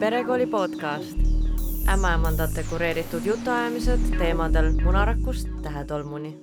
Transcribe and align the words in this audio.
perekooli 0.00 0.46
podcast. 0.46 1.18
ämmaemandate 1.92 2.64
kureeritud 2.70 3.24
jutuajamised 3.24 4.00
teemadel 4.18 4.72
munarakust 4.84 5.48
tähetolmuni. 5.62 6.38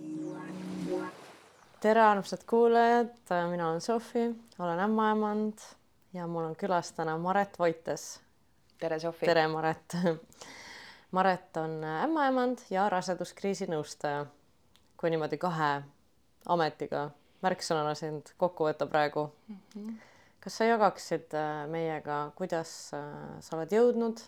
tere, 1.79 2.01
armsad 2.01 2.39
kuulajad, 2.49 3.09
mina 3.49 3.69
olen 3.69 3.81
Sofi, 3.81 4.35
olen 4.59 4.79
ämmaemand 4.79 5.53
ja 6.13 6.27
mul 6.27 6.43
on 6.43 6.55
külas 6.55 6.91
täna 6.91 7.17
Maret 7.17 7.59
Voites. 7.59 8.21
tere, 8.77 8.99
Sofi. 8.99 9.25
tere, 9.25 9.47
Maret. 9.47 9.97
Maret 11.11 11.57
on 11.57 11.83
ämmaemand 11.83 12.57
ja 12.69 12.89
raseduskriisi 12.89 13.65
nõustaja. 13.65 14.25
kui 14.97 15.09
niimoodi 15.09 15.37
kahe 15.37 15.81
ametiga 16.45 17.09
märksõnana 17.41 17.95
sind 17.95 18.21
kokku 18.37 18.63
võtta 18.63 18.85
praegu 18.85 19.33
mm. 19.47 19.57
-hmm 19.75 20.16
kas 20.47 20.61
sa 20.61 20.65
jagaksid 20.69 21.33
äh, 21.35 21.65
meiega, 21.67 22.31
kuidas 22.37 22.69
äh, 22.95 23.07
sa 23.43 23.57
oled 23.57 23.73
jõudnud 23.75 24.21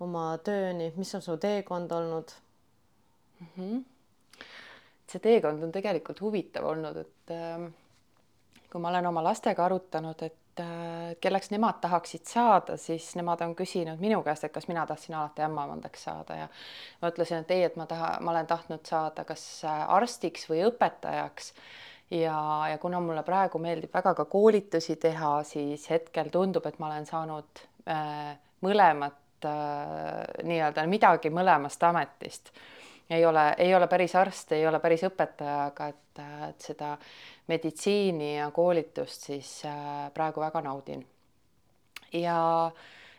oma 0.00 0.30
tööni, 0.40 0.94
mis 0.96 1.12
on 1.18 1.24
su 1.24 1.36
teekond 1.36 1.92
olnud 1.92 2.32
mm? 3.40 3.50
-hmm. 3.58 3.82
see 5.04 5.20
teekond 5.20 5.62
on 5.62 5.74
tegelikult 5.74 6.24
huvitav 6.24 6.64
olnud, 6.70 6.96
et 7.04 7.34
äh, 7.36 7.68
kui 8.72 8.80
ma 8.80 8.88
olen 8.94 9.12
oma 9.12 9.26
lastega 9.28 9.66
arutanud, 9.68 10.24
et 10.24 10.64
äh, 10.64 11.12
kelleks 11.20 11.52
nemad 11.52 11.84
tahaksid 11.84 12.24
saada, 12.24 12.80
siis 12.80 13.12
nemad 13.20 13.44
on 13.44 13.52
küsinud 13.54 14.00
minu 14.00 14.22
käest, 14.24 14.48
et 14.48 14.56
kas 14.56 14.72
mina 14.72 14.86
tahtsin 14.86 15.20
alati 15.20 15.44
ämmaemandaks 15.44 16.08
saada 16.08 16.44
ja 16.46 16.48
ma 17.02 17.12
ütlesin, 17.12 17.44
et 17.44 17.50
ei, 17.50 17.68
et 17.68 17.76
ma 17.76 17.86
taha, 17.86 18.16
ma 18.20 18.30
olen 18.30 18.46
tahtnud 18.46 18.88
saada 18.88 19.24
kas 19.24 19.64
äh, 19.68 19.90
arstiks 20.00 20.48
või 20.48 20.64
õpetajaks 20.70 21.52
ja, 22.10 22.68
ja 22.70 22.78
kuna 22.78 23.00
mulle 23.00 23.22
praegu 23.22 23.58
meeldib 23.58 23.92
väga 23.94 24.14
ka 24.14 24.24
koolitusi 24.30 24.96
teha, 25.00 25.36
siis 25.46 25.88
hetkel 25.90 26.30
tundub, 26.32 26.66
et 26.66 26.78
ma 26.78 26.90
olen 26.90 27.06
saanud 27.08 27.64
äh, 27.88 28.34
mõlemat 28.64 29.48
äh, 29.48 30.24
nii-öelda 30.44 30.86
midagi 30.90 31.32
mõlemast 31.34 31.82
ametist. 31.88 32.52
ei 33.10 33.26
ole, 33.26 33.54
ei 33.58 33.74
ole 33.74 33.86
päris 33.86 34.14
arst, 34.16 34.52
ei 34.52 34.66
ole 34.66 34.80
päris 34.80 35.04
õpetaja, 35.04 35.66
aga 35.66 35.88
et, 35.92 36.20
et 36.48 36.60
seda 36.60 36.96
meditsiini 37.48 38.36
ja 38.36 38.50
koolitust 38.50 39.30
siis 39.30 39.62
äh, 39.68 40.10
praegu 40.14 40.40
väga 40.40 40.60
naudin. 40.60 41.06
ja, 42.12 42.70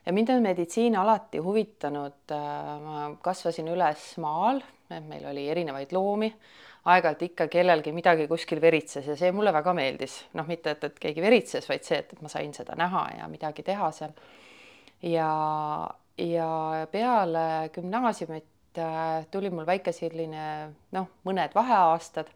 ja 0.05 0.13
mind 0.13 0.29
on 0.29 0.41
meditsiin 0.41 0.97
alati 0.97 1.37
huvitanud 1.37 2.31
äh,. 2.31 2.79
ma 2.81 3.09
kasvasin 3.21 3.67
üles 3.67 4.13
maal, 4.17 4.61
meil 4.89 5.25
oli 5.25 5.49
erinevaid 5.49 5.91
loomi 5.91 6.33
aeg-ajalt 6.85 7.23
ikka 7.25 7.47
kellelgi 7.49 7.91
midagi 7.95 8.27
kuskil 8.29 8.61
veritses 8.61 9.07
ja 9.09 9.15
see 9.17 9.31
mulle 9.33 9.53
väga 9.53 9.73
meeldis, 9.77 10.19
noh, 10.37 10.45
mitte 10.49 10.75
et, 10.75 10.83
et 10.85 10.99
keegi 11.01 11.23
veritses, 11.23 11.65
vaid 11.69 11.85
see, 11.87 12.01
et, 12.03 12.13
ma 12.21 12.29
sain 12.31 12.53
seda 12.53 12.77
näha 12.77 13.05
ja 13.19 13.29
midagi 13.31 13.65
teha 13.65 13.89
seal. 13.95 14.13
ja, 15.01 15.29
ja 16.21 16.49
peale 16.91 17.45
gümnaasiumit 17.73 18.81
äh, 18.81 19.25
tuli 19.31 19.49
mul 19.49 19.65
väike 19.65 19.93
selline 19.95 20.45
noh, 20.95 21.09
mõned 21.25 21.55
vaheaastad, 21.57 22.29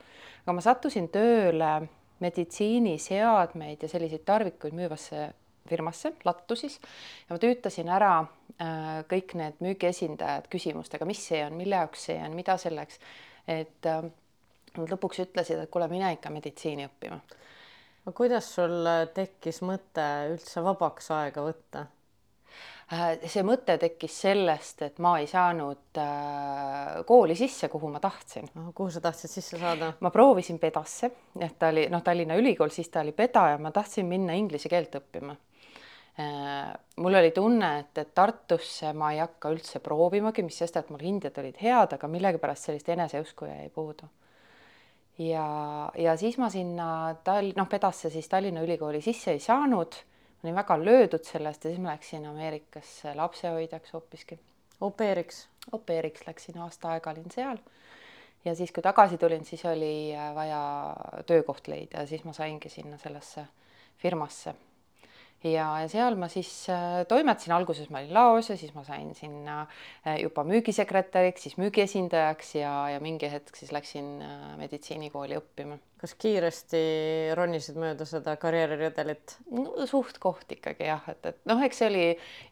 aga 0.43 0.55
ma 0.57 0.65
sattusin 0.65 1.11
tööle 1.13 1.73
meditsiiniseadmeid 2.19 3.85
ja 3.85 3.89
selliseid 3.91 4.25
tarvikuid 4.27 4.73
müüvasse 4.75 5.29
firmasse, 5.69 6.15
Lattu 6.25 6.55
siis, 6.57 6.79
ja 7.27 7.35
ma 7.35 7.41
tüütasin 7.41 7.91
ära 7.93 8.15
äh, 8.23 9.03
kõik 9.11 9.35
need 9.37 9.61
müügiesindajad 9.61 10.49
küsimustega, 10.49 11.05
mis 11.05 11.21
see 11.29 11.43
on, 11.45 11.53
mille 11.59 11.77
jaoks 11.77 12.09
see 12.09 12.17
on, 12.17 12.33
mida 12.33 12.57
selleks, 12.57 12.97
et 13.45 13.85
äh, 13.85 14.09
Nad 14.77 14.91
lõpuks 14.93 15.23
ütlesid, 15.25 15.61
et 15.63 15.71
kuule, 15.71 15.87
mine 15.91 16.13
ikka 16.15 16.31
meditsiini 16.33 16.85
õppima. 16.89 17.19
no 18.05 18.11
kuidas 18.15 18.51
sul 18.55 18.85
tekkis 19.13 19.63
mõte 19.65 20.05
üldse 20.33 20.63
vabaks 20.65 21.09
aega 21.15 21.45
võtta? 21.45 21.87
Äh, 22.89 23.19
see 23.29 23.43
mõte 23.45 23.75
tekkis 23.77 24.15
sellest, 24.23 24.79
et 24.81 24.95
ma 25.03 25.11
ei 25.21 25.27
saanud 25.29 25.99
äh, 26.01 26.95
kooli 27.05 27.35
sisse, 27.37 27.67
kuhu 27.69 27.91
ma 27.93 27.99
tahtsin. 28.01 28.49
kuhu 28.73 28.89
sa 28.89 29.01
tahtsid 29.03 29.29
sisse 29.29 29.59
saada? 29.61 29.91
ma 29.99 30.09
proovisin 30.09 30.57
pedasse, 30.59 31.11
et 31.37 31.53
ta 31.59 31.69
oli 31.69 31.85
noh, 31.93 32.01
Tallinna 32.01 32.37
Ülikool, 32.39 32.73
siis 32.73 32.89
ta 32.89 33.03
oli 33.05 33.13
peda 33.13 33.45
ja 33.51 33.59
ma 33.61 33.69
tahtsin 33.71 34.09
minna 34.09 34.33
inglise 34.33 34.71
keelt 34.73 34.97
õppima 34.97 35.35
äh, 36.17 36.71
mul 36.97 37.19
oli 37.21 37.29
tunne, 37.35 37.69
et, 37.83 37.93
et 38.01 38.09
Tartusse 38.17 38.89
ma 38.97 39.13
ei 39.13 39.21
hakka 39.21 39.53
üldse 39.53 39.83
proovimagi, 39.85 40.47
mis 40.47 40.57
sest, 40.63 40.81
et 40.81 40.89
mul 40.89 41.05
hinded 41.05 41.37
olid 41.37 41.61
head, 41.61 41.93
aga 41.93 42.09
millegipärast 42.09 42.71
sellist 42.71 42.89
eneseusku 42.89 43.51
jäi 43.51 43.69
puudu 43.75 44.09
ja, 45.19 45.47
ja 45.97 46.17
siis 46.17 46.37
ma 46.37 46.49
sinna 46.49 47.15
Tall-, 47.23 47.53
noh, 47.57 47.67
Pedasse 47.69 48.09
siis 48.09 48.29
Tallinna 48.29 48.63
Ülikooli 48.65 49.01
sisse 49.01 49.31
ei 49.35 49.39
saanud. 49.39 49.95
olin 50.43 50.55
väga 50.55 50.77
löödud 50.79 51.23
sellest 51.23 51.65
ja 51.65 51.71
siis 51.71 51.81
ma 51.81 51.91
läksin 51.91 52.25
Ameerikasse 52.25 53.15
lapsehoidjaks 53.15 53.93
hoopiski. 53.93 54.39
au 54.81 54.91
pair'iks? 54.91 55.47
au 55.73 55.79
pair'iks 55.79 56.27
läksin, 56.27 56.57
aasta 56.57 56.89
aega 56.89 57.11
olin 57.11 57.31
seal. 57.31 57.57
ja 58.45 58.55
siis, 58.55 58.71
kui 58.71 58.83
tagasi 58.83 59.17
tulin, 59.17 59.45
siis 59.45 59.65
oli 59.65 60.13
vaja 60.35 60.95
töökoht 61.25 61.67
leida 61.67 61.99
ja 61.99 62.07
siis 62.07 62.23
ma 62.23 62.33
saingi 62.33 62.69
sinna 62.69 62.97
sellesse 62.97 63.45
firmasse 63.97 64.55
ja, 65.47 65.65
ja 65.81 65.87
seal 65.91 66.17
ma 66.19 66.27
siis 66.31 66.49
äh, 66.71 67.01
toimetasin, 67.09 67.53
alguses 67.55 67.89
ma 67.93 68.01
olin 68.01 68.13
laos 68.15 68.49
ja 68.51 68.57
siis 68.59 68.73
ma 68.75 68.83
sain 68.87 69.13
sinna 69.15 69.61
äh, 69.63 70.19
juba 70.23 70.43
müügisekretäriks, 70.47 71.45
siis 71.47 71.59
müügiesindajaks 71.61 72.55
ja, 72.59 72.73
ja 72.95 73.03
mingi 73.03 73.29
hetk 73.31 73.55
siis 73.55 73.71
läksin 73.75 74.17
äh, 74.25 74.49
meditsiinikooli 74.59 75.39
õppima. 75.39 75.79
kas 75.99 76.15
kiiresti 76.19 76.81
ronisid 77.35 77.79
mööda 77.79 78.07
seda 78.07 78.35
karjääriredelit 78.39 79.37
no,? 79.51 79.73
suht-koht 79.87 80.51
ikkagi 80.55 80.87
jah, 80.87 81.07
et, 81.11 81.25
et 81.31 81.39
noh, 81.49 81.63
eks 81.63 81.81
see 81.81 81.89
oli 81.89 82.05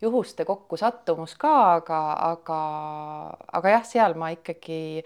juhuste 0.03 0.47
kokkusattumus 0.47 1.35
ka, 1.39 1.55
aga, 1.79 2.01
aga, 2.31 2.61
aga 3.59 3.75
jah, 3.77 3.87
seal 3.87 4.17
ma 4.19 4.31
ikkagi 4.35 5.03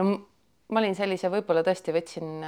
no 0.00 0.31
ma 0.72 0.80
olin 0.80 0.96
sellise, 0.96 1.28
võib-olla 1.32 1.62
tõesti 1.66 1.92
võtsin 1.94 2.44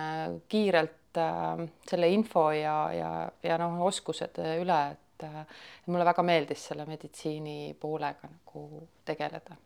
kiirelt 0.48 1.20
äh, 1.20 1.64
selle 1.88 2.10
info 2.12 2.48
ja, 2.56 2.76
ja, 2.96 3.10
ja 3.44 3.58
noh, 3.60 3.82
oskused 3.88 4.40
üle, 4.56 4.80
et 4.96 5.26
äh, 5.28 5.60
mulle 5.86 6.08
väga 6.08 6.24
meeldis 6.26 6.64
selle 6.70 6.88
meditsiini 6.88 7.74
poolega 7.80 8.30
nagu 8.30 8.84
tegeleda. 9.04 9.58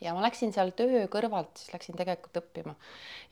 Ja 0.00 0.14
ma 0.16 0.22
läksin 0.24 0.52
seal 0.52 0.72
töö 0.76 1.06
kõrvalt, 1.12 1.52
siis 1.58 1.72
läksin 1.74 1.98
tegelikult 1.98 2.40
õppima 2.40 2.74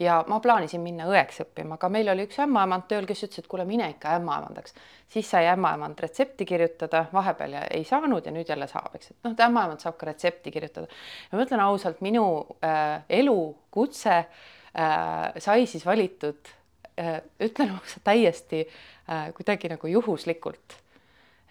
ja 0.03 0.19
ma 0.29 0.41
plaanisin 0.45 0.83
minna 0.85 1.07
õeks 1.11 1.43
õppima, 1.47 1.79
aga 1.79 1.89
meil 1.93 2.13
oli 2.13 2.27
üks 2.29 2.41
ämmaemand 2.45 2.89
tööl, 2.91 3.07
kes 3.09 3.25
ütles, 3.27 3.45
et 3.45 3.51
kuule, 3.51 3.65
mine 3.69 3.89
ikka 3.95 4.19
ämmaemandaks. 4.19 4.75
siis 5.09 5.31
sai 5.31 5.49
ämmaemand 5.53 6.01
retsepti 6.01 6.45
kirjutada, 6.49 7.07
vahepeal 7.13 7.57
ei 7.71 7.85
saanud 7.85 8.27
ja 8.27 8.35
nüüd 8.35 8.49
jälle 8.49 8.69
saab, 8.69 8.95
eks, 8.95 9.11
et 9.11 9.25
noh, 9.25 9.39
ämmaemand 9.49 9.81
saab 9.85 9.97
ka 9.97 10.11
retsepti 10.11 10.51
kirjutada. 10.51 10.87
ma 11.33 11.43
ütlen 11.47 11.65
ausalt, 11.65 12.01
minu 12.01 12.29
äh, 12.65 13.03
elukutse 13.09 14.17
äh, 14.19 15.35
sai 15.39 15.67
siis 15.67 15.87
valitud 15.87 16.59
Äh, 16.99 17.23
ütlen 17.41 17.71
ausalt 17.71 18.03
täiesti 18.05 18.65
äh, 19.07 19.29
kuidagi 19.35 19.69
nagu 19.71 19.87
juhuslikult. 19.87 20.75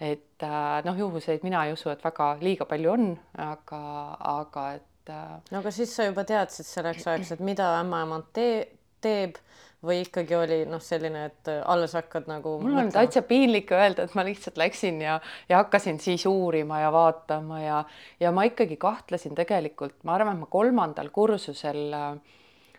et 0.00 0.42
äh, 0.44 0.84
noh, 0.84 0.98
juhuseid 0.98 1.42
mina 1.42 1.64
ei 1.64 1.72
usu, 1.72 1.88
et 1.88 2.04
väga 2.04 2.26
liiga 2.42 2.66
palju 2.68 2.90
on, 2.92 3.06
aga, 3.40 3.80
aga 4.34 4.66
et. 4.76 4.87
No 5.08 5.60
aga 5.62 5.72
siis 5.74 5.94
sa 5.94 6.08
juba 6.08 6.24
teadsid 6.28 6.68
selleks 6.68 7.06
ajaks, 7.06 7.36
et 7.36 7.44
mida 7.44 7.68
ämmaemand 7.80 8.30
tee, 8.36 8.64
teeb 9.04 9.38
või 9.84 10.00
ikkagi 10.02 10.34
oli 10.34 10.56
noh, 10.66 10.82
selline, 10.82 11.28
et 11.30 11.50
alles 11.70 11.94
hakkad 11.94 12.26
nagu. 12.30 12.56
mul 12.62 12.80
on 12.82 12.90
täitsa 12.94 13.22
piinlik 13.26 13.70
öelda, 13.74 14.08
et 14.08 14.16
ma 14.18 14.24
lihtsalt 14.26 14.58
läksin 14.58 14.98
ja, 15.04 15.20
ja 15.48 15.62
hakkasin 15.62 16.00
siis 16.02 16.26
uurima 16.26 16.80
ja 16.82 16.90
vaatama 16.94 17.60
ja, 17.62 17.84
ja 18.20 18.32
ma 18.34 18.48
ikkagi 18.48 18.76
kahtlesin 18.80 19.38
tegelikult, 19.38 19.94
ma 20.02 20.16
arvan, 20.18 20.34
et 20.34 20.46
ma 20.46 20.50
kolmandal 20.50 21.12
kursusel 21.14 21.94
äh, 21.94 22.10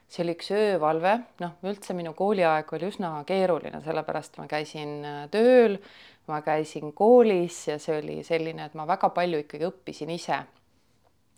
see 0.10 0.24
oli 0.26 0.34
üks 0.36 0.50
öövalve, 0.58 1.16
noh, 1.44 1.58
üldse 1.70 1.94
minu 1.98 2.16
kooliaeg 2.18 2.72
oli 2.74 2.90
üsna 2.90 3.12
keeruline, 3.30 3.82
sellepärast 3.86 4.40
ma 4.42 4.48
käisin 4.50 4.96
äh, 5.06 5.20
tööl, 5.34 5.78
ma 6.30 6.42
käisin 6.46 6.94
koolis 6.98 7.62
ja 7.70 7.78
see 7.82 8.00
oli 8.02 8.20
selline, 8.26 8.68
et 8.70 8.78
ma 8.78 8.88
väga 8.90 9.12
palju 9.14 9.44
ikkagi 9.46 9.70
õppisin 9.70 10.12
ise. 10.14 10.44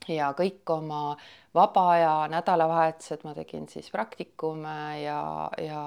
Ja 0.09 0.31
kõik 0.37 0.69
oma 0.73 1.15
vaba 1.53 1.83
aja, 1.95 2.13
nädalavahetused 2.31 3.25
ma 3.27 3.35
tegin 3.37 3.67
siis 3.69 3.91
praktikume 3.91 5.01
ja, 5.03 5.21
ja 5.61 5.83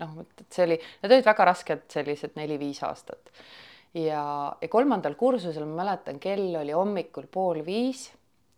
noh, 0.00 0.18
et 0.24 0.46
see 0.50 0.66
oli, 0.66 0.78
need 1.02 1.16
olid 1.16 1.30
väga 1.30 1.48
rasked 1.52 1.86
sellised 1.92 2.36
neli-viis 2.36 2.82
aastat. 2.86 3.32
ja, 3.94 4.52
ja 4.60 4.68
kolmandal 4.68 5.14
kursusel 5.14 5.64
ma 5.64 5.82
mäletan, 5.84 6.20
kell 6.20 6.54
oli 6.60 6.74
hommikul 6.76 7.30
pool 7.32 7.64
viis, 7.66 8.10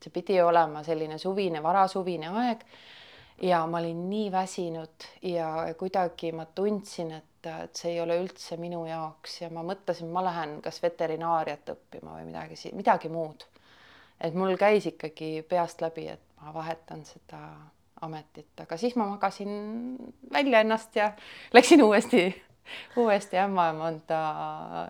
see 0.03 0.15
pidi 0.15 0.41
olema 0.43 0.83
selline 0.87 1.19
suvine, 1.19 1.63
varasuvine 1.63 2.33
aeg 2.43 2.65
ja 3.43 3.67
ma 3.67 3.79
olin 3.79 4.09
nii 4.11 4.33
väsinud 4.33 5.07
ja 5.23 5.75
kuidagi 5.79 6.33
ma 6.33 6.47
tundsin, 6.47 7.13
et, 7.13 7.47
et 7.47 7.77
see 7.77 7.93
ei 7.95 8.01
ole 8.03 8.19
üldse 8.23 8.59
minu 8.59 8.83
jaoks 8.89 9.43
ja 9.43 9.51
ma 9.55 9.63
mõtlesin, 9.67 10.11
ma 10.11 10.25
lähen 10.27 10.59
kas 10.65 10.83
veterinaariat 10.83 11.71
õppima 11.75 12.19
või 12.19 12.27
midagi, 12.33 12.73
midagi 12.75 13.13
muud. 13.13 13.47
Et 14.21 14.35
mul 14.35 14.57
käis 14.61 14.87
ikkagi 14.91 15.43
peast 15.49 15.83
läbi, 15.85 16.09
et 16.15 16.23
ma 16.43 16.53
vahetan 16.55 17.05
seda 17.07 17.41
ametit, 18.05 18.53
aga 18.63 18.77
siis 18.79 18.95
ma 18.99 19.09
magasin 19.11 19.51
välja 20.33 20.63
ennast 20.65 20.97
ja 20.97 21.13
läksin 21.57 21.83
uuesti, 21.83 22.31
uuesti 22.97 23.39
ämmaemanda 23.39 24.21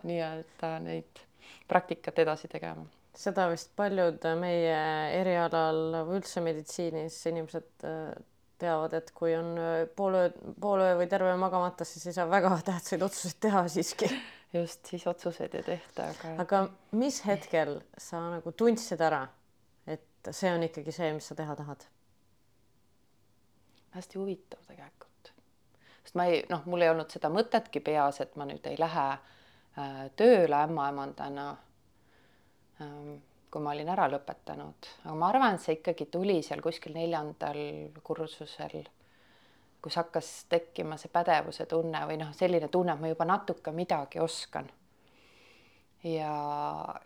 nii-öelda 0.03 0.73
neid 0.85 1.25
praktikat 1.69 2.19
edasi 2.19 2.49
tegema. 2.49 2.87
seda 3.19 3.49
vist 3.51 3.73
paljud 3.77 4.23
meie 4.39 4.77
erialal 5.19 6.05
või 6.07 6.21
üldse 6.21 6.41
meditsiinis 6.45 7.17
inimesed 7.27 7.87
äh, 7.89 8.13
teavad, 8.59 8.95
et 8.99 9.11
kui 9.17 9.35
on 9.39 9.53
äh, 9.61 9.77
pool 9.97 10.17
ööd, 10.19 10.39
pool 10.61 10.83
öö 10.85 10.97
või 11.01 11.09
terve 11.11 11.35
magamata, 11.41 11.87
siis 11.89 12.09
ei 12.11 12.17
saa 12.17 12.29
väga 12.31 12.53
tähtsaid 12.71 13.05
otsuseid 13.07 13.41
teha 13.47 13.65
siiski. 13.73 14.11
just, 14.59 14.85
siis 14.87 15.07
otsuseid 15.07 15.55
ei 15.59 15.67
tehta, 15.67 16.11
aga. 16.13 16.35
aga 16.45 16.63
mis 16.99 17.21
hetkel 17.27 17.79
sa 18.01 18.23
nagu 18.37 18.53
tundsid 18.53 19.03
ära, 19.05 19.27
et 19.87 20.33
see 20.33 20.53
on 20.55 20.67
ikkagi 20.69 20.95
see, 20.95 21.13
mis 21.17 21.31
sa 21.31 21.39
teha 21.39 21.57
tahad? 21.59 21.89
hästi 23.89 24.19
huvitav 24.21 24.61
tegelikult, 24.69 25.31
sest 26.05 26.17
ma 26.21 26.27
ei, 26.29 26.43
noh, 26.53 26.61
mul 26.69 26.85
ei 26.85 26.91
olnud 26.93 27.09
seda 27.11 27.31
mõtetki 27.33 27.81
peas, 27.83 28.21
et 28.21 28.37
ma 28.39 28.45
nüüd 28.47 28.67
ei 28.69 28.77
lähe 28.79 29.07
äh, 29.17 30.03
tööle 30.21 30.61
ämmaemandana 30.69 31.47
ähm, 32.85 33.17
kui 33.51 33.65
ma 33.65 33.73
olin 33.73 33.89
ära 33.89 34.07
lõpetanud, 34.13 34.89
aga 35.05 35.17
ma 35.17 35.29
arvan, 35.33 35.57
et 35.57 35.65
see 35.65 35.79
ikkagi 35.79 36.09
tuli 36.13 36.39
seal 36.45 36.63
kuskil 36.65 36.97
neljandal 36.97 37.59
kursusel, 38.05 38.83
kus 39.83 39.99
hakkas 40.01 40.31
tekkima 40.53 40.99
see 41.01 41.13
pädevuse 41.13 41.69
tunne 41.71 42.03
või 42.11 42.19
noh, 42.21 42.33
selline 42.37 42.69
tunne, 42.73 42.97
et 42.97 43.03
ma 43.03 43.13
juba 43.13 43.29
natuke 43.29 43.73
midagi 43.73 44.21
oskan. 44.21 44.69
ja, 46.05 46.33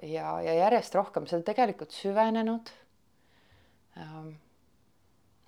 ja, 0.02 0.38
ja 0.44 0.54
järjest 0.64 0.94
rohkem 0.94 1.26
seda 1.26 1.46
tegelikult 1.48 1.94
süvenenud 1.96 2.72
ähm, 3.96 4.34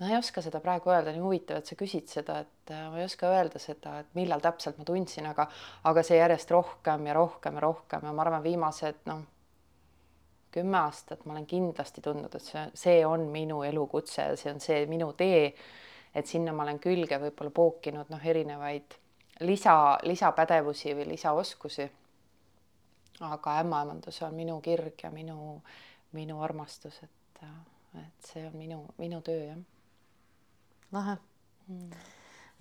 no 0.01 0.09
ei 0.09 0.17
oska 0.17 0.43
seda 0.43 0.61
praegu 0.65 0.91
öelda, 0.91 1.13
nii 1.13 1.23
huvitav, 1.23 1.61
et 1.61 1.71
sa 1.71 1.77
küsid 1.79 2.09
seda, 2.11 2.41
et 2.45 2.73
äh, 2.73 2.87
ma 2.91 3.01
ei 3.01 3.07
oska 3.07 3.31
öelda 3.31 3.61
seda, 3.63 3.99
et 4.03 4.17
millal 4.19 4.43
täpselt 4.45 4.79
ma 4.81 4.87
tundsin, 4.89 5.27
aga, 5.31 5.47
aga 5.91 6.03
see 6.07 6.19
järjest 6.19 6.51
rohkem 6.55 7.07
ja 7.09 7.15
rohkem 7.17 7.61
ja 7.61 7.65
rohkem 7.67 8.09
ja 8.09 8.15
ma 8.15 8.25
arvan, 8.25 8.43
viimased 8.45 9.05
noh, 9.11 9.23
kümme 10.55 10.79
aastat 10.79 11.25
ma 11.27 11.35
olen 11.35 11.47
kindlasti 11.51 12.03
tundnud, 12.05 12.35
et 12.35 12.47
see, 12.47 12.65
see 12.79 13.01
on 13.07 13.27
minu 13.33 13.63
elukutse 13.67 14.29
ja 14.31 14.37
see 14.41 14.53
on 14.53 14.63
see 14.63 14.85
minu 14.91 15.13
tee. 15.19 15.55
et 16.15 16.31
sinna 16.31 16.53
ma 16.55 16.63
olen 16.63 16.79
külge 16.79 17.19
võib-olla 17.19 17.51
pookinud 17.51 18.11
noh, 18.11 18.23
erinevaid 18.23 18.95
lisa, 19.41 19.99
lisapädevusi 20.03 20.95
või 20.95 21.09
lisaoskusi. 21.11 21.91
aga 23.21 23.59
ämmaemandus 23.61 24.23
on 24.23 24.35
minu 24.35 24.61
kirg 24.61 25.03
ja 25.03 25.11
minu, 25.11 25.61
minu 26.13 26.43
armastus, 26.43 27.03
et, 27.03 27.47
et 27.99 28.33
see 28.33 28.47
on 28.47 28.59
minu, 28.59 28.85
minu 28.99 29.23
töö 29.23 29.47
jah 29.47 29.63
lahe 30.95 31.17
mm.. 31.69 31.91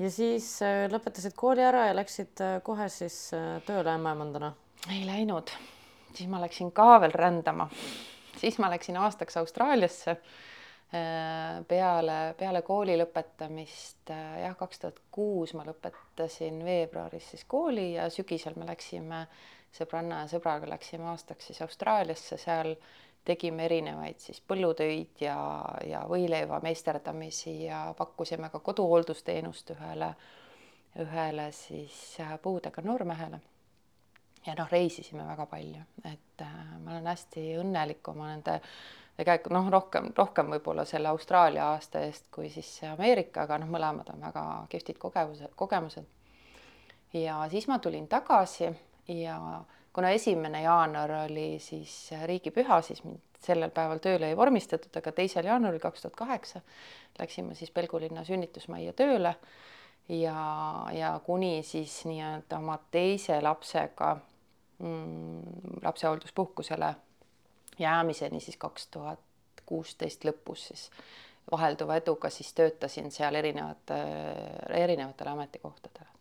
ja 0.01 0.09
siis 0.11 0.47
äh, 0.65 0.85
lõpetasid 0.91 1.35
kooli 1.37 1.63
ära 1.65 1.87
ja 1.89 1.97
läksid 1.97 2.41
äh, 2.43 2.57
kohe 2.65 2.89
siis 2.93 3.17
äh, 3.37 3.57
tööle 3.67 3.93
ämmaemandana? 3.93 4.53
ei 4.91 5.05
läinud, 5.07 5.53
siis 6.15 6.29
ma 6.29 6.41
läksin 6.41 6.71
ka 6.71 6.99
veel 7.03 7.15
rändama, 7.15 7.69
siis 8.37 8.59
ma 8.59 8.69
läksin 8.73 8.97
aastaks 8.97 9.37
Austraaliasse 9.37 10.17
peale, 11.67 12.17
peale 12.37 12.61
kooli 12.61 12.97
lõpetamist, 12.99 14.11
jah, 14.13 14.53
kaks 14.59 14.79
tuhat 14.83 14.99
kuus 15.11 15.55
ma 15.57 15.65
lõpetasin 15.65 16.59
veebruaris 16.65 17.31
siis 17.33 17.47
kooli 17.49 17.93
ja 17.95 18.09
sügisel 18.13 18.53
me 18.61 18.67
läksime 18.69 19.23
sõbranna 19.73 20.23
ja 20.23 20.29
sõbraga 20.35 20.69
läksime 20.69 21.09
aastaks 21.09 21.49
siis 21.49 21.63
Austraaliasse, 21.65 22.37
seal 22.37 22.75
tegime 23.25 23.65
erinevaid 23.65 24.19
siis 24.19 24.41
põllutöid 24.47 25.23
ja, 25.23 25.37
ja 25.87 26.03
võileiva 26.09 26.59
meisterdamisi 26.63 27.63
ja 27.65 27.85
pakkusime 27.97 28.51
ka 28.53 28.59
koduhooldusteenust 28.59 29.73
ühele, 29.73 30.11
ühele 31.01 31.49
siis 31.55 32.19
äh, 32.21 32.35
puudega 32.41 32.83
noormehele. 32.85 33.39
Ja 34.45 34.55
noh, 34.57 34.69
reisisime 34.71 35.25
väga 35.27 35.45
palju, 35.51 35.83
et 36.09 36.41
äh, 36.41 36.59
ma 36.83 36.95
olen 36.95 37.07
hästi 37.07 37.45
õnnelik 37.61 38.07
oma 38.11 38.31
nende 38.33 38.59
tegelikult 39.17 39.53
noh, 39.53 39.69
rohkem, 39.73 40.09
rohkem 40.17 40.49
võib-olla 40.55 40.85
selle 40.89 41.11
Austraalia 41.13 41.69
aasta 41.73 42.01
eest 42.07 42.29
kui 42.33 42.49
siis 42.53 42.69
Ameerika, 42.89 43.45
aga 43.45 43.59
noh, 43.61 43.69
mõlemad 43.73 44.09
on 44.13 44.25
väga 44.25 44.45
kihvtid 44.71 44.99
kogemused, 45.01 45.53
kogemused. 45.55 46.09
ja 47.13 47.43
siis 47.51 47.67
ma 47.69 47.79
tulin 47.79 48.07
tagasi 48.07 48.71
ja 49.07 49.37
kuna 49.93 50.09
esimene 50.09 50.63
jaanuar 50.63 51.11
oli 51.25 51.59
siis 51.59 52.09
riigipüha, 52.25 52.81
siis 52.81 53.03
mind 53.03 53.21
sellel 53.43 53.71
päeval 53.75 53.99
tööle 53.99 54.31
ei 54.31 54.37
vormistatud, 54.37 54.95
aga 54.97 55.11
teisel 55.11 55.45
jaanuaril 55.45 55.81
kaks 55.83 56.01
tuhat 56.01 56.15
kaheksa 56.15 56.61
läksin 57.19 57.45
ma 57.45 57.57
siis 57.57 57.71
Pelgulinna 57.71 58.23
sünnitusmajja 58.23 58.93
tööle 58.97 59.35
ja, 60.09 60.37
ja 60.93 61.19
kuni 61.25 61.63
siis 61.63 62.05
nii-öelda 62.09 62.57
oma 62.57 62.79
teise 62.91 63.41
lapsega 63.41 64.15
mm, 64.79 65.81
lapsehoolduspuhkusele 65.83 66.95
jäämiseni 67.79 68.39
siis 68.39 68.57
kaks 68.57 68.87
tuhat 68.87 69.19
kuusteist 69.65 70.25
lõpus 70.25 70.67
siis 70.67 70.89
vahelduva 71.51 71.95
eduga 71.99 72.29
siis 72.29 72.53
töötasin 72.53 73.11
seal 73.11 73.35
erinevate, 73.35 73.99
erinevatel 74.69 75.27
ametikohtadel 75.33 76.13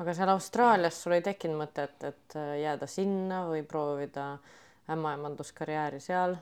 aga 0.00 0.14
seal 0.16 0.32
Austraalias 0.32 1.02
sul 1.02 1.16
ei 1.16 1.24
tekkinud 1.24 1.60
mõtet, 1.60 2.04
et 2.08 2.36
jääda 2.62 2.88
sinna 2.88 3.42
või 3.50 3.62
proovida 3.68 4.32
ämmaemanduskarjääri 4.90 6.00
seal? 6.00 6.36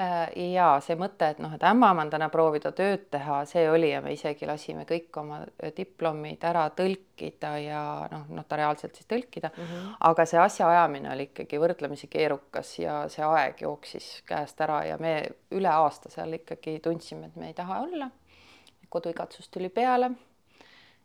Äh, 0.00 0.30
ja 0.52 0.66
see 0.82 0.96
mõte, 0.98 1.28
et 1.34 1.40
noh, 1.42 1.52
et 1.54 1.62
ämmaemandana 1.66 2.26
proovida 2.32 2.72
tööd 2.74 3.04
teha, 3.12 3.42
see 3.46 3.66
oli 3.70 3.92
ja 3.92 4.00
me 4.02 4.14
isegi 4.14 4.48
lasime 4.48 4.86
kõik 4.88 5.18
oma 5.20 5.42
diplomid 5.76 6.42
ära 6.48 6.64
tõlkida 6.76 7.52
ja 7.62 7.82
noh, 8.10 8.24
notariaalselt 8.40 8.98
siis 8.98 9.06
tõlkida 9.10 9.52
mm. 9.52 9.68
-hmm. 9.68 9.92
aga 10.10 10.26
see 10.26 10.40
asjaajamine 10.42 11.12
oli 11.12 11.28
ikkagi 11.30 11.60
võrdlemisi 11.62 12.08
keerukas 12.10 12.72
ja 12.78 12.96
see 13.12 13.24
aeg 13.26 13.62
jooksis 13.62 14.08
käest 14.26 14.60
ära 14.60 14.82
ja 14.88 14.98
me 14.98 15.14
üle 15.52 15.70
aasta 15.70 16.10
seal 16.10 16.32
ikkagi 16.40 16.80
tundsime, 16.82 17.30
et 17.30 17.36
me 17.36 17.52
ei 17.52 17.54
taha 17.54 17.80
olla. 17.84 18.10
koduigatsus 18.88 19.48
tuli 19.48 19.68
peale. 19.68 20.10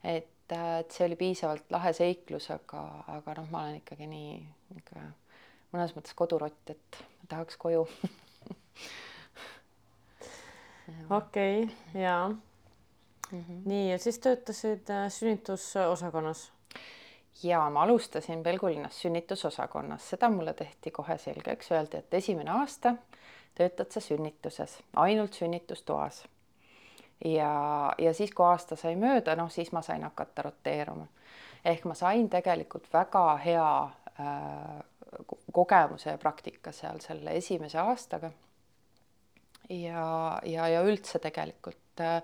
et 0.04 0.34
et, 0.48 0.58
et 0.80 0.92
see 0.92 1.06
oli 1.08 1.18
piisavalt 1.20 1.72
lahe 1.74 1.94
seiklus, 1.94 2.50
aga, 2.52 2.84
aga 3.18 3.36
noh, 3.40 3.50
ma 3.52 3.66
olen 3.66 3.82
ikkagi 3.82 4.08
nii 4.08 4.38
ikka 4.78 5.04
mõnes 5.74 5.94
mõttes 5.96 6.16
kodurott, 6.16 6.72
et 6.72 7.02
tahaks 7.28 7.58
koju 7.60 7.86
okei 11.10 11.64
okay,, 11.64 12.02
jaa 12.02 12.30
mm. 12.30 12.38
-hmm. 13.32 13.62
nii, 13.66 13.92
ja 13.92 13.98
siis 14.00 14.20
töötasid 14.20 14.90
äh, 14.90 15.10
sünnitusosakonnas? 15.12 16.52
ja 17.44 17.70
ma 17.70 17.84
alustasin 17.84 18.44
Pelgulinnas 18.44 19.02
sünnitusosakonnas, 19.02 20.10
seda 20.10 20.30
mulle 20.30 20.54
tehti 20.54 20.92
kohe 20.92 21.18
selgeks, 21.18 21.72
öeldi, 21.72 21.98
et 21.98 22.14
esimene 22.14 22.52
aasta 22.52 22.96
töötad 23.56 23.92
sa 23.92 24.00
sünnituses, 24.00 24.80
ainult 24.96 25.34
sünnitustoas 25.34 26.26
ja, 27.26 27.94
ja 27.98 28.14
siis, 28.14 28.32
kui 28.32 28.46
aasta 28.46 28.76
sai 28.76 28.96
mööda, 28.96 29.36
noh, 29.36 29.50
siis 29.52 29.72
ma 29.72 29.82
sain 29.82 30.04
hakata 30.04 30.48
roteeruma. 30.50 31.08
ehk 31.66 31.86
ma 31.86 31.94
sain 31.94 32.30
tegelikult 32.30 32.86
väga 32.94 33.38
hea 33.38 33.70
äh, 34.20 34.84
kogemuse 35.54 36.10
ja 36.10 36.18
praktika 36.18 36.72
seal 36.72 37.00
selle 37.00 37.36
esimese 37.38 37.80
aastaga. 37.80 38.32
Ja, 39.70 40.40
ja, 40.46 40.68
ja 40.72 40.82
üldse 40.86 41.20
tegelikult 41.24 42.02
äh, 42.04 42.22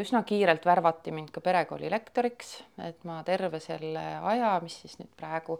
üsna 0.00 0.22
kiirelt 0.26 0.66
värvati 0.66 1.14
mind 1.14 1.32
ka 1.34 1.42
perekooli 1.44 1.90
lektoriks, 1.92 2.56
et 2.86 3.04
ma 3.08 3.22
terve 3.26 3.60
selle 3.64 4.04
aja, 4.22 4.56
mis 4.64 4.78
siis 4.82 4.98
nüüd 5.00 5.12
praegu 5.18 5.58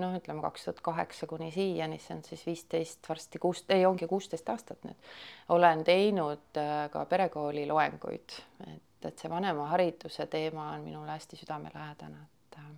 noh, 0.00 0.16
ütleme 0.18 0.42
kaks 0.44 0.66
tuhat 0.66 0.80
kaheksa 0.84 1.28
kuni 1.28 1.50
siiani, 1.54 1.98
see 2.02 2.16
on 2.16 2.24
siis 2.26 2.42
viisteist, 2.46 3.06
varsti 3.08 3.40
kuus, 3.40 3.64
ei 3.72 3.86
ongi 3.88 4.08
kuusteist 4.10 4.48
aastat 4.52 4.84
nüüd, 4.88 5.12
olen 5.56 5.84
teinud 5.86 6.60
äh, 6.62 6.88
ka 6.92 7.04
perekooli 7.10 7.66
loenguid, 7.68 8.40
et, 8.68 9.08
et 9.08 9.22
see 9.22 9.32
vanemahariduse 9.32 10.28
teema 10.32 10.72
on 10.74 10.84
minule 10.88 11.14
hästi 11.16 11.40
südamelähedane, 11.42 12.26
et 12.26 12.60
äh, 12.60 12.74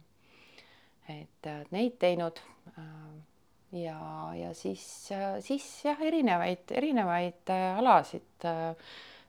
et 1.08 1.46
neid 1.72 1.94
teinud 1.96 2.36
ja, 3.72 3.98
ja 4.34 4.52
siis, 4.54 4.84
siis 5.44 5.66
jah, 5.84 6.00
erinevaid, 6.00 6.70
erinevaid 6.70 7.52
alasid, 7.52 8.48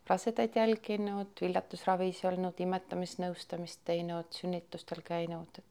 rasedaid 0.10 0.55
jälginud, 0.55 1.36
viljatusravis 1.41 2.24
olnud, 2.25 2.60
imetamisnõustamist 2.63 3.84
teinud, 3.86 4.31
sünnitustel 4.36 5.03
käinud, 5.05 5.60
et 5.60 5.65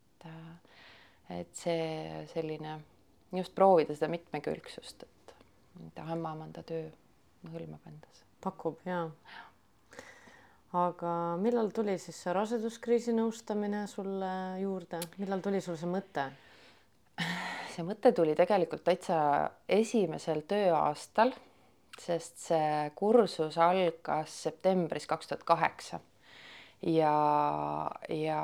et 1.28 1.50
see 1.52 2.24
selline, 2.32 2.78
just 3.36 3.52
proovida 3.56 3.92
seda 3.96 4.08
mitmekülgsust, 4.12 5.04
et 5.04 5.34
mida 5.76 6.06
ämmaemanda 6.14 6.62
töö 6.66 6.86
hõlmab 7.52 7.84
endas. 7.90 8.24
pakub 8.40 8.80
jaa. 8.86 9.10
aga 10.78 11.12
millal 11.42 11.70
tuli 11.74 11.98
siis 11.98 12.16
see 12.24 12.32
raseduskriisi 12.32 13.14
nõustamine 13.16 13.86
sulle 13.90 14.32
juurde, 14.62 15.00
millal 15.18 15.44
tuli 15.44 15.60
sul 15.60 15.76
see 15.80 15.90
mõte? 15.90 16.28
see 17.78 17.86
mõte 17.86 18.10
tuli 18.10 18.34
tegelikult 18.34 18.82
täitsa 18.82 19.16
esimesel 19.70 20.42
tööaastal, 20.50 21.30
sest 21.98 22.40
see 22.48 22.88
kursus 22.98 23.58
algas 23.62 24.34
septembris 24.48 25.06
kaks 25.06 25.30
tuhat 25.30 25.44
kaheksa 25.46 26.00
ja, 26.82 27.12
ja 28.10 28.40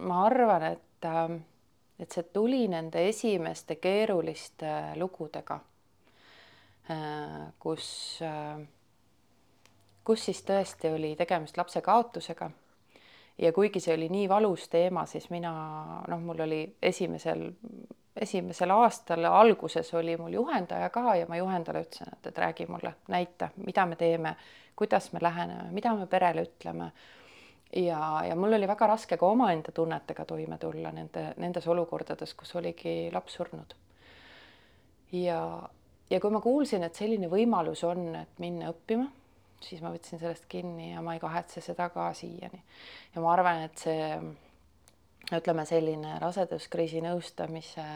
ma 0.00 0.22
arvan, 0.24 0.64
et 0.72 0.86
et, 2.00 2.12
see 2.12 2.24
tuli 2.32 2.66
nende 2.68 3.02
esimeste 3.08 3.76
keeruliste 3.80 4.70
lugudega, 5.00 5.58
kus, 7.60 7.86
kus 10.04 10.24
siis 10.28 10.42
tõesti 10.44 10.92
oli 10.92 11.14
tegemist 11.16 11.56
lapse 11.60 11.80
kaotusega. 11.84 12.50
Ja 13.42 13.52
kuigi 13.52 13.80
see 13.80 13.94
oli 13.94 14.08
nii 14.08 14.28
valus 14.28 14.68
teema, 14.68 15.06
siis 15.06 15.30
mina 15.30 15.52
noh, 16.08 16.20
mul 16.20 16.44
oli 16.46 16.60
esimesel 16.82 17.48
esimesel 18.16 18.70
aastal 18.70 19.24
alguses 19.24 19.94
oli 19.94 20.16
mul 20.16 20.32
juhendaja 20.32 20.90
ka 20.90 21.14
ja 21.14 21.26
ma 21.28 21.36
juhendajale 21.36 21.84
ütlesin, 21.86 22.12
et, 22.12 22.26
et 22.26 22.38
räägi 22.38 22.66
mulle, 22.66 22.94
näita, 23.08 23.48
mida 23.56 23.86
me 23.86 23.96
teeme, 23.96 24.34
kuidas 24.76 25.12
me 25.12 25.22
läheneme, 25.22 25.70
mida 25.70 25.94
me 25.94 26.06
perele 26.06 26.42
ütleme. 26.42 26.90
ja, 27.76 28.22
ja 28.28 28.36
mul 28.36 28.52
oli 28.52 28.68
väga 28.68 28.86
raske 28.86 29.16
ka 29.16 29.26
omaenda 29.26 29.72
tunnetega 29.72 30.24
toime 30.24 30.58
tulla 30.58 30.92
nende, 30.92 31.34
nendes 31.36 31.68
olukordades, 31.68 32.34
kus 32.34 32.54
oligi 32.56 33.10
laps 33.12 33.38
surnud. 33.38 33.74
ja, 35.12 35.62
ja 36.10 36.20
kui 36.20 36.30
ma 36.30 36.40
kuulsin, 36.40 36.84
et 36.84 36.94
selline 36.94 37.30
võimalus 37.30 37.84
on, 37.84 38.14
et 38.16 38.38
minna 38.38 38.74
õppima, 38.74 39.06
siis 39.64 39.82
ma 39.82 39.92
võtsin 39.94 40.20
sellest 40.20 40.46
kinni 40.48 40.92
ja 40.92 41.02
ma 41.04 41.14
ei 41.16 41.20
kahetse 41.22 41.60
seda 41.64 41.88
ka 41.94 42.10
siiani. 42.16 42.62
ja 43.14 43.24
ma 43.24 43.32
arvan, 43.32 43.64
et 43.68 43.78
see 43.78 44.10
ütleme, 45.36 45.66
selline 45.68 46.18
raseduskriisi 46.22 47.02
nõustamise 47.04 47.86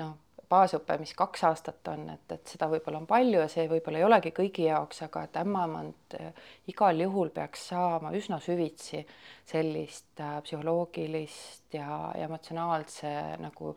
noh, 0.00 0.16
baasõpe, 0.52 0.98
mis 1.00 1.14
kaks 1.16 1.44
aastat 1.48 1.88
on, 1.92 2.06
et, 2.12 2.24
et 2.34 2.54
seda 2.54 2.68
võib-olla 2.72 3.00
on 3.00 3.08
palju 3.08 3.40
ja 3.40 3.48
see 3.50 3.64
võib-olla 3.70 4.00
ei 4.00 4.06
olegi 4.06 4.32
kõigi 4.36 4.66
jaoks, 4.66 5.02
aga 5.06 5.24
et 5.28 5.38
ämmaemand 5.40 6.16
eh, 6.18 6.32
igal 6.72 7.00
juhul 7.00 7.32
peaks 7.34 7.68
saama 7.72 8.12
üsna 8.16 8.40
süvitsi 8.42 9.00
sellist 9.48 10.20
äh, 10.20 10.38
psühholoogilist 10.44 11.78
ja, 11.78 11.86
ja 12.18 12.28
emotsionaalse 12.28 13.14
nagu 13.42 13.72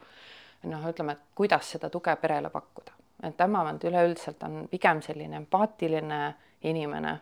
noh, 0.66 0.90
ütleme, 0.90 1.16
et 1.16 1.36
kuidas 1.38 1.72
seda 1.76 1.90
tuge 1.94 2.16
perele 2.22 2.52
pakkuda. 2.52 2.92
et 3.24 3.42
ämmemand 3.42 3.84
üleüldiselt 3.88 4.44
on 4.44 4.66
pigem 4.70 5.02
selline 5.02 5.40
empaatiline 5.40 6.20
inimene, 6.70 7.14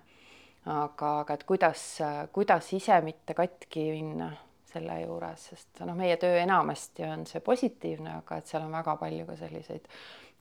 aga, 0.66 1.20
aga 1.20 1.38
et 1.38 1.44
kuidas, 1.48 1.84
kuidas 2.32 2.74
ise 2.74 3.00
mitte 3.06 3.36
katki 3.38 3.90
minna 3.92 4.32
selle 4.74 5.00
juures, 5.04 5.48
sest 5.52 5.84
noh, 5.86 5.96
meie 5.98 6.18
töö 6.22 6.40
enamasti 6.42 7.06
on 7.06 7.28
see 7.30 7.44
positiivne, 7.46 8.18
aga 8.24 8.40
et 8.40 8.50
seal 8.50 8.66
on 8.66 8.74
väga 8.74 8.96
palju 9.02 9.28
ka 9.30 9.38
selliseid 9.38 9.88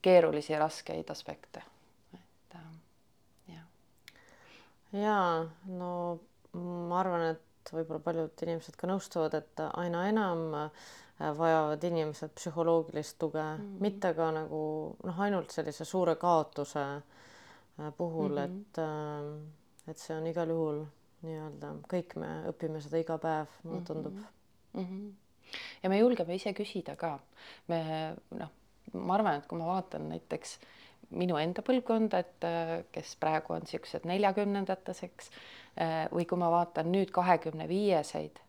keerulisi 0.02 0.54
ja 0.54 0.62
raskeid 0.62 1.10
aspekte. 1.10 1.62
et 2.14 2.56
äh, 2.56 2.68
jah. 3.54 3.66
ja 4.92 5.18
no 5.66 5.92
ma 6.52 7.00
arvan, 7.00 7.28
et 7.34 7.72
võib-olla 7.72 8.02
paljud 8.02 8.44
inimesed 8.46 8.76
ka 8.76 8.88
nõustuvad, 8.90 9.36
et 9.38 9.62
aina 9.68 10.06
enam 10.08 10.42
äh, 10.58 10.90
vajavad 11.38 11.84
inimesed 11.84 12.34
psühholoogilist 12.34 13.18
tuge 13.18 13.42
mm, 13.42 13.58
-hmm. 13.58 13.80
mitte 13.80 14.14
ka 14.14 14.30
nagu 14.32 14.96
noh, 15.04 15.20
ainult 15.20 15.50
sellise 15.50 15.84
suure 15.84 16.16
kaotuse 16.16 16.86
puhul 17.90 18.38
mm, 18.38 18.64
-hmm. 18.76 19.38
et, 19.86 19.90
et 19.90 19.98
see 19.98 20.16
on 20.16 20.26
igal 20.26 20.48
juhul 20.48 20.84
nii-öelda 21.26 21.72
kõik 21.90 22.16
me 22.18 22.30
õpime 22.50 22.80
seda 22.82 23.00
iga 23.02 23.18
päev, 23.18 23.50
mulle 23.62 23.80
mhm. 23.80 23.86
tundub 23.86 24.14
mm. 24.18 24.84
-hmm. 24.84 25.56
ja 25.82 25.90
me 25.90 25.98
julgeme 25.98 26.34
ise 26.34 26.52
küsida 26.52 26.96
ka. 26.96 27.18
me 27.68 27.82
noh, 28.30 28.50
ma 28.92 29.14
arvan, 29.14 29.38
et 29.38 29.46
kui 29.46 29.58
ma 29.58 29.66
vaatan 29.66 30.08
näiteks 30.08 30.58
minu 31.10 31.36
enda 31.36 31.62
põlvkonda, 31.62 32.18
et 32.18 32.46
kes 32.92 33.16
praegu 33.20 33.52
on 33.52 33.60
niisugused 33.66 34.06
neljakümnendates, 34.08 35.02
eks, 35.02 35.30
või 36.12 36.24
kui 36.28 36.38
ma 36.38 36.48
vaatan 36.50 36.88
nüüd 36.92 37.10
kahekümne 37.10 37.68
viieseid, 37.68 38.40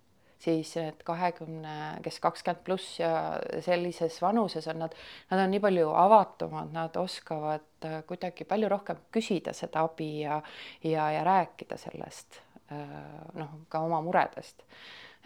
siis 0.43 0.73
need 0.75 1.03
kahekümne, 1.07 1.75
kes 2.03 2.19
kakskümmend 2.23 2.63
pluss 2.67 2.97
ja 2.99 3.39
sellises 3.63 4.17
vanuses 4.21 4.67
on 4.67 4.83
nad, 4.83 4.95
nad 5.31 5.43
on 5.45 5.53
nii 5.55 5.61
palju 5.63 5.91
avatumad, 5.95 6.73
nad 6.75 6.97
oskavad 6.99 7.87
kuidagi 8.07 8.47
palju 8.47 8.71
rohkem 8.71 9.05
küsida 9.11 9.55
seda 9.55 9.85
abi 9.87 10.09
ja, 10.25 10.41
ja, 10.83 11.11
ja 11.15 11.23
rääkida 11.27 11.79
sellest 11.79 12.43
Äh, 12.73 13.25
noh, 13.33 13.49
ka 13.69 13.81
oma 13.83 14.01
muredest. 14.01 14.63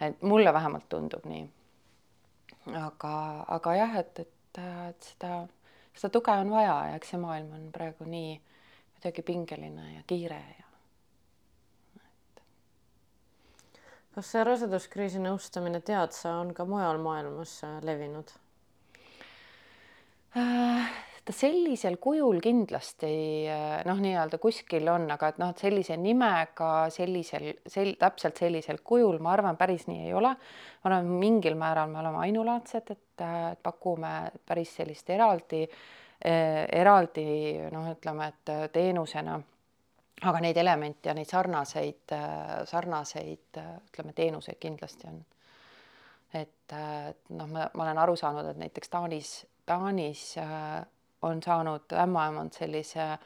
et 0.00 0.22
mulle 0.22 0.52
vähemalt 0.52 0.88
tundub 0.88 1.24
nii. 1.26 1.44
aga, 2.80 3.12
aga 3.48 3.74
jah, 3.74 3.94
et, 4.00 4.18
et, 4.18 4.60
et 4.88 5.08
seda, 5.12 5.46
seda 5.94 6.10
tuge 6.12 6.34
on 6.42 6.50
vaja 6.50 6.74
ja 6.90 6.96
eks 6.98 7.14
see 7.14 7.20
maailm 7.22 7.52
on 7.54 7.68
praegu 7.72 8.08
nii 8.10 8.34
kuidagi 8.96 9.22
pingeline 9.22 9.86
ja 9.94 10.02
kiire 10.06 10.40
ja 10.58 10.67
kas 14.18 14.32
see 14.34 14.42
raseduskriisi 14.42 15.20
nõustamine, 15.22 15.78
tead 15.86 16.10
sa, 16.16 16.40
on 16.42 16.50
ka 16.56 16.66
mujal 16.66 16.98
maailmas 17.02 17.60
levinud 17.86 18.32
äh,? 20.34 20.96
ta 21.28 21.34
sellisel 21.36 21.98
kujul 22.00 22.38
kindlasti 22.40 23.10
noh, 23.84 23.98
nii-öelda 24.00 24.38
kuskil 24.40 24.88
on, 24.88 25.04
aga 25.12 25.28
et 25.28 25.40
noh, 25.42 25.52
et 25.52 25.60
sellise 25.60 25.98
nimega 26.00 26.70
sellisel, 26.90 27.50
sel-, 27.68 27.98
täpselt 28.00 28.40
sellisel 28.40 28.80
kujul, 28.80 29.18
ma 29.20 29.34
arvan, 29.34 29.58
päris 29.60 29.84
nii 29.90 30.06
ei 30.06 30.14
ole. 30.16 30.30
ma 30.32 30.88
arvan, 30.88 31.10
mingil 31.20 31.58
määral 31.60 31.92
me 31.92 32.00
oleme 32.00 32.22
ainulaadsed, 32.24 32.94
et 32.96 33.26
pakume 33.62 34.14
päris 34.48 34.72
sellist 34.80 35.12
eraldi 35.12 35.66
eraldi 36.24 37.28
noh, 37.70 37.92
ütleme, 37.92 38.32
et 38.32 38.72
teenusena 38.72 39.36
aga 40.22 40.40
neid 40.42 40.56
elemente 40.56 41.10
ja 41.10 41.14
neid 41.14 41.28
sarnaseid, 41.30 42.14
sarnaseid 42.66 43.58
ütleme, 43.60 44.12
teenuseid 44.16 44.58
kindlasti 44.58 45.06
on. 45.06 45.20
et 46.34 46.74
noh, 47.30 47.46
ma, 47.46 47.68
ma 47.74 47.84
olen 47.84 47.98
aru 48.02 48.16
saanud, 48.18 48.50
et 48.50 48.58
näiteks 48.58 48.90
Taanis, 48.92 49.30
Taanis 49.66 50.24
on 51.22 51.42
saanud 51.42 51.92
ämmaemand 52.02 52.52
sellise 52.52 53.02
äh, 53.02 53.18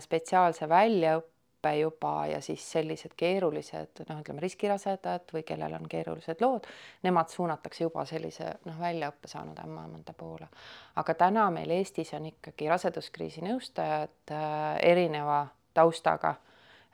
spetsiaalse 0.00 0.68
väljaõppe 0.68 1.74
juba 1.80 2.26
ja 2.26 2.40
siis 2.40 2.64
sellised 2.72 3.14
keerulised 3.16 4.02
noh, 4.08 4.20
ütleme 4.20 4.42
riskirasedad 4.44 5.32
või 5.32 5.44
kellel 5.48 5.76
on 5.76 5.88
keerulised 5.88 6.42
lood, 6.44 6.68
nemad 7.04 7.32
suunatakse 7.32 7.84
juba 7.84 8.04
sellise 8.08 8.52
noh, 8.66 8.80
väljaõppe 8.80 9.28
saanud 9.28 9.60
ämmaemanda 9.64 10.16
poole. 10.16 10.48
aga 10.96 11.14
täna 11.14 11.48
meil 11.50 11.70
Eestis 11.78 12.12
on 12.16 12.28
ikkagi 12.32 12.68
raseduskriisi 12.68 13.44
nõustajad 13.46 14.34
äh, 14.36 14.76
erineva 14.92 15.46
taustaga 15.74 16.34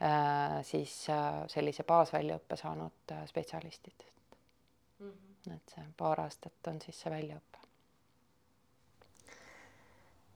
äh, 0.02 0.62
siis 0.62 1.08
äh, 1.10 1.44
sellise 1.52 1.84
baasväljaõppe 1.84 2.56
saanud 2.56 3.12
äh, 3.12 3.26
spetsialistid 3.26 4.06
mm. 4.98 5.12
-hmm. 5.12 5.54
et 5.56 5.74
see 5.74 5.86
paar 5.96 6.20
aastat 6.20 6.72
on 6.72 6.80
siis 6.80 7.00
see 7.00 7.12
väljaõpe 7.12 7.56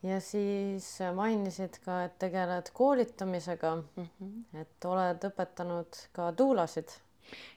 ja 0.02 0.20
siis 0.20 0.98
mainisid 1.14 1.78
ka, 1.84 2.04
et 2.04 2.18
tegeled 2.18 2.72
koolitamisega 2.72 3.76
mm. 3.76 4.08
-hmm. 4.20 4.60
et 4.60 4.84
oled 4.84 5.24
õpetanud 5.30 6.04
ka 6.12 6.32
tuulasid. 6.32 6.88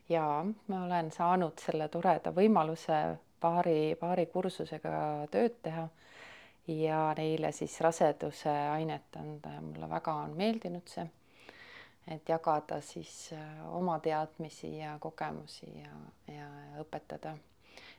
ja 0.09 0.45
ma 0.67 0.83
olen 0.85 1.11
saanud 1.11 1.59
selle 1.59 1.87
toreda 1.87 2.31
võimaluse 2.31 3.17
paari, 3.39 3.95
paari 3.99 4.25
kursusega 4.25 5.27
tööd 5.31 5.55
teha 5.63 5.87
ja 6.67 7.13
neile 7.17 7.51
siis 7.51 7.81
raseduse 7.81 8.49
ainet 8.49 9.15
anda 9.19 9.49
ja 9.49 9.61
mulle 9.61 9.89
väga 9.89 10.13
on 10.13 10.35
meeldinud 10.37 10.87
see, 10.87 11.05
et 12.07 12.29
jagada 12.29 12.81
siis 12.81 13.31
äh, 13.33 13.75
oma 13.75 13.99
teadmisi 13.99 14.77
ja 14.77 14.97
kogemusi 14.99 15.67
ja, 15.79 15.97
ja 16.33 16.47
õpetada. 16.83 17.35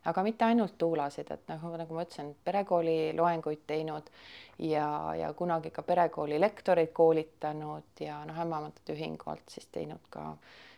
Aga 0.04 0.23
mitte 0.23 0.44
ainult 0.44 0.75
tuulasid, 0.78 1.30
et 1.33 1.47
nagu, 1.49 1.71
nagu 1.80 1.97
ma 1.97 2.02
ütlesin, 2.04 2.35
perekooli 2.44 3.14
loenguid 3.16 3.62
teinud 3.66 4.11
ja, 4.59 4.88
ja 5.16 5.30
kunagi 5.33 5.73
ka 5.73 5.83
perekooli 5.83 6.40
lektoreid 6.40 6.92
koolitanud 6.92 8.04
ja 8.04 8.18
noh, 8.28 8.40
ämmaemandate 8.44 8.92
ühingu 8.92 9.33
alt 9.33 9.49
siis 9.49 9.71
teinud 9.73 10.04
ka 10.12 10.35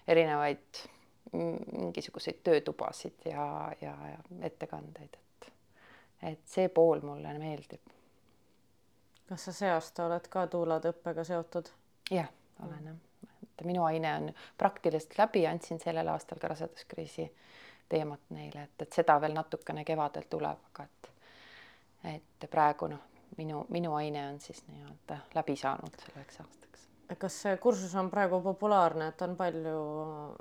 erinevaid 0.06 0.82
mingisuguseid 1.32 2.38
töötubasid 2.46 3.26
ja, 3.32 3.72
ja, 3.80 3.94
ja 4.12 4.46
ettekandeid, 4.46 5.18
et, 6.26 6.42
see 6.44 6.68
pool 6.68 7.02
mulle 7.06 7.32
meeldib. 7.38 7.94
kas 9.28 9.48
sa 9.48 9.52
see 9.52 9.70
aasta 9.70 10.06
oled 10.06 10.28
ka 10.30 10.46
tuulade 10.46 10.92
õppega 10.94 11.24
seotud? 11.24 11.72
jah, 12.10 12.30
olen 12.62 12.92
jah, 12.92 13.02
et 13.42 13.66
minu 13.66 13.84
aine 13.84 14.14
on 14.14 14.30
praktiliselt 14.58 15.18
läbi, 15.18 15.46
andsin 15.46 15.80
sellel 15.82 16.08
aastal 16.08 16.38
ka 16.38 16.52
raseduskriisi 16.54 17.26
teemat 17.88 18.30
neile, 18.30 18.68
et, 18.68 18.82
et 18.82 18.92
seda 18.92 19.20
veel 19.20 19.34
natukene 19.34 19.84
kevadel 19.84 20.26
tuleb, 20.30 20.70
aga 20.72 20.84
et 20.84 21.12
et 22.06 22.50
praegu 22.50 22.86
noh, 22.86 23.02
minu, 23.36 23.64
minu 23.68 23.94
aine 23.94 24.28
on 24.28 24.40
siis 24.40 24.62
nii-öelda 24.68 25.18
läbi 25.34 25.56
saanud 25.56 25.96
selleks 26.04 26.40
aastaks. 26.40 26.65
Kas 27.14 27.38
see 27.44 27.54
kursus 27.62 27.94
on 27.98 28.10
praegu 28.10 28.40
populaarne, 28.44 29.10
et 29.12 29.22
on 29.22 29.36
palju 29.38 29.76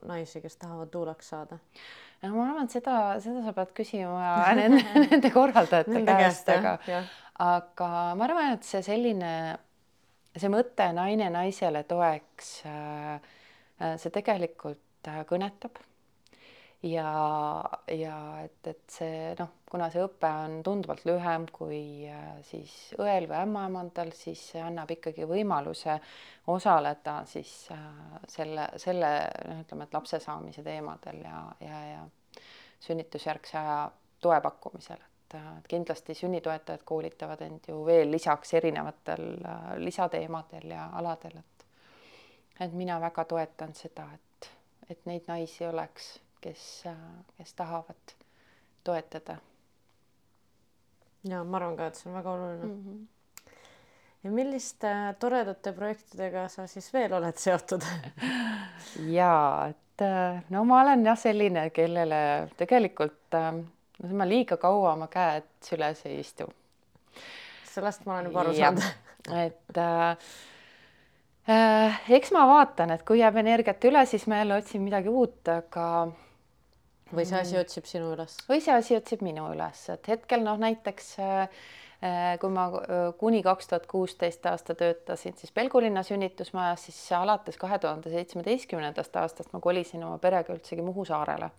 naisi, 0.09 0.41
kes 0.43 0.57
tahavad 0.61 0.91
tuulaks 0.93 1.29
saada? 1.33 1.59
no 2.23 2.33
ma 2.33 2.47
arvan, 2.49 2.65
et 2.65 2.73
seda, 2.77 2.97
seda 3.21 3.43
sa 3.45 3.53
pead 3.53 3.73
küsima 3.77 4.33
nende, 4.59 4.81
nende 5.05 5.31
korraldajate 5.33 6.03
käest, 6.07 6.49
aga, 6.55 6.77
aga 7.45 7.89
ma 8.17 8.29
arvan, 8.29 8.55
et 8.57 8.67
see 8.67 8.81
selline, 8.85 9.33
see 10.35 10.51
mõte 10.51 10.89
naine 10.97 11.29
naisele 11.33 11.83
toeks, 11.89 12.55
äh, 12.69 13.19
see 14.01 14.13
tegelikult 14.15 15.11
kõnetab 15.29 15.77
ja, 16.83 17.63
ja 17.87 18.17
et, 18.43 18.67
et 18.67 18.83
see 18.91 19.33
noh, 19.39 19.51
kuna 19.69 19.87
see 19.93 20.03
õpe 20.05 20.29
on 20.45 20.59
tunduvalt 20.65 21.05
lühem 21.07 21.47
kui 21.53 22.07
äh, 22.09 22.35
siis 22.47 22.73
õel 22.99 23.27
või 23.29 23.39
ämmaemandal, 23.41 24.11
siis 24.17 24.41
see 24.51 24.61
annab 24.63 24.91
ikkagi 24.95 25.27
võimaluse 25.29 25.97
osaleda 26.51 27.21
siis 27.29 27.53
äh, 27.73 28.19
selle, 28.27 28.69
selle 28.81 29.11
noh, 29.49 29.63
ütleme, 29.65 29.87
et 29.87 29.97
lapse 29.97 30.21
saamise 30.23 30.63
teemadel 30.65 31.23
ja, 31.25 31.41
ja, 31.63 31.81
ja 31.93 32.05
sünnitusjärgse 32.85 33.57
aja 33.59 33.79
toe 34.21 34.37
pakkumisel, 34.41 35.01
et, 35.01 35.39
äh, 35.39 35.49
et 35.59 35.67
kindlasti 35.71 36.17
sünnitoetajad 36.17 36.85
koolitavad 36.85 37.41
end 37.47 37.71
ju 37.71 37.81
veel 37.87 38.11
lisaks 38.11 38.53
erinevatel 38.59 39.27
lisateemadel 39.81 40.71
ja 40.77 40.89
aladel, 41.01 41.39
et 41.41 41.55
et 42.59 42.71
mina 42.71 42.95
väga 43.03 43.25
toetan 43.27 43.73
seda, 43.75 44.05
et, 44.15 44.47
et 44.89 45.01
neid 45.09 45.25
naisi 45.27 45.65
oleks 45.67 46.13
kes, 46.45 46.85
kes 47.37 47.57
tahavad 47.57 48.15
toetada. 48.85 49.39
ja 51.25 51.43
ma 51.43 51.57
arvan 51.57 51.77
ka, 51.77 51.89
et 51.89 51.99
see 51.99 52.09
on 52.11 52.17
väga 52.21 52.37
oluline 52.37 52.71
mm. 52.71 52.79
-hmm 52.85 53.03
ja 54.25 54.31
milliste 54.31 54.91
toredate 55.19 55.73
projektidega 55.73 56.47
sa 56.49 56.63
siis 56.67 56.87
veel 56.93 57.13
oled 57.13 57.37
seotud 57.37 57.83
ja 59.19 59.67
et 59.69 60.05
no 60.49 60.63
ma 60.65 60.81
olen 60.81 61.05
jah 61.05 61.17
selline, 61.17 61.69
kellele 61.69 62.49
tegelikult 62.57 63.37
no 64.03 64.17
ma 64.17 64.27
liiga 64.27 64.57
kaua 64.61 64.93
oma 64.95 65.07
käed 65.11 65.47
süles 65.63 66.01
ei 66.09 66.19
istu. 66.19 66.47
sellest 67.69 68.05
ma 68.05 68.17
olen 68.17 68.29
juba 68.29 68.43
aru 68.43 68.53
saanud. 68.57 68.83
et 69.45 69.79
äh, 69.81 70.17
äh, 71.49 72.01
eks 72.17 72.31
ma 72.35 72.45
vaatan, 72.49 72.91
et 72.95 73.05
kui 73.07 73.19
jääb 73.21 73.39
energiat 73.41 73.83
üle, 73.87 74.05
siis 74.09 74.27
ma 74.27 74.41
jälle 74.41 74.59
otsin 74.59 74.83
midagi 74.83 75.11
uut, 75.11 75.41
aga 75.51 75.87
või 77.13 77.25
see 77.27 77.39
asi 77.39 77.57
otsib 77.59 77.87
sinu 77.89 78.11
üles? 78.15 78.37
või 78.49 78.61
see 78.63 78.73
asi 78.73 78.95
otsib 78.97 79.23
minu 79.25 79.47
üles, 79.53 79.81
et 79.93 80.07
hetkel 80.09 80.43
noh, 80.45 80.57
näiteks 80.61 81.11
äh, 81.21 81.41
äh, 82.01 82.29
kui 82.41 82.53
ma 82.53 82.67
äh, 82.81 83.07
kuni 83.19 83.43
kaks 83.45 83.69
tuhat 83.71 83.87
kuusteist 83.91 84.45
aasta 84.49 84.75
töötasin 84.77 85.37
siis 85.37 85.53
Pelgulinna 85.55 86.03
sünnitusmajas, 86.03 86.87
siis 86.89 87.01
alates 87.17 87.59
kahe 87.61 87.79
tuhande 87.79 88.13
seitsmeteistkümnendast 88.13 89.17
aastast 89.21 89.53
ma 89.53 89.61
kolisin 89.61 90.03
oma 90.07 90.17
perega 90.21 90.55
üldsegi 90.55 90.85
Muhu 90.85 91.05
saarele. 91.05 91.51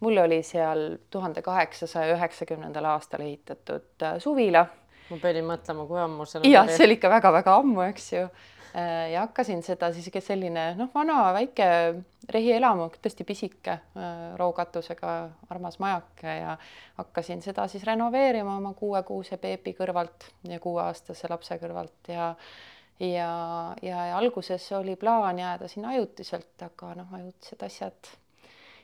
mul 0.00 0.16
oli 0.16 0.42
seal 0.42 0.96
tuhande 1.10 1.42
kaheksasaja 1.42 2.14
üheksakümnendal 2.16 2.84
aastal 2.94 3.26
ehitatud 3.26 4.08
suvila. 4.18 4.66
ma 5.10 5.20
pidin 5.20 5.44
mõtlema, 5.44 5.86
kui 5.86 6.00
ammu 6.00 6.24
see 6.24 6.48
jah, 6.48 6.68
see 6.70 6.88
oli 6.88 6.96
ikka 6.96 7.12
väga-väga 7.18 7.60
ammu, 7.60 7.84
eks 7.90 8.12
ju 8.12 8.28
ja 9.12 9.20
hakkasin 9.20 9.62
seda 9.66 9.92
siis 9.92 10.10
selline 10.22 10.74
noh, 10.78 10.90
vana 10.94 11.32
väike 11.34 11.66
rehielamu, 12.30 12.86
tõesti 13.02 13.26
pisike 13.26 13.72
äh, 13.72 14.20
rookatusega 14.38 15.14
armas 15.50 15.78
majake 15.82 16.36
ja 16.40 16.56
hakkasin 17.00 17.42
seda 17.42 17.66
siis 17.68 17.84
renoveerima 17.84 18.56
oma 18.56 18.74
kuuekuuse 18.78 19.40
beebi 19.42 19.74
kõrvalt 19.78 20.28
ja 20.48 20.60
kuueaastase 20.62 21.30
lapse 21.30 21.58
kõrvalt 21.58 22.12
ja 22.14 22.34
ja, 23.00 23.30
ja, 23.82 24.06
ja 24.06 24.16
alguses 24.18 24.72
oli 24.76 24.96
plaan 24.96 25.38
jääda 25.38 25.68
sinna 25.68 25.96
ajutiselt, 25.96 26.54
aga 26.62 26.94
noh, 26.94 27.14
ajutised 27.16 27.62
asjad 27.66 28.10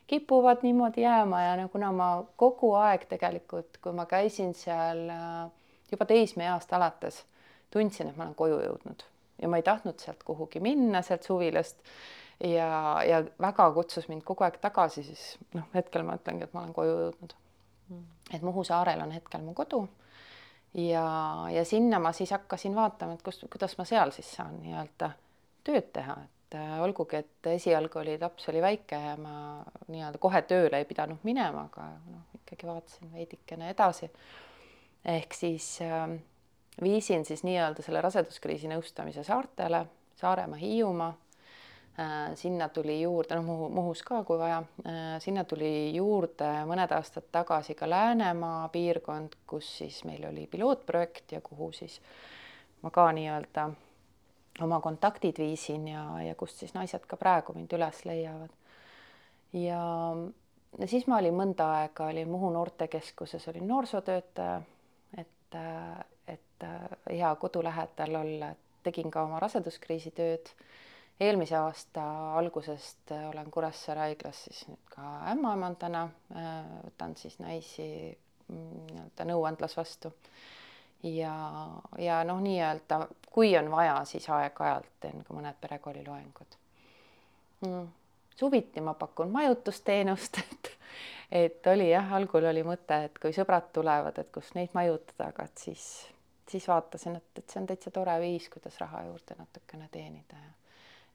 kipuvad 0.07 0.63
niimoodi 0.63 1.03
jääma 1.03 1.43
ja 1.43 1.57
no 1.61 1.69
kuna 1.69 1.93
ma 1.93 2.11
kogu 2.37 2.73
aeg 2.81 3.07
tegelikult, 3.11 3.79
kui 3.83 3.93
ma 3.93 4.07
käisin 4.07 4.55
seal 4.55 5.07
äh, 5.13 5.51
juba 5.93 6.07
teismeeast 6.11 6.73
alates, 6.73 7.23
tundsin, 7.71 8.11
et 8.11 8.17
ma 8.17 8.27
olen 8.27 8.35
koju 8.35 8.65
jõudnud 8.65 9.13
ja 9.43 9.49
ma 9.49 9.61
ei 9.61 9.67
tahtnud 9.67 10.01
sealt 10.01 10.23
kuhugi 10.25 10.61
minna, 10.61 11.03
sealt 11.03 11.27
suvilast. 11.29 11.83
ja, 12.41 13.03
ja 13.07 13.23
väga 13.41 13.71
kutsus 13.73 14.09
mind 14.09 14.25
kogu 14.25 14.45
aeg 14.45 14.59
tagasi, 14.61 15.03
siis 15.03 15.37
noh, 15.55 15.69
hetkel 15.75 16.05
ma 16.05 16.19
ütlengi, 16.19 16.45
et 16.45 16.55
ma 16.57 16.65
olen 16.65 16.75
koju 16.77 16.97
jõudnud 17.05 17.37
mm.. 17.89 18.03
et 18.37 18.43
Muhu 18.43 18.65
saarel 18.65 19.01
on 19.01 19.15
hetkel 19.17 19.45
mu 19.45 19.55
kodu 19.57 19.87
ja, 20.77 21.07
ja 21.53 21.65
sinna 21.65 21.99
ma 21.99 22.13
siis 22.13 22.31
hakkasin 22.31 22.75
vaatama, 22.77 23.17
et 23.17 23.23
kus, 23.25 23.41
kuidas 23.51 23.77
ma 23.79 23.87
seal 23.89 24.13
siis 24.15 24.29
saan 24.37 24.59
nii-öelda 24.61 25.11
tööd 25.67 25.91
teha, 25.97 26.17
et 26.27 26.59
äh, 26.59 26.77
olgugi, 26.85 27.23
et 27.23 27.51
esialgu 27.57 28.03
oli 28.03 28.19
laps 28.21 28.51
oli 28.53 28.63
väike 28.63 29.01
ja 29.01 29.17
ma 29.21 29.37
nii-öelda 29.89 30.21
kohe 30.23 30.43
tööle 30.49 30.83
ei 30.83 30.89
pidanud 30.89 31.25
minema, 31.27 31.67
aga 31.71 31.89
noh, 32.05 32.27
ikkagi 32.43 32.69
vaatasin 32.69 33.13
veidikene 33.13 33.71
edasi. 33.73 34.11
ehk 35.17 35.35
siis 35.35 35.79
äh, 35.83 36.09
viisin 36.83 37.25
siis 37.25 37.45
nii-öelda 37.45 37.83
selle 37.83 38.01
raseduskriisi 38.05 38.69
nõustamise 38.69 39.25
saartele, 39.25 39.87
Saaremaa, 40.17 40.59
Hiiumaa. 40.59 41.15
Äh, 41.97 42.35
sinna 42.37 42.69
tuli 42.69 43.01
juurde, 43.01 43.39
noh, 43.39 43.45
Muhu, 43.45 43.69
Muhus 43.73 44.03
ka, 44.05 44.19
kui 44.25 44.37
vaja, 44.39 44.59
äh, 44.85 45.15
sinna 45.25 45.47
tuli 45.49 45.95
juurde 45.95 46.49
mõned 46.69 46.93
aastad 46.93 47.31
tagasi 47.33 47.73
ka 47.75 47.89
Läänemaa 47.89 48.69
piirkond, 48.69 49.39
kus 49.49 49.71
siis 49.79 50.03
meil 50.05 50.27
oli 50.29 50.45
pilootprojekt 50.47 51.33
ja 51.33 51.41
kuhu 51.41 51.71
siis 51.73 51.97
ma 52.83 52.93
ka 52.93 53.07
nii-öelda 53.17 53.71
oma 54.67 54.81
kontaktid 54.85 55.41
viisin 55.41 55.89
ja, 55.89 56.05
ja 56.23 56.35
kust 56.35 56.61
siis 56.61 56.75
naised 56.77 57.09
ka 57.09 57.17
praegu 57.17 57.57
mind 57.57 57.73
üles 57.73 58.05
leiavad. 58.05 58.53
ja, 59.53 59.81
ja 60.79 60.89
siis 60.89 61.09
ma 61.09 61.17
olin 61.23 61.37
mõnda 61.37 61.71
aega, 61.79 62.11
olin 62.13 62.29
Muhu 62.29 62.53
noortekeskuses, 62.59 63.49
olin 63.49 63.69
noorsootöötaja, 63.69 64.61
et 65.17 65.59
et 66.29 66.65
äh, 66.65 66.89
hea 67.11 67.35
kodu 67.41 67.63
lähedal 67.65 68.15
olla, 68.15 68.55
tegin 68.83 69.11
ka 69.11 69.23
oma 69.27 69.41
raseduskriisi 69.41 70.11
tööd. 70.11 70.51
eelmise 71.21 71.57
aasta 71.57 72.03
algusest 72.39 73.13
äh, 73.13 73.29
olen 73.29 73.51
Kuressaare 73.51 74.01
haiglas 74.01 74.45
siis 74.45 74.67
nüüd 74.69 74.91
ka 74.93 75.03
ämmaemandana, 75.33 76.09
äh, 76.37 76.55
võtan 76.85 77.17
siis 77.17 77.39
naisi 77.39 77.89
mm, 78.49 78.87
nii-öelda 78.91 79.29
nõuandlas 79.33 79.77
vastu. 79.77 80.13
ja, 81.03 81.35
ja 81.99 82.25
noh, 82.25 82.41
nii-öelda 82.41 83.07
kui 83.33 83.57
on 83.59 83.71
vaja, 83.71 84.01
siis 84.05 84.29
aeg-ajalt 84.29 84.93
teen 85.01 85.25
ka 85.25 85.35
mõned 85.35 85.61
perekooliloengud 85.61 86.59
mm 87.67 87.87
suviti 88.37 88.81
ma 88.81 88.95
pakun 88.95 89.31
majutusteenust, 89.31 90.39
et 90.45 90.71
et 91.33 91.67
oli 91.67 91.91
jah, 91.91 92.13
algul 92.13 92.45
oli 92.47 92.63
mõte, 92.63 92.99
et 93.09 93.17
kui 93.19 93.35
sõbrad 93.35 93.73
tulevad, 93.75 94.19
et 94.19 94.29
kus 94.33 94.53
neid 94.55 94.75
majutada, 94.77 95.33
aga 95.33 95.49
et 95.49 95.65
siis 95.65 95.87
siis 96.49 96.69
vaatasin, 96.69 97.17
et, 97.17 97.31
et 97.39 97.51
see 97.51 97.61
on 97.61 97.67
täitsa 97.67 97.91
tore 97.91 98.15
viis, 98.23 98.49
kuidas 98.53 98.79
raha 98.81 99.03
juurde 99.09 99.35
natukene 99.39 99.89
teenida 99.93 100.39
ja 100.43 100.53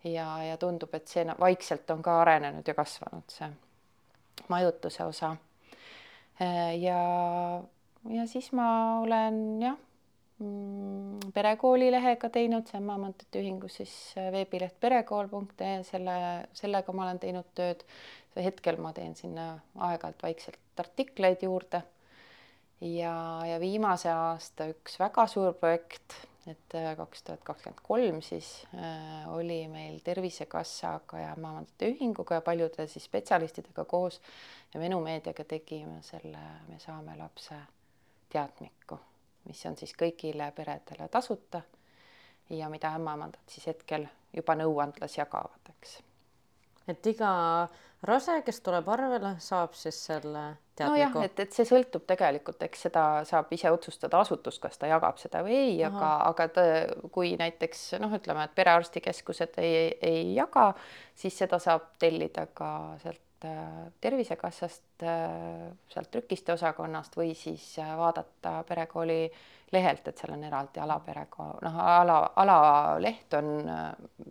ja, 0.04 0.44
ja 0.44 0.58
tundub, 0.58 0.94
et 0.98 1.08
see 1.08 1.26
vaikselt 1.40 1.90
on 1.94 2.02
ka 2.06 2.22
arenenud 2.24 2.68
ja 2.68 2.76
kasvanud, 2.78 3.28
see 3.32 3.50
majutuse 4.50 5.06
osa. 5.06 5.36
ja, 6.80 7.02
ja 8.10 8.28
siis 8.28 8.52
ma 8.58 8.68
olen 9.02 9.38
jah, 9.62 9.78
mm, 10.40 11.32
perekooli 11.36 11.92
lehega 11.94 12.30
teinud, 12.34 12.68
see 12.68 12.80
on 12.82 12.90
Maamantete 12.90 13.44
Ühingus 13.44 13.78
siis 13.82 13.94
veebileht 14.34 14.80
perekool.ee, 14.80 15.82
selle, 15.88 16.18
sellega 16.58 16.98
ma 16.98 17.08
olen 17.08 17.22
teinud 17.22 17.54
tööd. 17.56 17.86
hetkel 18.36 18.78
ma 18.80 18.94
teen 18.96 19.16
sinna 19.16 19.58
aeg-ajalt 19.76 20.24
vaikselt 20.24 20.80
artikleid 20.80 21.42
juurde 21.44 21.82
ja, 22.82 23.46
ja 23.46 23.60
viimase 23.60 24.12
aasta 24.12 24.68
üks 24.72 24.98
väga 25.00 25.26
suur 25.30 25.54
projekt, 25.58 26.16
et 26.50 26.76
äh, 26.76 26.92
kaks 26.98 27.24
tuhat 27.24 27.44
kakskümmend 27.46 27.84
kolm 27.86 28.22
siis 28.26 28.50
äh, 28.74 29.28
oli 29.34 29.68
meil 29.70 30.00
Tervisekassaga 30.04 31.20
ja 31.22 31.36
Maamandate 31.38 31.92
Ühinguga 31.94 32.40
ja 32.40 32.46
paljude 32.46 32.88
siis 32.88 33.06
spetsialistidega 33.06 33.86
koos 33.86 34.22
ja 34.74 34.80
Venu 34.80 35.02
meediaga 35.06 35.46
tegime 35.46 36.02
selle 36.02 36.42
Me 36.68 36.80
saame 36.80 37.18
lapse 37.18 37.60
teadmiku, 38.32 38.98
mis 39.46 39.66
on 39.70 39.78
siis 39.78 39.94
kõigile 39.98 40.52
peredele 40.56 41.08
tasuta 41.12 41.62
ja 42.50 42.70
mida 42.70 42.96
ämmaemandad 42.98 43.44
siis 43.48 43.68
hetkel 43.68 44.08
juba 44.34 44.56
nõuandlas 44.56 45.18
jagavad, 45.18 45.76
eks 45.76 46.00
et 46.88 47.08
iga 47.14 47.32
rase, 48.08 48.42
kes 48.46 48.62
tuleb 48.66 48.90
arvele, 48.92 49.36
saab 49.44 49.76
siis 49.78 49.98
selle 50.08 50.44
teadliku. 50.76 51.20
nojah, 51.20 51.26
et, 51.28 51.40
et 51.46 51.56
see 51.56 51.68
sõltub 51.68 52.06
tegelikult, 52.10 52.62
eks 52.66 52.88
seda 52.88 53.06
saab 53.28 53.52
ise 53.54 53.72
otsustada 53.74 54.22
asutus, 54.24 54.58
kas 54.62 54.80
ta 54.82 54.90
jagab 54.90 55.20
seda 55.22 55.44
või 55.46 55.58
ei, 55.58 55.76
aga, 55.86 56.12
aga 56.32 56.48
ta, 56.56 56.68
kui 57.14 57.36
näiteks 57.40 57.92
noh, 58.02 58.14
ütleme, 58.18 58.48
et 58.48 58.56
perearstikeskused 58.58 59.60
ei, 59.62 59.92
ei 60.02 60.24
jaga, 60.36 60.72
siis 61.16 61.38
seda 61.44 61.62
saab 61.62 61.92
tellida 62.02 62.48
ka 62.58 62.72
sealt 63.04 63.46
äh, 63.46 63.90
Tervisekassast 64.02 65.06
äh,, 65.06 65.68
sealt 65.94 66.12
trükiste 66.14 66.56
osakonnast 66.58 67.18
või 67.18 67.36
siis 67.38 67.76
äh, 67.82 67.92
vaadata 67.98 68.62
perekooli 68.70 69.28
lehelt, 69.72 70.08
et 70.10 70.18
seal 70.18 70.34
on 70.34 70.42
eraldi 70.44 70.82
alapereko-, 70.84 71.54
noh, 71.64 71.78
ala, 71.86 72.24
alaleht 72.42 73.38
on, 73.38 73.54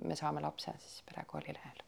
me 0.03 0.19
saame 0.19 0.43
lapse 0.45 0.75
siis 0.83 1.07
perekooli 1.07 1.55
lehel 1.55 1.87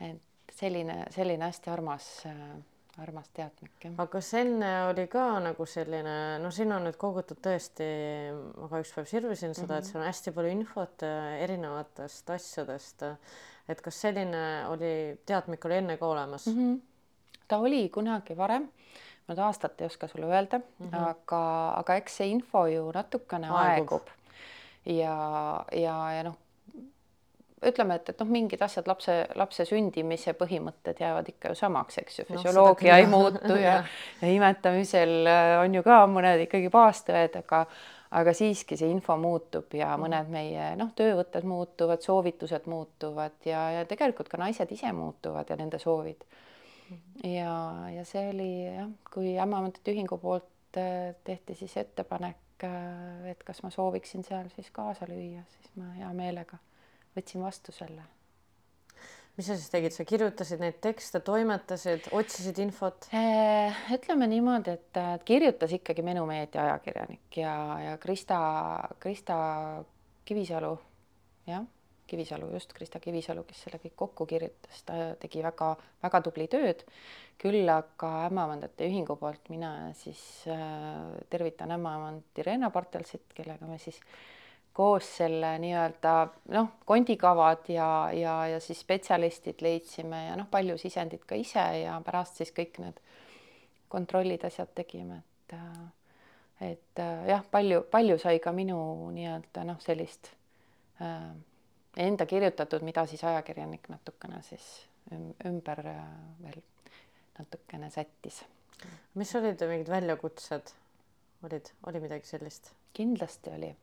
et 0.00 0.56
selline, 0.56 1.04
selline 1.14 1.44
hästi 1.44 1.70
armas 1.70 2.08
äh, 2.26 2.56
armas 3.02 3.28
teadmik 3.36 3.84
jah. 3.84 3.94
aga 3.96 4.06
kas 4.16 4.30
enne 4.40 4.70
oli 4.88 5.06
ka 5.12 5.24
nagu 5.44 5.66
selline, 5.68 6.14
no 6.42 6.50
siin 6.54 6.72
on 6.72 6.86
nüüd 6.88 6.96
kogutud 7.00 7.40
tõesti, 7.44 7.88
ma 8.56 8.68
ka 8.70 8.80
üks 8.84 8.92
päev 8.96 9.08
sirvisin 9.10 9.56
seda 9.56 9.66
mm, 9.66 9.72
-hmm. 9.72 9.78
et 9.78 9.84
mhm. 9.84 9.90
seal 9.90 10.02
on 10.02 10.08
hästi 10.08 10.34
palju 10.38 10.52
infot 10.56 11.06
äh, 11.06 11.26
erinevatest 11.44 12.30
asjadest. 12.36 13.04
et 13.68 13.80
kas 13.82 14.00
selline 14.00 14.44
oli, 14.70 15.18
teadmik 15.26 15.64
oli 15.64 15.80
enne 15.82 15.96
ka 15.96 16.06
olemas 16.06 16.46
mm? 16.46 16.54
-hmm. 16.54 16.80
ta 17.48 17.58
oli 17.58 17.88
kunagi 17.88 18.36
varem, 18.36 18.70
ma 19.26 19.34
nüüd 19.34 19.44
aastat 19.44 19.80
ei 19.80 19.86
oska 19.86 20.08
sulle 20.08 20.26
öelda 20.26 20.58
mm, 20.58 20.90
-hmm. 20.90 21.08
aga, 21.10 21.42
aga 21.82 21.94
eks 22.00 22.16
see 22.16 22.30
info 22.30 22.66
ju 22.66 22.90
natukene 22.94 23.48
aegub, 23.50 23.92
aegub. 23.92 24.08
ja, 24.86 25.64
ja, 25.72 26.12
ja 26.12 26.22
noh, 26.22 26.36
ütleme, 27.64 27.96
et, 27.96 28.08
et 28.12 28.20
noh, 28.20 28.28
mingid 28.28 28.62
asjad 28.62 28.88
lapse, 28.88 29.14
lapse 29.38 29.64
sündimise 29.68 30.34
põhimõtted 30.36 31.00
jäävad 31.00 31.28
ikka 31.32 31.52
ju 31.52 31.58
samaks, 31.58 32.00
eks 32.02 32.20
ju, 32.20 32.26
füsioloogia 32.28 32.92
no, 32.92 32.98
ei 33.00 33.10
muutu 33.10 33.58
ja, 33.66 33.78
ja 34.20 34.32
imetamisel 34.32 35.14
äh, 35.30 35.52
on 35.62 35.78
ju 35.78 35.84
ka 35.86 36.02
mõned 36.10 36.46
ikkagi 36.46 36.72
baastõed, 36.72 37.38
aga 37.40 37.66
aga 38.16 38.32
siiski 38.36 38.76
see 38.78 38.88
info 38.92 39.16
muutub 39.18 39.72
ja 39.74 39.88
mhm. 39.94 40.04
mõned 40.04 40.32
meie 40.32 40.68
noh, 40.78 40.92
töövõtted 40.96 41.46
muutuvad, 41.48 42.04
soovitused 42.04 42.68
muutuvad 42.70 43.48
ja, 43.48 43.64
ja 43.78 43.86
tegelikult 43.88 44.30
ka 44.32 44.40
naised 44.40 44.70
ise 44.72 44.92
muutuvad 44.94 45.48
ja 45.50 45.58
nende 45.58 45.80
soovid. 45.82 46.22
Ja, 47.26 47.88
ja 47.90 48.04
see 48.06 48.28
oli 48.30 48.50
jah, 48.62 48.92
kui 49.10 49.32
ämmaemandate 49.42 49.90
ühingu 49.90 50.20
poolt 50.22 50.78
äh, 50.78 51.16
tehti 51.26 51.56
siis 51.58 51.74
ettepanek, 51.80 52.62
äh, 52.68 53.32
et 53.32 53.42
kas 53.48 53.64
ma 53.64 53.72
sooviksin 53.74 54.22
seal 54.28 54.52
siis 54.54 54.70
kaasa 54.70 55.08
lüüa, 55.10 55.42
siis 55.56 55.72
ma 55.80 55.90
hea 55.96 56.12
meelega 56.14 56.60
võtsin 57.16 57.44
vastu 57.44 57.74
selle. 57.74 58.04
mis 59.36 59.48
sa 59.50 59.56
siis 59.56 59.68
tegid, 59.68 59.92
sa 59.92 60.04
kirjutasid 60.08 60.62
neid 60.62 60.78
tekste, 60.80 61.20
toimetasid, 61.20 62.08
otsisid 62.16 62.58
infot? 62.64 63.08
Äh, 63.12 63.84
ütleme 63.92 64.28
niimoodi, 64.32 64.78
et 64.78 65.00
kirjutas 65.28 65.74
ikkagi 65.76 66.04
Menu 66.06 66.24
Meedia 66.28 66.62
ajakirjanik 66.70 67.40
ja, 67.42 67.54
ja 67.84 67.96
Krista, 68.00 68.38
Krista 69.00 69.38
Kivisalu, 70.24 70.72
jah 71.46 71.66
Kivisalu, 72.06 72.52
just 72.52 72.72
Krista 72.72 73.00
Kivisalu, 73.02 73.42
kes 73.46 73.64
selle 73.66 73.80
kõik 73.82 73.96
kokku 73.98 74.26
kirjutas, 74.30 74.82
ta 74.86 75.14
tegi 75.20 75.42
väga-väga 75.42 76.20
tubli 76.22 76.46
tööd. 76.50 76.84
küll 77.36 77.68
aga 77.68 78.10
ämmaemandate 78.30 78.86
ühingu 78.88 79.18
poolt 79.20 79.50
mina 79.52 79.90
siis 79.98 80.20
äh, 80.48 81.18
tervitan 81.28 81.74
ämmaemand 81.74 82.38
Irena 82.40 82.70
Bartelsit, 82.70 83.26
kellega 83.34 83.66
me 83.66 83.76
siis 83.78 83.98
koos 84.76 85.08
selle 85.18 85.54
nii-öelda 85.62 86.14
noh, 86.52 86.72
kondikavad 86.84 87.68
ja, 87.72 87.88
ja, 88.12 88.34
ja 88.52 88.60
siis 88.60 88.82
spetsialistid 88.84 89.64
leidsime 89.64 90.26
ja 90.26 90.36
noh, 90.36 90.50
palju 90.52 90.76
sisendit 90.80 91.24
ka 91.24 91.38
ise 91.40 91.64
ja 91.80 91.96
pärast 92.04 92.42
siis 92.42 92.52
kõik 92.56 92.80
need 92.82 93.00
kontrollid, 93.88 94.44
asjad 94.44 94.72
tegime, 94.76 95.22
et 95.22 95.54
äh, 95.56 95.86
et 96.60 96.98
äh, 96.98 97.26
jah, 97.28 97.44
palju, 97.50 97.82
palju 97.90 98.16
sai 98.18 98.38
ka 98.40 98.52
minu 98.56 98.78
nii-öelda 99.12 99.64
noh, 99.68 99.80
sellist 99.84 100.30
äh, 101.04 101.32
enda 101.96 102.26
kirjutatud, 102.26 102.84
mida 102.86 103.06
siis 103.06 103.24
ajakirjanik 103.24 103.88
natukene 103.92 104.40
siis 104.46 104.66
ümber 105.46 105.82
äh, 105.92 106.04
veel 106.42 106.62
natukene 107.38 107.90
sättis. 107.90 108.44
mis 109.14 109.34
olid 109.36 109.60
mingid 109.68 109.88
väljakutsed, 109.88 110.72
olid, 111.44 111.72
oli 111.86 112.00
midagi 112.00 112.26
sellist? 112.26 112.72
kindlasti 112.96 113.50
oli. 113.52 113.74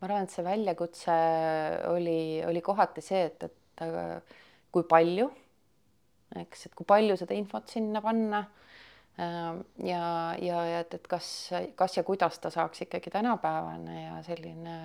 Ma 0.00 0.08
arvan, 0.08 0.26
et 0.26 0.34
see 0.34 0.46
väljakutse 0.46 1.18
oli, 1.92 2.42
oli 2.46 2.64
kohati 2.64 3.04
see, 3.04 3.22
et, 3.30 3.46
et 3.46 4.34
kui 4.72 4.84
palju, 4.88 5.28
eks, 6.42 6.66
et 6.66 6.74
kui 6.78 6.88
palju 6.88 7.16
seda 7.20 7.36
infot 7.38 7.70
sinna 7.70 8.02
panna 8.04 8.42
äh, 8.42 9.52
ja, 9.86 10.04
ja, 10.42 10.66
ja 10.72 10.82
et, 10.82 10.98
et 10.98 11.08
kas, 11.08 11.28
kas 11.78 11.96
ja 11.96 12.04
kuidas 12.06 12.38
ta 12.42 12.50
saaks 12.50 12.86
ikkagi 12.86 13.12
tänapäevane 13.14 14.04
ja 14.04 14.20
selline 14.26 14.76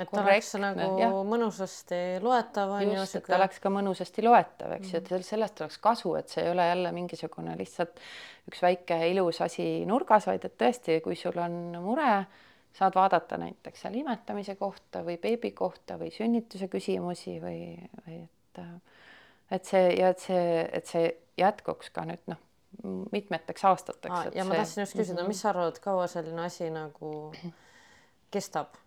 et 0.00 0.08
ta 0.08 0.22
oleks 0.22 0.54
nagu 0.60 0.86
ja. 1.00 1.08
mõnusasti 1.26 1.98
loetav 2.24 2.70
on 2.78 2.84
ju. 2.86 3.02
et 3.04 3.26
ta 3.26 3.36
oleks 3.36 3.60
ka 3.62 3.72
mõnusasti 3.72 4.24
loetav, 4.24 4.76
eks 4.78 4.92
ju 4.94 5.00
mm 5.00 5.04
-hmm., 5.04 5.20
et 5.20 5.26
sellest 5.26 5.60
oleks 5.60 5.78
kasu, 5.78 6.14
et 6.16 6.32
see 6.32 6.44
ei 6.44 6.50
ole 6.50 6.66
jälle 6.66 6.92
mingisugune 6.92 7.56
lihtsalt 7.58 8.00
üks 8.48 8.62
väike 8.62 8.98
ilus 9.10 9.40
asi 9.40 9.84
nurgas, 9.86 10.26
vaid 10.26 10.44
et 10.44 10.56
tõesti, 10.58 11.00
kui 11.04 11.16
sul 11.16 11.38
on 11.38 11.76
mure, 11.82 12.24
saad 12.72 12.94
vaadata 12.94 13.36
näiteks 13.36 13.84
seal 13.84 13.94
imetamise 13.94 14.54
kohta 14.56 15.02
või 15.04 15.18
beebi 15.20 15.50
kohta 15.50 15.98
või 16.00 16.10
sünnituse 16.14 16.68
küsimusi 16.72 17.38
või, 17.42 17.76
või 18.06 18.22
et 18.22 18.62
et 19.52 19.68
see 19.68 19.92
ja 19.98 20.12
et 20.12 20.22
see, 20.22 20.68
et 20.72 20.88
see 20.88 21.10
jätkuks 21.40 21.90
ka 21.92 22.04
nüüd 22.08 22.22
noh, 22.30 22.40
mitmeteks 23.12 23.64
aastateks. 23.68 24.32
ja 24.34 24.44
ma 24.48 24.54
tahtsin 24.54 24.82
just 24.82 24.96
küsida 24.96 25.20
-hmm. 25.20 25.28
mis 25.28 25.40
sa 25.40 25.50
arvad, 25.50 25.78
kaua 25.80 26.06
selline 26.06 26.42
asi 26.42 26.70
nagu 26.70 27.32
kestab? 28.30 28.80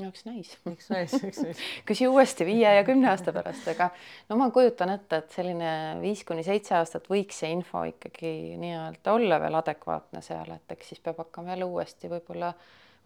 No 0.00 0.08
eks 0.10 0.24
näis. 0.26 0.50
eks 0.72 0.90
näis, 0.92 1.14
eks 1.24 1.40
näis. 1.44 1.62
küsi 1.88 2.08
uuesti 2.08 2.46
viie 2.48 2.74
ja 2.76 2.84
kümne 2.86 3.10
aasta 3.12 3.34
pärast, 3.36 3.68
aga 3.72 3.90
no 4.28 4.38
ma 4.40 4.50
kujutan 4.54 4.92
ette, 4.94 5.22
et 5.22 5.36
selline 5.36 5.72
viis 6.02 6.22
kuni 6.28 6.44
seitse 6.46 6.76
aastat 6.78 7.08
võiks 7.10 7.40
see 7.42 7.52
info 7.54 7.84
ikkagi 7.88 8.34
nii-öelda 8.60 9.14
olla 9.16 9.40
veel 9.42 9.58
adekvaatne 9.60 10.22
seal, 10.24 10.52
et 10.56 10.76
eks 10.76 10.92
siis 10.92 11.02
peab 11.04 11.22
hakkama 11.24 11.54
jälle 11.54 11.68
uuesti 11.70 12.10
võib-olla, 12.12 12.52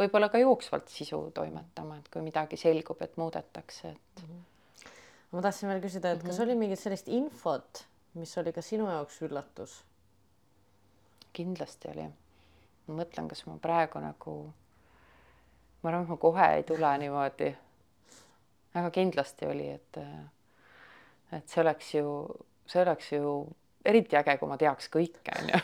võib-olla 0.01 0.31
ka 0.33 0.43
jooksvalt 0.43 0.93
sisu 0.93 1.21
toimetama, 1.35 2.01
et 2.01 2.11
kui 2.13 2.25
midagi 2.25 2.59
selgub, 2.61 3.03
et 3.05 3.17
muudetakse, 3.21 3.95
et 3.95 4.23
mm. 4.23 4.29
-hmm. 4.29 4.93
ma 5.33 5.47
tahtsin 5.49 5.73
veel 5.73 5.83
küsida, 5.85 6.13
et 6.13 6.23
kas 6.23 6.31
mm 6.31 6.39
-hmm. 6.39 6.45
oli 6.47 6.61
mingit 6.65 6.81
sellist 6.81 7.09
infot, 7.09 7.87
mis 8.15 8.39
oli 8.39 8.53
ka 8.53 8.63
sinu 8.63 8.91
jaoks 8.91 9.23
üllatus? 9.23 9.83
kindlasti 11.35 11.89
oli. 11.91 12.11
ma 12.87 13.03
mõtlen, 13.03 13.29
kas 13.29 13.47
ma 13.47 13.57
praegu 13.59 13.99
nagu 13.99 14.53
ma 15.85 15.91
arvan, 15.91 16.07
et 16.07 16.09
ma 16.09 16.17
kohe 16.17 16.47
ei 16.57 16.63
tule 16.65 16.91
niimoodi. 16.99 17.51
aga 18.75 18.91
kindlasti 18.91 19.47
oli, 19.47 19.69
et, 19.71 19.99
et 21.33 21.49
see 21.49 21.61
oleks 21.63 21.95
ju, 21.95 22.07
see 22.67 22.83
oleks 22.83 23.13
ju 23.13 23.35
eriti 23.85 24.17
äge, 24.17 24.39
kui 24.41 24.49
ma 24.49 24.57
teaks 24.59 24.89
kõike, 24.91 25.37
onju. 25.43 25.61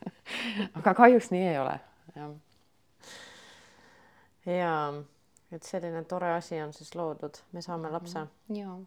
aga 0.78 0.94
kahjuks 1.00 1.32
nii 1.32 1.48
ei 1.48 1.58
ole, 1.58 1.78
jah. 2.14 2.36
ja, 4.52 4.76
et 5.50 5.66
selline 5.66 6.04
tore 6.04 6.30
asi 6.36 6.60
on 6.62 6.76
siis 6.76 6.94
loodud, 6.94 7.42
me 7.52 7.64
saame 7.64 7.90
lapse. 7.90 8.28
jaa 8.54 8.78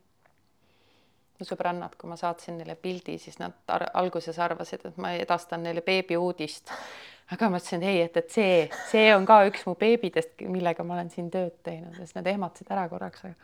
mu 1.41 1.47
sõbrannad, 1.49 1.97
kui 1.99 2.09
ma 2.09 2.17
saatsin 2.19 2.59
neile 2.61 2.77
pildi, 2.79 3.17
siis 3.21 3.39
nad 3.41 3.73
alguses 3.97 4.37
arvasid, 4.39 4.85
et 4.87 5.01
ma 5.01 5.15
edastan 5.17 5.65
neile 5.65 5.83
beebi 5.85 6.17
uudist 6.17 6.71
aga 7.31 7.49
ma 7.49 7.59
ütlesin 7.59 7.83
ei, 7.87 8.01
et, 8.05 8.17
et 8.19 8.33
see, 8.33 8.55
see 8.91 9.11
on 9.15 9.25
ka 9.27 9.41
üks 9.49 9.63
mu 9.67 9.75
beebidest, 9.79 10.33
millega 10.51 10.83
ma 10.87 10.97
olen 10.97 11.11
siin 11.13 11.29
tööd 11.33 11.55
teinud, 11.65 11.95
siis 11.99 12.15
nad 12.17 12.27
ehmatasid 12.27 12.71
ära 12.73 12.87
korraks, 12.91 13.23
aga 13.27 13.35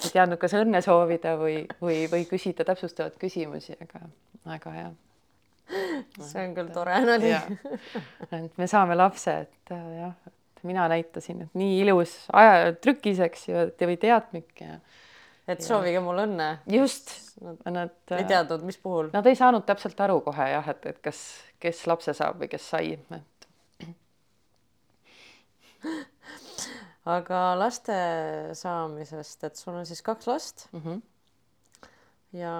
ei 0.00 0.12
teadnud, 0.14 0.38
kas 0.40 0.54
õnne 0.56 0.80
soovida 0.84 1.34
või, 1.40 1.64
või, 1.82 2.04
või 2.10 2.24
küsida 2.28 2.66
täpsustavaid 2.66 3.18
küsimusi, 3.20 3.76
aga, 3.82 4.06
aga 4.56 4.76
jah. 4.78 4.94
see 6.20 6.44
on 6.44 6.54
küll 6.56 6.70
tore 6.74 6.96
nali. 7.04 7.32
et 7.34 8.58
me 8.60 8.68
saame 8.70 8.96
lapse, 8.96 9.36
et 9.46 9.74
äh, 9.74 9.86
jah, 9.98 10.14
et 10.28 10.64
mina 10.66 10.86
näitasin, 10.92 11.44
et 11.46 11.58
nii 11.58 11.80
ilus 11.84 12.16
aja, 12.32 12.72
trükis, 12.80 13.20
eks 13.26 13.48
ju, 13.50 13.66
või 13.84 13.98
teatmik 14.00 14.64
ja 14.64 14.78
et 15.48 15.60
ja. 15.60 15.66
soovige 15.66 16.00
mulle 16.04 16.26
õnne. 16.28 16.48
just. 16.70 17.12
Nad 17.66 18.12
ei 18.14 18.24
teadnud, 18.30 18.62
mis 18.64 18.78
puhul. 18.78 19.10
Nad 19.12 19.26
ei 19.26 19.36
saanud 19.36 19.64
täpselt 19.66 19.98
aru 20.00 20.20
kohe 20.24 20.46
jah, 20.52 20.68
et, 20.70 20.86
et 20.86 21.00
kas, 21.04 21.20
kes 21.60 21.86
lapse 21.90 22.14
saab 22.16 22.38
või 22.40 22.48
kes 22.52 22.68
sai, 22.70 22.94
et. 23.18 23.48
aga 27.16 27.40
laste 27.60 27.96
saamisest, 28.56 29.44
et 29.44 29.58
sul 29.60 29.74
on 29.76 29.88
siis 29.88 30.00
kaks 30.04 30.28
last 30.30 30.68
mm. 30.72 30.80
-hmm. 30.80 31.02
ja 32.40 32.54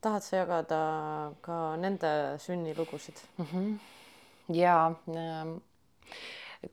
tahad 0.00 0.24
sa 0.24 0.36
jagada 0.36 0.80
ka 1.40 1.76
nende 1.76 2.38
sünnilugusid 2.38 3.20
mm? 3.36 3.44
-hmm. 3.44 3.78
ja 4.56 4.94
ähm, 5.08 5.58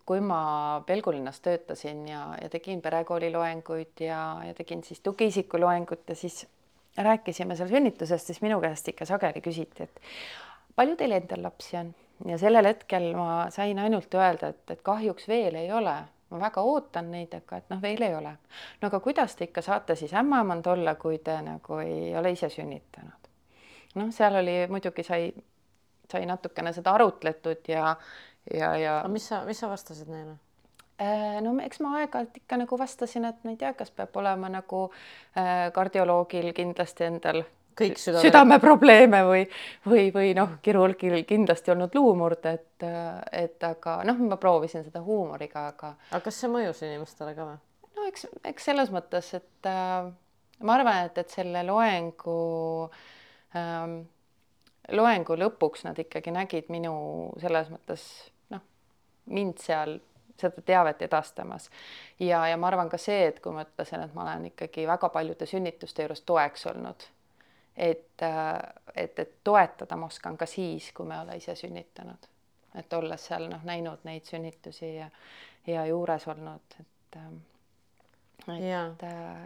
kui 0.06 0.22
ma 0.22 0.84
Pelgulinnas 0.86 1.42
töötasin 1.42 2.08
ja, 2.08 2.24
ja 2.42 2.50
tegin 2.50 2.82
perekooli 2.82 3.32
loenguid 3.34 4.04
ja, 4.06 4.22
ja 4.46 4.54
tegin 4.54 4.84
siis 4.84 5.02
tugiisiku 5.06 5.60
loengut 5.60 6.10
ja 6.10 6.16
siis 6.16 6.48
rääkisime 6.98 7.56
seal 7.56 7.70
sünnitusest, 7.70 8.28
siis 8.28 8.42
minu 8.42 8.60
käest 8.62 8.88
ikka 8.92 9.06
sageli 9.06 9.42
küsiti, 9.42 9.88
et 9.88 10.02
palju 10.76 10.96
teil 11.00 11.16
endal 11.18 11.44
lapsi 11.44 11.78
on 11.80 11.92
ja 12.28 12.38
sellel 12.38 12.66
hetkel 12.66 13.12
ma 13.16 13.48
sain 13.54 13.80
ainult 13.80 14.14
öelda, 14.14 14.54
et, 14.54 14.64
et 14.72 14.82
kahjuks 14.86 15.28
veel 15.28 15.56
ei 15.56 15.72
ole, 15.72 15.96
ma 16.30 16.42
väga 16.42 16.64
ootan 16.66 17.12
neid, 17.14 17.34
aga 17.36 17.62
et 17.62 17.70
noh, 17.72 17.82
veel 17.82 18.04
ei 18.06 18.16
ole. 18.16 18.36
no 18.82 18.90
aga 18.92 19.00
kuidas 19.04 19.36
te 19.36 19.48
ikka 19.50 19.64
saate 19.66 19.96
siis 19.96 20.14
ämmaemand 20.14 20.68
olla, 20.68 20.96
kui 20.96 21.18
te 21.24 21.40
nagu 21.46 21.80
ei 21.84 22.16
ole 22.18 22.34
ise 22.36 22.50
sünnitanud? 22.54 23.30
noh, 23.96 24.12
seal 24.14 24.42
oli 24.42 24.58
muidugi 24.70 25.04
sai, 25.04 25.30
sai 26.12 26.26
natukene 26.30 26.74
seda 26.74 26.94
arutletud 26.98 27.72
ja, 27.72 27.96
ja, 28.54 28.76
ja. 28.78 29.00
aga 29.00 29.12
mis 29.12 29.28
sa, 29.28 29.44
mis 29.48 29.60
sa 29.60 29.72
vastasid 29.72 30.10
neile? 30.12 30.38
Äh, 31.00 31.40
no 31.44 31.54
eks 31.64 31.80
ma 31.80 31.94
aeg-ajalt 32.02 32.42
ikka 32.42 32.58
nagu 32.60 32.80
vastasin, 32.80 33.28
et 33.30 33.46
ma 33.48 33.54
ei 33.54 33.60
tea, 33.60 33.72
kas 33.78 33.92
peab 33.96 34.16
olema 34.20 34.50
nagu 34.52 34.90
äh, 34.92 35.70
kardioloogil 35.76 36.52
kindlasti 36.58 37.08
endal 37.08 37.46
kõik 37.80 38.00
südame, 38.02 38.24
südameprobleeme 38.26 39.22
või, 39.28 39.46
või, 39.88 40.10
või 40.16 40.34
noh, 40.36 40.58
kirurgil 40.66 41.22
kindlasti 41.28 41.72
olnud 41.72 41.96
luumurd, 41.96 42.44
et, 42.52 42.88
et 43.32 43.64
aga 43.64 44.00
noh, 44.08 44.20
ma 44.28 44.40
proovisin 44.42 44.84
seda 44.84 45.00
huumoriga, 45.06 45.70
aga. 45.74 45.94
aga 46.12 46.22
kas 46.26 46.42
see 46.42 46.52
mõjus 46.52 46.84
inimestele 46.84 47.36
ka 47.38 47.48
või? 47.48 47.60
no 47.96 48.08
eks, 48.10 48.28
eks 48.52 48.70
selles 48.72 48.92
mõttes, 48.94 49.32
et 49.40 49.72
äh, 49.72 50.12
ma 50.68 50.76
arvan, 50.76 51.06
et, 51.08 51.24
et 51.24 51.36
selle 51.40 51.64
loengu 51.68 52.40
ähm, 53.56 54.02
loengu 54.92 55.38
lõpuks 55.38 55.86
nad 55.88 56.00
ikkagi 56.00 56.32
nägid 56.32 56.70
minu 56.74 56.94
selles 57.42 57.70
mõttes 57.74 58.06
noh, 58.54 58.64
mind 59.26 59.62
seal 59.64 60.00
seda 60.40 60.62
teavet 60.66 61.02
edastamas. 61.02 61.70
ja, 62.20 62.48
ja 62.48 62.58
ma 62.58 62.68
arvan 62.68 62.90
ka 62.90 62.98
see, 62.98 63.28
et 63.28 63.40
kui 63.44 63.54
ma 63.54 63.66
ütlesin, 63.68 64.04
et 64.06 64.14
ma 64.14 64.24
olen 64.24 64.50
ikkagi 64.52 64.88
väga 64.88 65.10
paljude 65.14 65.46
sünnituste 65.50 66.06
juures 66.06 66.22
toeks 66.22 66.66
olnud, 66.72 67.08
et, 67.76 68.24
et, 68.96 69.20
et 69.20 69.36
toetada 69.44 69.96
ma 70.00 70.08
oskan 70.08 70.38
ka 70.38 70.48
siis, 70.50 70.92
kui 70.96 71.08
ma 71.08 71.20
ei 71.20 71.26
ole 71.28 71.38
ise 71.44 71.56
sünnitanud. 71.56 72.30
et 72.76 72.94
olles 72.94 73.24
seal 73.26 73.48
noh, 73.50 73.64
näinud 73.66 74.04
neid 74.06 74.28
sünnitusi 74.30 74.96
ja, 74.96 75.10
ja 75.68 75.86
juures 75.90 76.28
olnud, 76.28 76.76
et, 76.80 77.18
et 77.18 77.18
ja, 78.62 78.84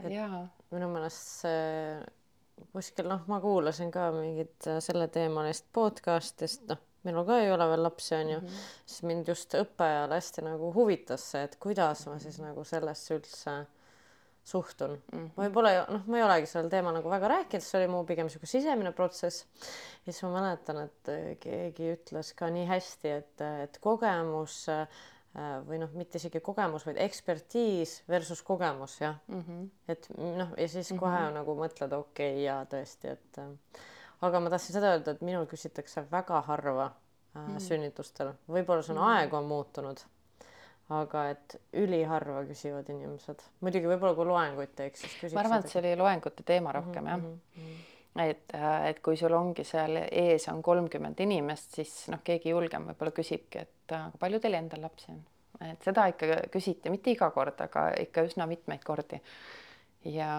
et 0.04 0.12
ja. 0.12 0.28
minu 0.72 0.90
meelest 0.92 1.30
see 1.44 2.04
kuskil 2.72 3.10
noh, 3.10 3.22
ma 3.28 3.40
kuulasin 3.44 3.92
ka 3.92 4.12
mingit 4.16 4.72
selleteemalist 4.80 5.70
podcast'ist, 5.76 6.68
noh 6.72 6.82
minul 7.04 7.26
ka 7.28 7.38
ei 7.44 7.52
ole 7.52 7.68
veel 7.68 7.84
lapsi, 7.84 8.16
onju 8.16 8.40
mm, 8.40 8.48
-hmm. 8.48 8.66
siis 8.86 9.04
mind 9.04 9.28
just 9.28 9.56
õppeajal 9.60 10.16
hästi 10.16 10.44
nagu 10.46 10.74
huvitas 10.76 11.32
see, 11.32 11.44
et 11.44 11.56
kuidas 11.60 12.06
ma 12.08 12.20
siis 12.20 12.40
nagu 12.40 12.64
sellesse 12.64 13.18
üldse 13.18 13.56
suhtun 14.44 14.92
mm. 14.92 15.18
-hmm. 15.20 15.30
võib-olla 15.38 15.74
noh, 15.90 16.06
ma 16.08 16.20
ei 16.20 16.24
olegi 16.24 16.52
sellel 16.52 16.72
teemal 16.72 16.96
nagu 16.96 17.10
väga 17.10 17.32
rääkinud, 17.36 17.64
see 17.64 17.80
oli 17.82 17.92
mu 17.92 18.04
pigem 18.08 18.30
sihuke 18.30 18.48
sisemine 18.48 18.92
protsess. 18.92 19.46
ja 20.06 20.14
siis 20.14 20.24
ma 20.24 20.32
mäletan, 20.40 20.84
et 20.88 21.40
keegi 21.40 21.92
ütles 21.98 22.34
ka 22.40 22.50
nii 22.50 22.66
hästi, 22.68 23.10
et, 23.20 23.48
et 23.64 23.80
kogemus 23.82 24.64
või 25.34 25.80
noh, 25.82 25.90
mitte 25.98 26.20
isegi 26.22 26.42
kogemus, 26.46 26.86
vaid 26.86 27.00
ekspertiis 27.02 27.96
versus 28.10 28.44
kogemus 28.46 29.00
jah 29.02 29.16
mm. 29.28 29.40
-hmm. 29.42 29.70
et 29.90 30.08
noh, 30.18 30.54
ja 30.58 30.68
siis 30.70 30.94
kohe 30.94 31.18
mm 31.20 31.26
-hmm. 31.26 31.38
nagu 31.40 31.56
mõtled, 31.58 31.96
okei 31.98 32.34
okay,, 32.36 32.44
jaa 32.44 32.66
tõesti, 32.70 33.16
et 33.16 33.40
aga 34.22 34.40
ma 34.40 34.50
tahtsin 34.54 34.78
seda 34.78 34.94
öelda, 34.94 35.16
et 35.16 35.22
minul 35.22 35.48
küsitakse 35.50 36.06
väga 36.12 36.42
harva 36.48 36.86
äh, 36.90 37.48
mm. 37.48 37.60
sünnitustel, 37.60 38.34
võib-olla 38.48 38.86
see 38.86 38.94
on 38.96 39.02
mm. 39.02 39.16
aeg 39.16 39.34
on 39.34 39.50
muutunud, 39.50 40.04
aga 40.90 41.30
et 41.30 41.58
üliharva 41.74 42.44
küsivad 42.46 42.90
inimesed, 42.94 43.42
muidugi 43.66 43.90
võib-olla 43.90 44.14
kui 44.20 44.30
loenguid 44.30 44.76
teeks, 44.76 45.02
siis 45.02 45.18
küsiks. 45.18 45.34
ma 45.34 45.46
arvan, 45.48 45.66
et 45.66 45.74
see 45.74 45.82
oli 45.82 45.96
loengute 45.98 46.44
teema 46.44 46.72
rohkem 46.72 47.04
mm 47.04 47.10
-hmm, 47.10 47.26
jah 47.26 47.26
mm. 47.32 47.42
-hmm 47.58 47.92
et, 48.16 48.54
äh, 48.54 48.88
et 48.90 49.00
kui 49.02 49.18
sul 49.18 49.34
ongi 49.34 49.64
seal 49.64 49.98
ees 50.12 50.48
on 50.52 50.62
kolmkümmend 50.62 51.20
inimest, 51.20 51.74
siis 51.80 51.94
noh, 52.14 52.22
keegi 52.24 52.54
julgem 52.54 52.86
võib-olla 52.92 53.12
küsibki, 53.16 53.64
et 53.66 53.73
äh, 53.92 54.10
palju 54.20 54.40
teil 54.40 54.58
endal 54.58 54.84
lapsi 54.86 55.12
on, 55.12 55.22
et 55.70 55.86
seda 55.86 56.08
ikka 56.12 56.42
küsiti, 56.54 56.92
mitte 56.94 57.14
iga 57.14 57.30
kord, 57.36 57.60
aga 57.66 57.90
ikka 58.02 58.26
üsna 58.28 58.48
mitmeid 58.50 58.84
kordi. 58.88 59.20
ja, 60.06 60.34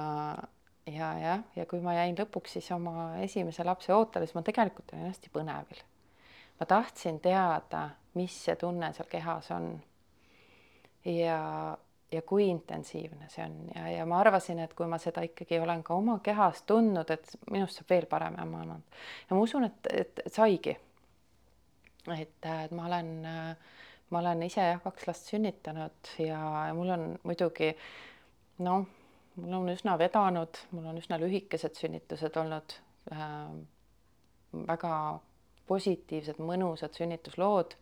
ja 0.87 1.11
jah, 1.21 1.43
ja 1.57 1.67
kui 1.67 1.81
ma 1.85 1.95
jäin 1.97 2.17
lõpuks 2.19 2.59
siis 2.59 2.71
oma 2.77 3.15
esimese 3.25 3.65
lapse 3.65 3.93
ootele, 3.95 4.27
siis 4.27 4.37
ma 4.37 4.45
tegelikult 4.47 4.93
olin 4.93 5.09
hästi 5.09 5.33
põnevil. 5.33 5.83
ma 6.61 6.67
tahtsin 6.67 7.21
teada, 7.21 7.89
mis 8.15 8.37
see 8.45 8.57
tunne 8.57 8.93
seal 8.95 9.09
kehas 9.11 9.51
on. 9.55 9.75
ja, 11.05 11.77
ja 12.13 12.23
kui 12.23 12.49
intensiivne 12.49 13.29
see 13.29 13.45
on 13.45 13.57
ja, 13.75 13.89
ja 13.99 14.07
ma 14.07 14.21
arvasin, 14.21 14.61
et 14.65 14.75
kui 14.75 14.87
ma 14.91 14.99
seda 15.03 15.25
ikkagi 15.27 15.59
olen 15.61 15.83
ka 15.83 15.95
oma 15.95 16.19
kehas 16.25 16.63
tundnud, 16.69 17.11
et 17.11 17.37
minust 17.51 17.81
saab 17.81 17.91
veel 17.91 18.07
parem 18.11 18.39
ema. 18.43 18.81
ja 19.29 19.37
ma 19.37 19.41
usun, 19.43 19.69
et, 19.71 19.93
et, 19.93 20.27
et 20.27 20.33
saigi. 20.33 20.77
Et, 22.13 22.37
et 22.45 22.75
ma 22.77 22.89
olen, 22.91 23.15
ma 24.11 24.21
olen 24.21 24.43
ise 24.47 24.69
jah, 24.73 24.83
kaks 24.85 25.09
last 25.09 25.33
sünnitanud 25.33 26.13
ja, 26.21 26.43
mul 26.77 26.93
on 26.97 27.09
muidugi 27.25 27.73
noh 28.65 28.85
mul 29.37 29.53
on 29.53 29.71
üsna 29.73 29.97
vedanud, 29.99 30.59
mul 30.75 30.91
on 30.91 30.99
üsna 31.01 31.19
lühikesed 31.21 31.79
sünnitused 31.79 32.37
olnud 32.41 32.77
äh,. 33.13 33.55
väga 34.55 35.21
positiivsed, 35.67 36.39
mõnusad 36.39 36.95
sünnituslood. 36.95 37.75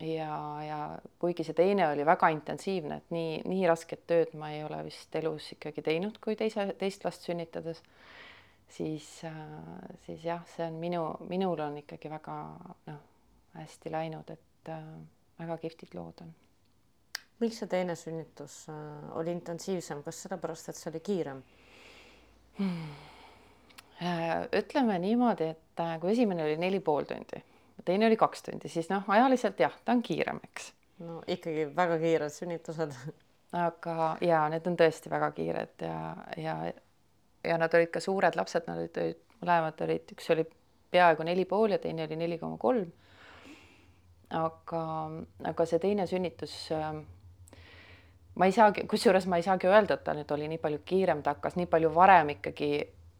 ja, 0.00 0.34
ja 0.64 0.78
kuigi 1.18 1.44
see 1.44 1.56
teine 1.56 1.88
oli 1.90 2.06
väga 2.06 2.30
intensiivne, 2.32 3.00
et 3.00 3.10
nii, 3.12 3.40
nii 3.50 3.66
rasket 3.68 4.06
tööd 4.08 4.32
ma 4.38 4.52
ei 4.54 4.62
ole 4.64 4.78
vist 4.86 5.16
elus 5.16 5.50
ikkagi 5.56 5.82
teinud, 5.82 6.16
kui 6.24 6.36
teise, 6.40 6.70
teist 6.78 7.04
last 7.04 7.26
sünnitades, 7.26 7.82
siis 8.70 9.08
äh,, 9.24 9.40
siis 10.06 10.24
jah, 10.24 10.44
see 10.56 10.66
on 10.66 10.78
minu, 10.82 11.04
minul 11.28 11.60
on 11.60 11.80
ikkagi 11.82 12.10
väga 12.12 12.36
noh, 12.86 13.00
hästi 13.56 13.92
läinud, 13.92 14.30
et 14.30 14.70
äh, 14.72 14.86
väga 15.40 15.58
kihvtid 15.64 15.98
lood 15.98 16.22
on 16.24 16.32
miks 17.40 17.60
see 17.60 17.70
teine 17.72 17.96
sünnitus 17.96 18.64
äh, 18.68 19.16
oli 19.18 19.32
intensiivsem, 19.32 20.02
kas 20.04 20.24
sellepärast, 20.24 20.70
et 20.70 20.80
see 20.80 20.90
oli 20.92 21.04
kiirem 21.04 21.40
hmm.? 22.58 22.98
ütleme 24.56 24.96
niimoodi, 25.02 25.50
et 25.54 25.82
äh, 25.84 25.96
kui 26.00 26.14
esimene 26.14 26.44
oli 26.46 26.56
neli 26.60 26.80
pool 26.84 27.08
tundi, 27.08 27.42
teine 27.84 28.08
oli 28.08 28.16
kaks 28.20 28.46
tundi, 28.46 28.68
siis 28.72 28.88
noh, 28.92 29.08
ajaliselt 29.08 29.60
jah, 29.60 29.74
ta 29.84 29.96
on 29.96 30.04
kiirem, 30.04 30.40
eks. 30.50 30.70
no 31.04 31.20
ikkagi 31.28 31.66
väga 31.76 31.98
kiired 32.00 32.32
sünnitused 32.32 32.96
aga 33.66 34.14
ja 34.24 34.44
need 34.52 34.68
on 34.70 34.78
tõesti 34.78 35.12
väga 35.12 35.32
kiired 35.36 35.84
ja, 35.84 36.00
ja, 36.38 36.56
ja 37.44 37.58
nad 37.58 37.74
olid 37.74 37.90
ka 37.90 38.00
suured 38.00 38.36
lapsed, 38.36 38.66
nad 38.68 38.78
olid, 38.78 39.22
mõlemad 39.40 39.84
olid, 39.86 40.12
üks 40.16 40.30
oli 40.34 40.44
peaaegu 40.90 41.24
neli 41.26 41.44
pool 41.44 41.76
ja 41.76 41.78
teine 41.78 42.04
oli 42.04 42.16
neli 42.16 42.38
koma 42.38 42.58
kolm. 42.58 42.90
aga, 44.30 44.82
aga 45.50 45.64
see 45.66 45.78
teine 45.82 46.06
sünnitus 46.06 46.52
äh, 46.72 46.92
ma 48.34 48.46
ei 48.46 48.52
saagi, 48.52 48.86
kusjuures 48.86 49.26
ma 49.26 49.40
ei 49.40 49.42
saagi 49.42 49.66
öelda, 49.66 49.96
et 49.98 50.04
ta 50.06 50.14
nüüd 50.14 50.30
oli 50.34 50.48
nii 50.52 50.62
palju 50.62 50.80
kiirem, 50.86 51.22
ta 51.22 51.34
hakkas 51.34 51.56
nii 51.58 51.66
palju 51.70 51.90
varem 51.94 52.36
ikkagi 52.36 52.70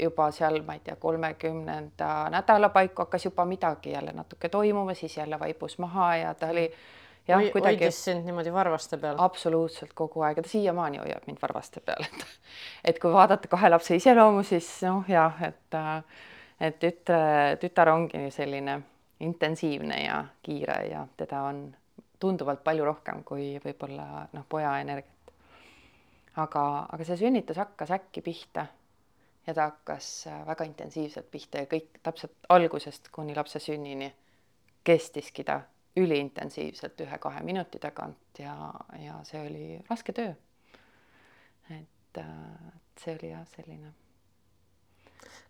juba 0.00 0.30
seal, 0.32 0.62
ma 0.64 0.76
ei 0.78 0.84
tea, 0.84 0.96
kolmekümnenda 0.96 2.30
nädala 2.32 2.70
paiku 2.72 3.04
hakkas 3.04 3.26
juba 3.28 3.44
midagi 3.44 3.92
jälle 3.92 4.14
natuke 4.16 4.48
toimuma, 4.48 4.94
siis 4.94 5.16
jälle 5.16 5.40
vaibus 5.40 5.78
maha 5.78 6.14
ja 6.16 6.34
ta 6.34 6.48
oli 6.54 6.70
jah, 7.30 7.46
kuidagi. 7.54 7.84
hoidis 7.84 8.04
sind 8.04 8.28
niimoodi 8.28 8.52
varvaste 8.54 8.98
peal? 9.00 9.18
absoluutselt 9.18 9.94
kogu 9.98 10.24
aeg 10.26 10.40
ja 10.40 10.46
ta 10.46 10.52
siiamaani 10.52 11.02
hoiab 11.02 11.26
mind 11.30 11.42
varvaste 11.42 11.82
peal, 11.84 12.06
et 12.06 12.26
et 12.92 13.02
kui 13.02 13.12
vaadata 13.12 13.50
kahe 13.50 13.70
lapse 13.72 13.96
iseloomu, 13.96 14.44
siis 14.46 14.68
noh, 14.86 15.04
jah, 15.08 15.42
et 15.48 15.80
et 16.60 16.80
tütre, 16.80 17.20
tütar 17.60 17.88
ongi 17.88 18.26
selline 18.34 18.80
intensiivne 19.24 20.02
ja 20.04 20.24
kiire 20.42 20.76
ja 20.90 21.06
teda 21.16 21.42
on 21.48 21.62
tunduvalt 22.20 22.64
palju 22.64 22.84
rohkem 22.84 23.24
kui 23.24 23.54
võib-olla 23.64 24.26
noh, 24.32 24.44
poja 24.48 24.76
energiat. 24.80 25.32
aga, 26.36 26.64
aga 26.92 27.04
see 27.04 27.16
sünnitus 27.20 27.58
hakkas 27.60 27.90
äkki 27.96 28.22
pihta 28.24 28.66
ja 29.46 29.54
ta 29.54 29.70
hakkas 29.70 30.26
äh, 30.26 30.46
väga 30.46 30.64
intensiivselt 30.68 31.30
pihta 31.30 31.64
ja 31.64 31.68
kõik 31.70 32.00
täpselt 32.02 32.48
algusest 32.48 33.08
kuni 33.12 33.34
lapse 33.36 33.60
sünnini 33.60 34.12
kestiski 34.84 35.44
ta 35.44 35.60
üliintensiivselt 35.96 37.00
ühe-kahe 37.00 37.42
minuti 37.42 37.78
tagant 37.78 38.38
ja, 38.38 38.54
ja 38.98 39.18
see 39.24 39.40
oli 39.46 39.64
raske 39.90 40.12
töö. 40.12 40.34
et 41.70 42.18
äh, 42.18 42.70
see 42.98 43.14
oli 43.14 43.30
jah, 43.32 43.46
selline. 43.56 43.92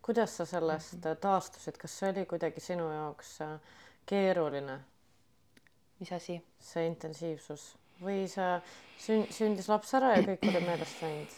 kuidas 0.03 0.37
sa 0.37 0.46
sellest 0.46 0.94
-hmm. 0.94 1.16
taastusid, 1.20 1.76
kas 1.79 1.98
see 1.98 2.11
oli 2.11 2.26
kuidagi 2.26 2.61
sinu 2.61 2.90
jaoks 2.92 3.40
äh, 3.40 3.61
keeruline 4.07 4.81
mis 6.00 6.12
asi? 6.12 6.40
see 6.61 6.87
intensiivsus 6.88 7.70
või 8.00 8.24
sa 8.29 8.61
sün-, 9.00 9.29
sündis 9.33 9.68
laps 9.68 9.92
ära 9.96 10.14
ja 10.16 10.24
kõik 10.24 10.46
oli 10.48 10.62
meelest 10.64 11.03
läinud 11.05 11.35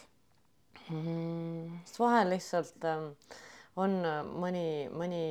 mm.? 0.89 1.81
sest 1.83 1.99
vahel 1.99 2.31
lihtsalt 2.33 2.87
ähm, 2.87 3.09
on 3.81 3.95
äh, 4.05 4.19
mõni, 4.23 4.65
mõni 4.93 5.23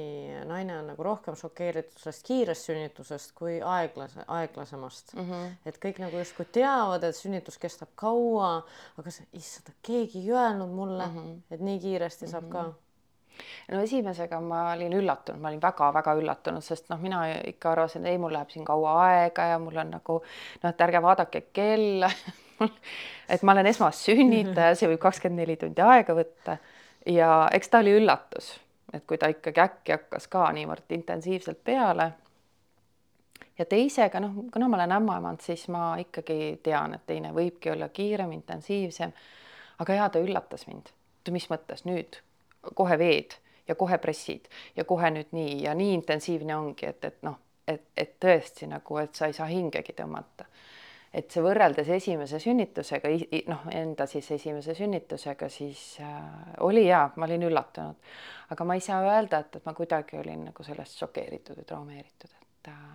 naine 0.49 0.79
on 0.81 0.91
nagu 0.93 1.05
rohkem 1.07 1.37
šokeeritud 1.39 2.01
sellest 2.03 2.25
kiirest 2.27 2.69
sünnitusest 2.69 3.35
kui 3.39 3.59
aeglase, 3.61 4.25
aeglasemast 4.27 5.15
mm. 5.15 5.29
-hmm. 5.29 5.51
et 5.67 5.79
kõik 5.83 6.01
nagu 6.03 6.19
justkui 6.19 6.49
teavad, 6.53 7.05
et 7.07 7.17
sünnitus 7.17 7.59
kestab 7.63 7.93
kaua, 7.95 8.55
aga 8.99 9.15
see, 9.15 9.27
issand, 9.39 9.75
keegi 9.83 10.25
ei 10.25 10.33
öelnud 10.35 10.75
mulle 10.75 11.07
mm, 11.07 11.19
-hmm. 11.19 11.55
et 11.55 11.61
nii 11.61 11.79
kiiresti 11.81 12.27
saab 12.27 12.45
mm 12.45 12.51
-hmm. 12.51 12.73
ka 12.73 13.73
no 13.73 13.81
esimesega 13.81 14.41
ma 14.41 14.73
olin 14.73 14.93
üllatunud, 14.93 15.41
ma 15.41 15.49
olin 15.49 15.63
väga-väga 15.63 16.15
üllatunud, 16.15 16.65
sest 16.65 16.91
noh, 16.91 17.01
mina 17.01 17.23
ikka 17.47 17.73
arvasin, 17.73 18.07
ei, 18.07 18.19
mul 18.19 18.33
läheb 18.33 18.51
siin 18.51 18.65
kaua 18.65 18.99
aega 19.07 19.47
ja 19.55 19.59
mul 19.59 19.77
on 19.77 19.91
nagu 19.91 20.23
noh, 20.63 20.71
et 20.71 20.81
ärge 20.81 21.03
vaadake 21.03 21.41
kella 21.53 22.11
et 23.33 23.43
ma 23.43 23.53
olen 23.53 23.67
esmassünnitaja, 23.67 24.75
see 24.75 24.89
võib 24.89 25.03
kakskümmend 25.07 25.45
neli 25.45 25.57
tundi 25.57 25.81
aega 25.81 26.15
võtta 26.15 26.59
ja 27.07 27.49
eks 27.53 27.69
ta 27.69 27.79
oli 27.79 27.97
üllatus, 27.99 28.55
et 28.93 29.05
kui 29.07 29.19
ta 29.19 29.31
ikkagi 29.33 29.61
äkki 29.61 29.93
hakkas 29.97 30.29
ka 30.29 30.47
niivõrd 30.53 30.93
intensiivselt 30.95 31.65
peale. 31.65 32.13
ja 33.59 33.65
teisega 33.65 34.21
noh, 34.21 34.35
kuna 34.53 34.69
ma 34.69 34.77
olen 34.77 34.93
ämmaemand, 34.93 35.41
siis 35.41 35.69
ma 35.69 35.97
ikkagi 35.99 36.61
tean, 36.63 36.95
et 36.95 37.07
teine 37.07 37.33
võibki 37.33 37.73
olla 37.73 37.89
kiirem, 37.89 38.33
intensiivsem. 38.33 39.13
aga 39.79 39.95
jaa, 39.95 40.09
ta 40.09 40.19
üllatas 40.19 40.67
mind. 40.67 40.93
mis 41.31 41.51
mõttes 41.51 41.85
nüüd 41.85 42.19
kohe 42.75 42.99
veed 42.99 43.35
ja 43.69 43.75
kohe 43.75 43.99
pressid 43.99 44.49
ja 44.77 44.85
kohe 44.85 45.11
nüüd 45.11 45.31
nii 45.33 45.63
ja 45.63 45.75
nii 45.75 45.95
intensiivne 45.95 46.57
ongi, 46.57 46.87
et, 46.87 47.05
et 47.05 47.23
noh, 47.23 47.39
et, 47.69 47.85
et 47.97 48.15
tõesti 48.21 48.67
nagu, 48.67 48.99
et 48.99 49.15
sa 49.15 49.27
ei 49.27 49.37
saa 49.37 49.47
hingegi 49.47 49.95
tõmmata. 49.97 50.47
Et 51.13 51.31
see 51.31 51.45
võrreldes 51.45 51.89
esimese 51.93 52.41
sünnitusega, 52.41 53.11
noh, 53.53 53.65
enda 53.75 54.07
siis 54.09 54.31
esimese 54.39 54.75
sünnitusega, 54.77 55.49
siis 55.53 55.83
äh, 56.01 56.21
oli 56.65 56.87
hea, 56.89 57.05
ma 57.17 57.29
olin 57.29 57.49
üllatunud, 57.51 58.13
aga 58.55 58.69
ma 58.69 58.77
ei 58.79 58.85
saa 58.85 59.03
öelda, 59.05 59.43
et, 59.45 59.61
et 59.61 59.69
ma 59.69 59.77
kuidagi 59.77 60.21
olin 60.21 60.49
nagu 60.49 60.65
sellest 60.67 61.01
šokeeritud 61.03 61.61
või 61.61 61.69
traumeeritud, 61.69 62.33
et 62.41 62.73
äh, 62.73 62.87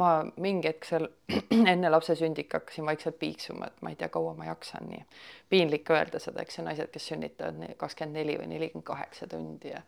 ma 0.00 0.14
mingi 0.40 0.70
hetk 0.72 0.88
seal 0.88 1.06
enne 1.74 1.92
lapse 1.92 2.16
sündi 2.18 2.46
ikka 2.46 2.62
hakkasin 2.62 2.88
vaikselt 2.88 3.20
piiksuma, 3.20 3.68
et 3.68 3.84
ma 3.84 3.92
ei 3.92 4.00
tea, 4.00 4.08
kaua 4.14 4.32
ma 4.38 4.48
jaksan, 4.48 4.88
nii 4.90 5.04
piinlik 5.52 5.92
öelda 5.92 6.22
seda, 6.22 6.42
eks 6.42 6.58
ju, 6.58 6.66
naised, 6.66 6.90
kes 6.94 7.12
sünnitavad 7.12 7.76
kakskümmend 7.80 8.22
neli 8.22 8.40
või 8.40 8.50
nelikümmend 8.56 8.88
kaheksa 8.88 9.28
tundi 9.30 9.70
ja 9.74 9.84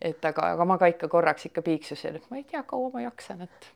et 0.00 0.24
aga, 0.24 0.52
aga 0.54 0.70
ma 0.70 0.78
ka 0.78 0.94
ikka 0.94 1.10
korraks 1.10 1.50
ikka 1.50 1.66
piiksusin, 1.66 2.22
et 2.22 2.30
ma 2.30 2.38
ei 2.38 2.46
tea, 2.48 2.62
kaua 2.62 2.94
ma 2.94 3.04
jaksan, 3.10 3.42
et 3.50 3.72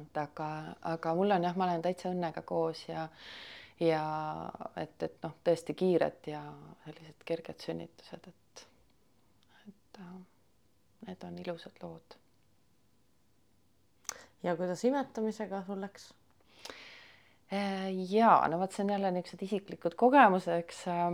et 0.00 0.20
aga, 0.22 0.50
aga 0.92 1.14
mul 1.14 1.36
on 1.36 1.44
jah, 1.44 1.56
ma 1.56 1.66
olen 1.66 1.82
täitsa 1.82 2.10
õnnega 2.12 2.42
koos 2.46 2.84
ja 2.88 3.08
ja 3.80 4.02
et, 4.76 5.02
et 5.02 5.22
noh, 5.24 5.34
tõesti 5.44 5.74
kiired 5.74 6.28
ja 6.28 6.42
sellised 6.84 7.24
kerged 7.24 7.64
sünnitused, 7.64 8.26
et, 8.28 8.64
et 9.70 10.00
äh, 10.04 10.16
need 11.08 11.24
on 11.24 11.38
ilusad 11.40 11.80
lood. 11.82 12.16
ja 14.42 14.56
kuidas 14.56 14.84
imetamisega 14.84 15.62
sul 15.66 15.80
läks? 15.80 16.10
Äh, 17.52 17.88
ja 18.12 18.36
no 18.48 18.60
vot, 18.60 18.72
see 18.72 18.84
on 18.84 18.94
jälle 18.94 19.10
niisugused 19.16 19.48
isiklikud 19.48 19.96
kogemused, 19.98 20.52
eks 20.60 20.84
äh, 20.92 21.08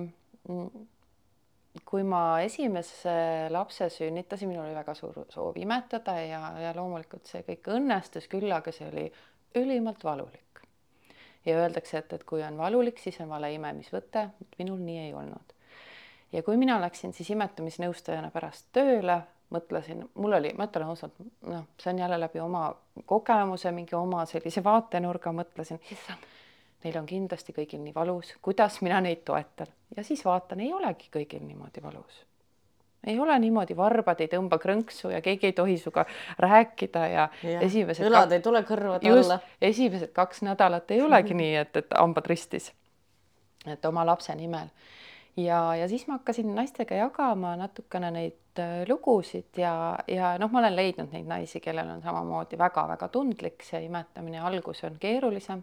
kui 1.84 2.02
ma 2.06 2.40
esimese 2.44 3.48
lapse 3.50 3.88
sünnitasin, 3.90 4.48
minul 4.48 4.64
oli 4.64 4.74
väga 4.76 4.94
suur 4.94 5.18
soov 5.32 5.56
imetada 5.60 6.16
ja, 6.22 6.40
ja 6.60 6.72
loomulikult 6.76 7.28
see 7.28 7.44
kõik 7.46 7.70
õnnestus, 7.76 8.28
küll 8.32 8.52
aga 8.52 8.72
see 8.72 8.88
oli 8.88 9.06
ülimalt 9.56 10.04
valulik. 10.04 10.62
ja 11.46 11.58
öeldakse, 11.60 11.98
et, 11.98 12.12
et 12.12 12.24
kui 12.24 12.42
on 12.42 12.58
valulik, 12.58 12.98
siis 12.98 13.20
on 13.22 13.30
vale 13.30 13.52
imemisvõte, 13.54 14.28
minul 14.58 14.80
nii 14.82 14.98
ei 15.06 15.14
olnud. 15.14 15.54
ja 16.32 16.42
kui 16.42 16.56
mina 16.56 16.80
läksin 16.80 17.12
siis 17.12 17.30
imetamisnõustajana 17.34 18.30
pärast 18.30 18.70
tööle, 18.72 19.20
mõtlesin, 19.50 20.02
mul 20.14 20.38
oli, 20.40 20.52
ma 20.58 20.66
ütlen 20.66 20.88
ausalt, 20.90 21.18
noh, 21.46 21.68
see 21.78 21.92
on 21.92 22.02
jälle 22.02 22.18
läbi 22.20 22.40
oma 22.42 22.68
kogemuse, 23.06 23.70
mingi 23.72 23.94
oma 23.94 24.24
sellise 24.26 24.64
vaatenurga, 24.64 25.32
mõtlesin, 25.32 25.82
issand 25.90 26.34
neil 26.84 26.98
on 27.00 27.06
kindlasti 27.08 27.54
kõigil 27.56 27.82
nii 27.82 27.94
valus, 27.94 28.34
kuidas 28.42 28.80
mina 28.84 29.00
neid 29.04 29.24
toetan 29.24 29.68
ja 29.96 30.04
siis 30.04 30.24
vaatan, 30.24 30.60
ei 30.60 30.72
olegi 30.72 31.10
kõigil 31.12 31.44
niimoodi 31.46 31.82
valus. 31.82 32.24
ei 33.06 33.18
ole 33.20 33.38
niimoodi, 33.38 33.76
varbad 33.76 34.20
ei 34.20 34.28
tõmba 34.28 34.58
krõnksu 34.58 35.10
ja 35.14 35.20
keegi 35.22 35.46
ei 35.46 35.52
tohi 35.52 35.78
sinuga 35.78 36.06
rääkida 36.38 37.06
ja, 37.06 37.28
ja 37.42 37.60
esimesed 37.60 38.06
õlad 38.06 38.32
ei 38.32 38.42
tule 38.42 38.62
kõrvade 38.62 39.12
alla. 39.12 39.40
esimesed 39.60 40.12
kaks 40.12 40.42
nädalat 40.42 40.90
ei 40.90 41.02
olegi 41.02 41.34
nii, 41.34 41.54
et, 41.62 41.76
et 41.76 41.96
hambad 41.98 42.26
ristis. 42.26 42.72
et 43.66 43.84
oma 43.84 44.06
lapse 44.06 44.34
nimel 44.34 44.68
ja, 45.36 45.74
ja 45.74 45.88
siis 45.88 46.06
ma 46.06 46.18
hakkasin 46.18 46.54
naistega 46.54 46.94
jagama 46.94 47.56
natukene 47.56 48.10
neid 48.10 48.62
äh, 48.62 48.82
lugusid 48.88 49.60
ja, 49.60 49.98
ja 50.08 50.36
noh, 50.38 50.50
ma 50.52 50.62
olen 50.62 50.76
leidnud 50.76 51.12
neid 51.12 51.28
naisi, 51.28 51.60
kellel 51.60 51.90
on 51.96 52.02
samamoodi 52.02 52.58
väga-väga 52.58 53.08
tundlik, 53.12 53.62
see 53.64 53.84
imetamine 53.86 54.40
algus 54.40 54.84
on 54.88 54.98
keerulisem 55.00 55.62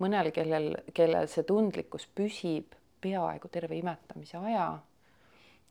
mõnel, 0.00 0.30
kellel, 0.34 0.74
kellel 0.94 1.28
see 1.28 1.46
tundlikkus 1.48 2.06
püsib 2.14 2.76
peaaegu 3.00 3.48
terve 3.48 3.76
imetamise 3.78 4.38
aja. 4.38 4.78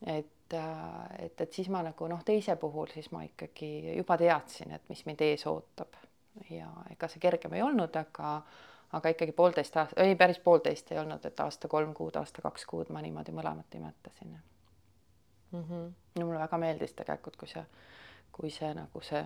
et, 0.05 0.53
äh, 0.53 1.25
et, 1.25 1.41
et 1.41 1.53
siis 1.53 1.69
ma 1.69 1.81
nagu 1.83 2.07
noh, 2.07 2.21
teise 2.25 2.55
puhul 2.55 2.87
siis 2.93 3.11
ma 3.11 3.23
ikkagi 3.23 3.97
juba 3.97 4.17
teadsin, 4.17 4.71
et 4.71 4.89
mis 4.89 5.05
mind 5.05 5.21
ees 5.21 5.45
ootab 5.47 5.97
ja 6.49 6.69
ega 6.91 7.09
see 7.11 7.19
kergem 7.19 7.53
ei 7.57 7.63
olnud, 7.65 7.95
aga, 7.99 8.35
aga 8.95 9.13
ikkagi 9.13 9.35
poolteist 9.35 9.77
aastat, 9.77 9.99
ei 10.05 10.15
päris 10.15 10.39
poolteist 10.39 10.91
ei 10.91 11.01
olnud, 11.01 11.25
et 11.25 11.39
aasta 11.43 11.67
kolm 11.67 11.93
kuud, 11.93 12.15
aasta 12.15 12.41
kaks 12.45 12.65
kuud 12.69 12.93
ma 12.95 13.03
niimoodi 13.03 13.35
mõlemat 13.35 13.75
imetasin 13.75 14.31
mm. 15.51 15.63
-hmm. 15.63 15.91
no 16.15 16.25
mulle 16.25 16.39
väga 16.39 16.57
meeldis 16.57 16.93
tegelikult, 16.93 17.35
kui 17.35 17.47
see, 17.47 17.65
kui 18.31 18.49
see 18.49 18.73
nagu 18.73 19.01
see 19.01 19.25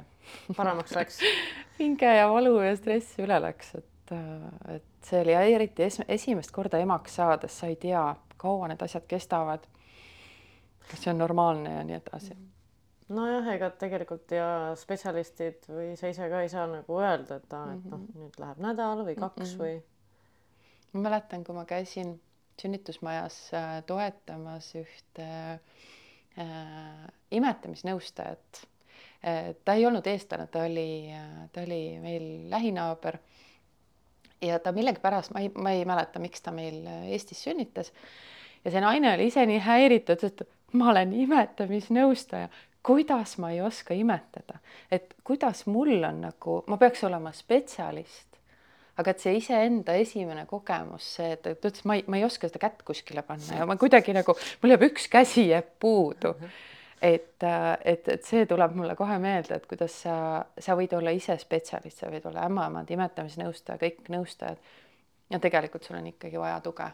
paremaks 0.58 0.96
läks 0.96 1.20
pinge 1.78 2.16
ja 2.18 2.30
valu 2.30 2.60
ja 2.62 2.76
stress 2.76 3.20
üle 3.20 3.42
läks, 3.42 3.76
et 3.76 3.93
et, 4.12 4.16
et 4.76 5.08
see 5.08 5.22
oli 5.22 5.36
eriti 5.56 5.84
es 5.84 6.02
esimest 6.08 6.52
korda 6.52 6.80
emaks 6.84 7.16
saades, 7.20 7.60
sa 7.60 7.70
ei 7.72 7.76
tea, 7.76 8.04
kaua 8.38 8.68
need 8.72 8.82
asjad 8.84 9.06
kestavad. 9.08 9.68
kas 10.90 11.00
see 11.00 11.14
on 11.14 11.18
normaalne 11.18 11.78
ja 11.78 11.84
nii 11.88 11.96
edasi. 11.96 12.36
nojah, 13.14 13.48
ega 13.56 13.70
tegelikult 13.80 14.32
ja 14.32 14.48
spetsialistid 14.80 15.70
või 15.70 15.94
sa 16.00 16.12
ise 16.12 16.30
ka 16.30 16.42
ei 16.44 16.52
saa 16.52 16.68
nagu 16.68 17.00
öelda, 17.00 17.40
et 17.40 17.54
aa, 17.54 17.74
et 17.76 17.86
noh, 17.86 18.00
mhm. 18.00 18.20
nüüd 18.20 18.40
läheb 18.40 18.62
nädal 18.64 19.06
või 19.08 19.16
kaks 19.16 19.42
mm 19.42 19.50
-hmm. 19.50 19.64
või. 19.64 19.82
ma 20.94 21.08
mäletan, 21.10 21.44
kui 21.44 21.56
ma 21.56 21.66
käisin 21.66 22.20
sünnitusmajas 22.62 23.54
äh, 23.54 23.84
toetamas 23.86 24.74
ühte 24.76 25.28
äh, 26.38 27.08
imetamisnõustajat 27.32 28.64
äh,. 29.26 29.56
ta 29.66 29.74
ei 29.74 29.86
olnud 29.86 30.08
eestlane, 30.08 30.48
ta 30.48 30.66
oli, 30.68 31.12
äh, 31.12 31.50
ta 31.52 31.62
oli 31.62 32.00
meil 32.04 32.28
lähinaaber 32.50 33.18
ja 34.44 34.60
ta 34.60 34.74
millegipärast, 34.76 35.34
ma 35.34 35.44
ei, 35.44 35.52
ma 35.56 35.74
ei 35.76 35.86
mäleta, 35.88 36.22
miks 36.24 36.44
ta 36.44 36.52
meil 36.56 36.84
äh, 36.88 37.08
Eestis 37.16 37.44
sünnitas. 37.46 37.94
ja 38.66 38.72
see 38.72 38.84
naine 38.84 39.14
oli 39.14 39.30
ise 39.32 39.46
nii 39.50 39.62
häiritud, 39.64 40.24
et 40.24 40.46
ma 40.74 40.92
olen 40.92 41.14
imetamisnõustaja, 41.26 42.50
kuidas 42.84 43.38
ma 43.40 43.52
ei 43.54 43.62
oska 43.64 43.96
imetada, 43.96 44.60
et 44.92 45.16
kuidas 45.24 45.66
mul 45.66 46.04
on 46.04 46.22
nagu, 46.28 46.62
ma 46.68 46.78
peaks 46.78 47.04
olema 47.08 47.32
spetsialist 47.36 48.34
aga 49.02 49.10
et 49.10 49.24
see 49.24 49.40
iseenda 49.40 49.96
esimene 49.98 50.46
kogemus, 50.46 51.08
see, 51.18 51.32
et 51.34 51.42
ta 51.42 51.54
ütles, 51.56 51.82
ma 51.90 51.98
ei, 51.98 52.04
ma 52.06 52.20
ei 52.20 52.28
oska 52.28 52.50
seda 52.50 52.62
kätt 52.62 52.84
kuskile 52.86 53.24
panna 53.26 53.64
ja 53.64 53.66
ma 53.66 53.78
kuidagi 53.82 54.14
nagu, 54.14 54.36
mul 54.62 54.74
jääb 54.76 54.86
üks 54.92 55.08
käsi 55.10 55.48
jääb 55.50 55.74
puudu 55.82 56.36
mm. 56.36 56.46
-hmm 56.46 56.72
et, 57.04 57.44
et, 57.84 58.08
et 58.08 58.26
see 58.26 58.46
tuleb 58.48 58.76
mulle 58.80 58.96
kohe 58.96 59.18
meelde, 59.20 59.58
et 59.58 59.66
kuidas 59.68 59.96
sa, 60.06 60.16
sa 60.56 60.76
võid 60.80 60.94
olla 60.96 61.12
ise 61.16 61.36
spetsialist, 61.42 62.00
sa 62.00 62.12
võid 62.12 62.26
olla 62.30 62.46
ämmaemand, 62.48 62.92
imetamisnõustaja, 62.96 63.80
kõik 63.82 64.08
nõustajad. 64.14 64.62
ja 65.30 65.40
tegelikult 65.40 65.84
sul 65.84 65.98
on 66.00 66.08
ikkagi 66.14 66.40
vaja 66.40 66.62
tuge. 66.64 66.88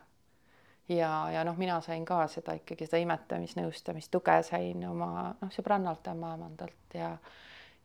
ja, 0.89 1.11
ja 1.33 1.43
noh, 1.45 1.57
mina 1.57 1.81
sain 1.85 2.05
ka 2.05 2.25
seda 2.27 2.57
ikkagi 2.57 2.87
seda 2.89 3.03
imetamisnõustamist, 3.05 4.11
tuge 4.11 4.41
sain 4.43 4.87
oma 4.89 5.35
noh, 5.41 5.53
sõbrannalt, 5.53 6.07
ämmaemandalt 6.07 6.97
ja 6.97 7.13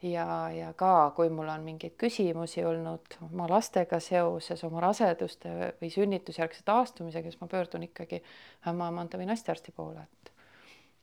ja, 0.02 0.50
ja 0.52 0.72
ka, 0.76 1.12
kui 1.16 1.30
mul 1.32 1.48
on 1.48 1.62
mingeid 1.64 1.94
küsimusi 2.00 2.64
olnud 2.64 3.16
oma 3.24 3.46
lastega 3.48 4.00
seoses, 4.00 4.64
oma 4.64 4.82
raseduste 4.84 5.74
või 5.80 5.92
sünnitusjärgse 5.92 6.64
taastumisega, 6.64 7.30
siis 7.30 7.40
ma 7.40 7.48
pöördun 7.48 7.87
ikkagi 7.87 8.20
ämmaemanda 8.68 9.20
või 9.20 9.30
naistearsti 9.30 9.72
poole, 9.76 10.04
et 10.04 10.33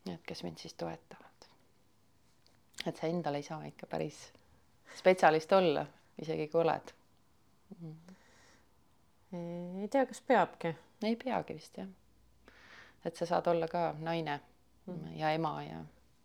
et 0.10 0.22
kes 0.28 0.44
mind 0.44 0.58
siis 0.58 0.74
toetavad. 0.74 1.50
et 2.86 2.98
sa 2.98 3.08
endal 3.08 3.36
ei 3.38 3.44
saa 3.44 3.66
ikka 3.66 3.88
päris 3.88 4.34
spetsialist 4.98 5.52
olla, 5.54 5.86
isegi 6.22 6.48
kui 6.48 6.62
oled 6.62 6.94
mm.. 7.80 7.96
ei 9.82 9.88
tea, 9.88 10.06
kas 10.06 10.22
peabki? 10.22 10.76
ei 11.04 11.16
peagi 11.16 11.54
vist 11.58 11.78
jah. 11.78 11.88
et 13.06 13.16
sa 13.16 13.26
saad 13.26 13.48
olla 13.48 13.68
ka 13.68 13.92
naine 14.00 14.40
mm. 14.86 15.18
ja 15.18 15.32
ema 15.38 15.56
ja 15.64 15.84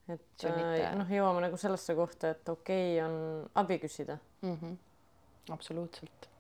et 0.09 0.47
äh, 0.47 0.95
noh, 0.95 1.11
jõuame 1.11 1.43
nagu 1.43 1.59
sellesse 1.59 1.95
kohta, 1.99 2.31
et 2.37 2.49
okei 2.49 2.97
okay 2.97 3.05
on 3.09 3.51
abi 3.55 3.79
küsida 3.83 4.19
mm. 4.43 4.57
-hmm. 4.57 4.77
absoluutselt 5.53 6.31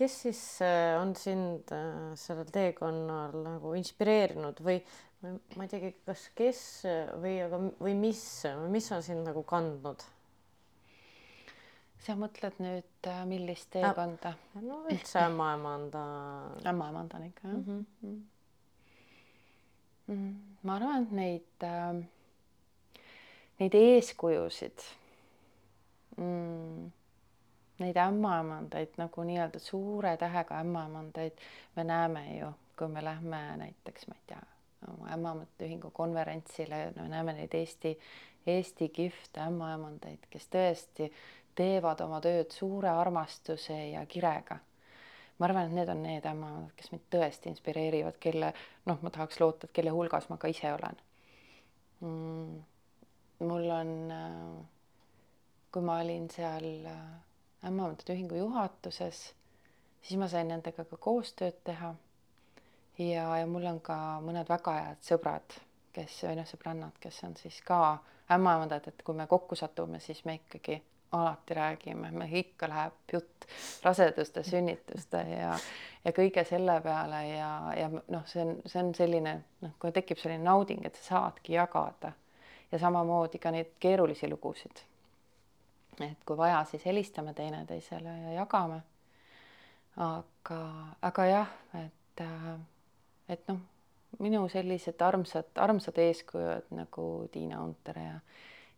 kes 0.00 0.16
siis 0.24 0.40
äh, 0.64 0.96
on 1.00 1.14
sind 1.18 1.72
äh, 1.76 2.14
sellel 2.16 2.48
teekonnal 2.54 3.36
nagu 3.44 3.74
inspireerinud 3.76 4.62
või 4.64 4.80
ma 5.20 5.66
ei 5.66 5.68
teagi, 5.68 5.90
kas 6.06 6.30
kes 6.36 6.62
või 7.20 7.34
aga, 7.44 7.58
või 7.76 7.92
mis, 7.98 8.22
mis 8.72 8.88
on 8.96 9.04
sind 9.04 9.28
nagu 9.28 9.44
kandnud? 9.44 10.06
sa 12.00 12.14
mõtled 12.16 12.56
nüüd 12.64 13.08
äh, 13.08 13.24
millist 13.28 13.68
teekonda? 13.74 14.32
no 14.64 14.82
üldse 14.88 15.20
ämmaemanda. 15.26 16.04
ämmaemandana 16.70 17.28
ikka 17.28 17.48
jah 17.48 17.58
mm? 17.58 17.86
-hmm. 18.02 18.20
Mm 20.10 20.16
-hmm. 20.16 20.34
ma 20.62 20.76
arvan, 20.76 21.02
et 21.02 21.12
neid 21.12 21.66
äh,, 21.68 22.04
neid 23.60 23.74
eeskujusid 23.74 24.86
mm, 26.16 26.90
neid 27.80 27.96
ämmaemandaid 27.96 28.96
nagu 29.00 29.24
nii-öelda 29.26 29.58
suure 29.58 30.16
tähega 30.20 30.60
ämmaemandaid 30.60 31.42
me 31.76 31.84
näeme 31.84 32.24
ju, 32.38 32.52
kui 32.78 32.88
me 32.88 33.04
lähme 33.04 33.40
näiteks, 33.56 34.08
ma 34.08 34.14
ei 34.14 34.22
tea, 34.26 34.40
oma 34.88 35.12
ämmaemandate 35.14 35.66
ühingu 35.66 35.90
konverentsile, 35.90 36.92
me 36.96 37.08
näeme 37.08 37.32
neid 37.36 37.54
Eesti, 37.54 37.98
Eesti 38.46 38.88
kihvte 38.88 39.40
ämmaemandaid, 39.44 40.26
kes 40.30 40.48
tõesti 40.52 41.10
teevad 41.54 42.00
oma 42.00 42.20
tööd 42.24 42.52
suure 42.54 42.90
armastuse 42.90 43.76
ja 43.90 44.06
kirega. 44.06 44.58
ma 45.38 45.46
arvan, 45.46 45.66
et 45.70 45.72
need 45.72 45.88
on 45.88 46.02
need 46.02 46.26
ämmaemandad, 46.28 46.72
kes 46.76 46.90
mind 46.92 47.06
tõesti 47.12 47.48
inspireerivad, 47.48 48.18
kelle 48.20 48.52
noh, 48.86 48.98
ma 49.02 49.10
tahaks 49.10 49.40
loota, 49.40 49.66
et 49.66 49.72
kelle 49.72 49.90
hulgas 49.90 50.28
ma 50.28 50.36
ka 50.36 50.48
ise 50.52 50.72
olen 50.72 51.00
mm,. 52.00 52.60
mul 53.48 53.70
on 53.72 53.94
äh, 54.12 54.68
kui 55.72 55.82
ma 55.86 56.00
olin 56.02 56.26
seal 56.30 56.86
äh, 56.90 57.29
ämmaemandate 57.64 58.14
ühingu 58.14 58.38
juhatuses, 58.38 59.34
siis 60.02 60.18
ma 60.20 60.28
sain 60.28 60.48
nendega 60.48 60.84
ka 60.84 60.96
koostööd 60.96 61.58
teha. 61.64 61.94
ja, 62.98 63.24
ja 63.36 63.46
mul 63.46 63.66
on 63.66 63.80
ka 63.80 63.96
mõned 64.24 64.48
väga 64.48 64.76
head 64.76 65.02
sõbrad, 65.04 65.58
kes 65.92 66.22
või 66.24 66.38
noh, 66.40 66.48
sõbrannad, 66.48 66.96
kes 67.00 67.24
on 67.24 67.36
siis 67.36 67.60
ka 67.66 67.98
ämmaemandad, 68.30 68.88
et 68.88 69.02
kui 69.02 69.14
me 69.14 69.26
kokku 69.26 69.56
satume, 69.56 70.00
siis 70.00 70.24
me 70.24 70.38
ikkagi 70.40 70.82
alati 71.12 71.54
räägime, 71.54 72.10
me 72.10 72.28
ikka 72.38 72.68
läheb 72.68 72.92
jutt 73.12 73.46
raseduste, 73.82 74.42
sünnituste 74.46 75.24
ja 75.30 75.56
ja 76.04 76.12
kõige 76.16 76.44
selle 76.48 76.78
peale 76.80 77.20
ja, 77.28 77.50
ja 77.76 77.88
noh, 77.90 78.26
see 78.26 78.44
on, 78.44 78.54
see 78.66 78.82
on 78.82 78.94
selline 78.96 79.34
noh, 79.60 79.74
kui 79.78 79.92
tekib 79.92 80.20
selline 80.20 80.44
nauding, 80.44 80.84
et 80.86 80.96
sa 80.96 81.16
saadki 81.16 81.58
jagada 81.58 82.12
ja 82.72 82.78
samamoodi 82.78 83.38
ka 83.38 83.52
neid 83.54 83.74
keerulisi 83.80 84.30
lugusid. 84.30 84.84
Et 86.06 86.24
kui 86.26 86.36
vaja, 86.36 86.62
siis 86.70 86.84
helistame 86.86 87.34
teineteisele 87.34 88.16
ja 88.24 88.32
jagame. 88.40 88.80
aga, 89.96 90.60
aga 91.02 91.26
jah, 91.26 91.54
et, 91.82 92.22
et 93.28 93.48
noh, 93.48 93.60
minu 94.18 94.46
sellised 94.48 95.02
armsad, 95.02 95.50
armsad 95.56 95.98
eeskujud 95.98 96.70
nagu 96.74 97.06
Tiina 97.32 97.62
Unter 97.62 97.98
ja 97.98 98.18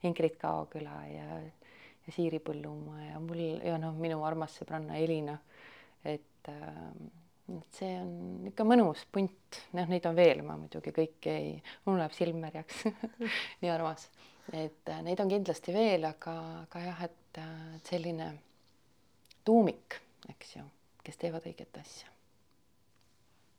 Ingrid 0.02 0.36
Kaoküla 0.40 0.98
ja, 1.06 1.40
ja 2.06 2.12
Siiri 2.12 2.40
Põllumaa 2.42 3.12
ja 3.12 3.20
mul 3.22 3.42
ja 3.62 3.78
noh, 3.78 3.94
minu 3.98 4.24
armas 4.26 4.56
sõbranna 4.58 4.98
Elina, 4.98 5.38
et 6.04 6.50
äh, 6.50 6.86
et 7.50 7.78
see 7.78 7.94
on 7.98 8.46
ikka 8.48 8.64
mõnus 8.66 9.02
punt, 9.12 9.58
noh, 9.76 9.88
neid 9.90 10.06
on 10.08 10.16
veel, 10.16 10.42
ma 10.46 10.56
muidugi 10.60 10.92
kõiki 10.94 11.32
ei, 11.32 11.48
mul 11.86 11.98
läheb 12.00 12.14
silm 12.16 12.38
märjaks. 12.42 12.84
Nii 13.62 13.72
armas, 13.72 14.06
et 14.52 14.88
äh, 14.88 15.02
neid 15.06 15.20
on 15.22 15.30
kindlasti 15.30 15.74
veel, 15.74 16.04
aga, 16.08 16.34
aga 16.64 16.86
jah, 16.86 17.04
et 17.08 17.38
äh, 17.42 17.76
selline 17.88 18.32
tuumik, 19.44 19.98
eks 20.30 20.56
ju, 20.56 20.64
kes 21.02 21.20
teevad 21.20 21.46
õiget 21.46 21.78
asja 21.80 22.12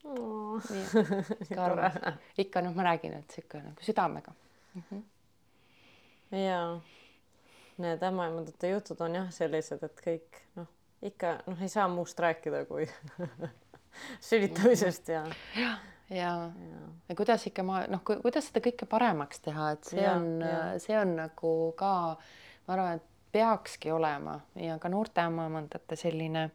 oh.. 0.03 0.59
ikka 1.43 1.63
armas, 1.65 1.97
ikka 2.37 2.63
noh, 2.65 2.75
ma 2.75 2.87
räägin, 2.89 3.17
et 3.19 3.35
sihuke 3.35 3.61
nagu 3.63 3.85
südamega 3.85 4.33
mm. 4.73 4.83
-hmm. 4.89 5.01
ja 6.37 6.59
need 7.77 8.03
ämmaemandate 8.03 8.69
jutud 8.69 9.01
on 9.01 9.15
jah 9.15 9.31
sellised, 9.31 9.83
et 9.83 10.05
kõik 10.05 10.43
noh, 10.55 10.67
ikka 11.01 11.37
noh, 11.47 11.61
ei 11.61 11.69
saa 11.69 11.87
muust 11.87 12.19
rääkida, 12.19 12.65
kui 12.65 12.87
sülitamisest 14.29 15.07
ja. 15.07 15.25
ja, 15.57 15.77
ja, 16.09 16.17
ja., 16.17 16.87
ja 17.09 17.15
kuidas 17.15 17.47
ikka 17.47 17.63
ma 17.67 17.83
noh, 17.91 18.03
kuidas 18.05 18.49
seda 18.49 18.63
kõike 18.65 18.87
paremaks 18.89 19.43
teha, 19.45 19.71
et 19.75 19.91
see 19.91 20.03
ja, 20.03 20.17
on, 20.17 20.43
see 20.81 20.97
on 20.99 21.15
nagu 21.21 21.53
ka, 21.79 21.93
ma 22.67 22.75
arvan, 22.75 22.99
et 22.99 23.09
peakski 23.33 23.91
olema 23.91 24.37
ja 24.59 24.77
ka 24.79 24.91
noorte 24.93 25.23
ämmaemandate 25.25 25.97
selline 25.97 26.49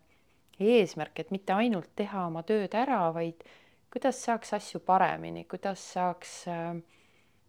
eesmärk, 0.60 1.18
et 1.20 1.32
mitte 1.34 1.54
ainult 1.54 1.90
teha 1.98 2.26
oma 2.26 2.44
tööd 2.46 2.74
ära, 2.74 3.00
vaid 3.14 3.42
kuidas 3.92 4.20
saaks 4.24 4.54
asju 4.58 4.80
paremini, 4.86 5.44
kuidas 5.50 5.82
saaks 5.94 6.44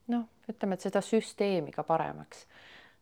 noh, 0.10 0.26
ütleme, 0.50 0.78
et 0.78 0.86
seda 0.86 1.02
süsteemi 1.06 1.74
ka 1.76 1.86
paremaks. 1.88 2.46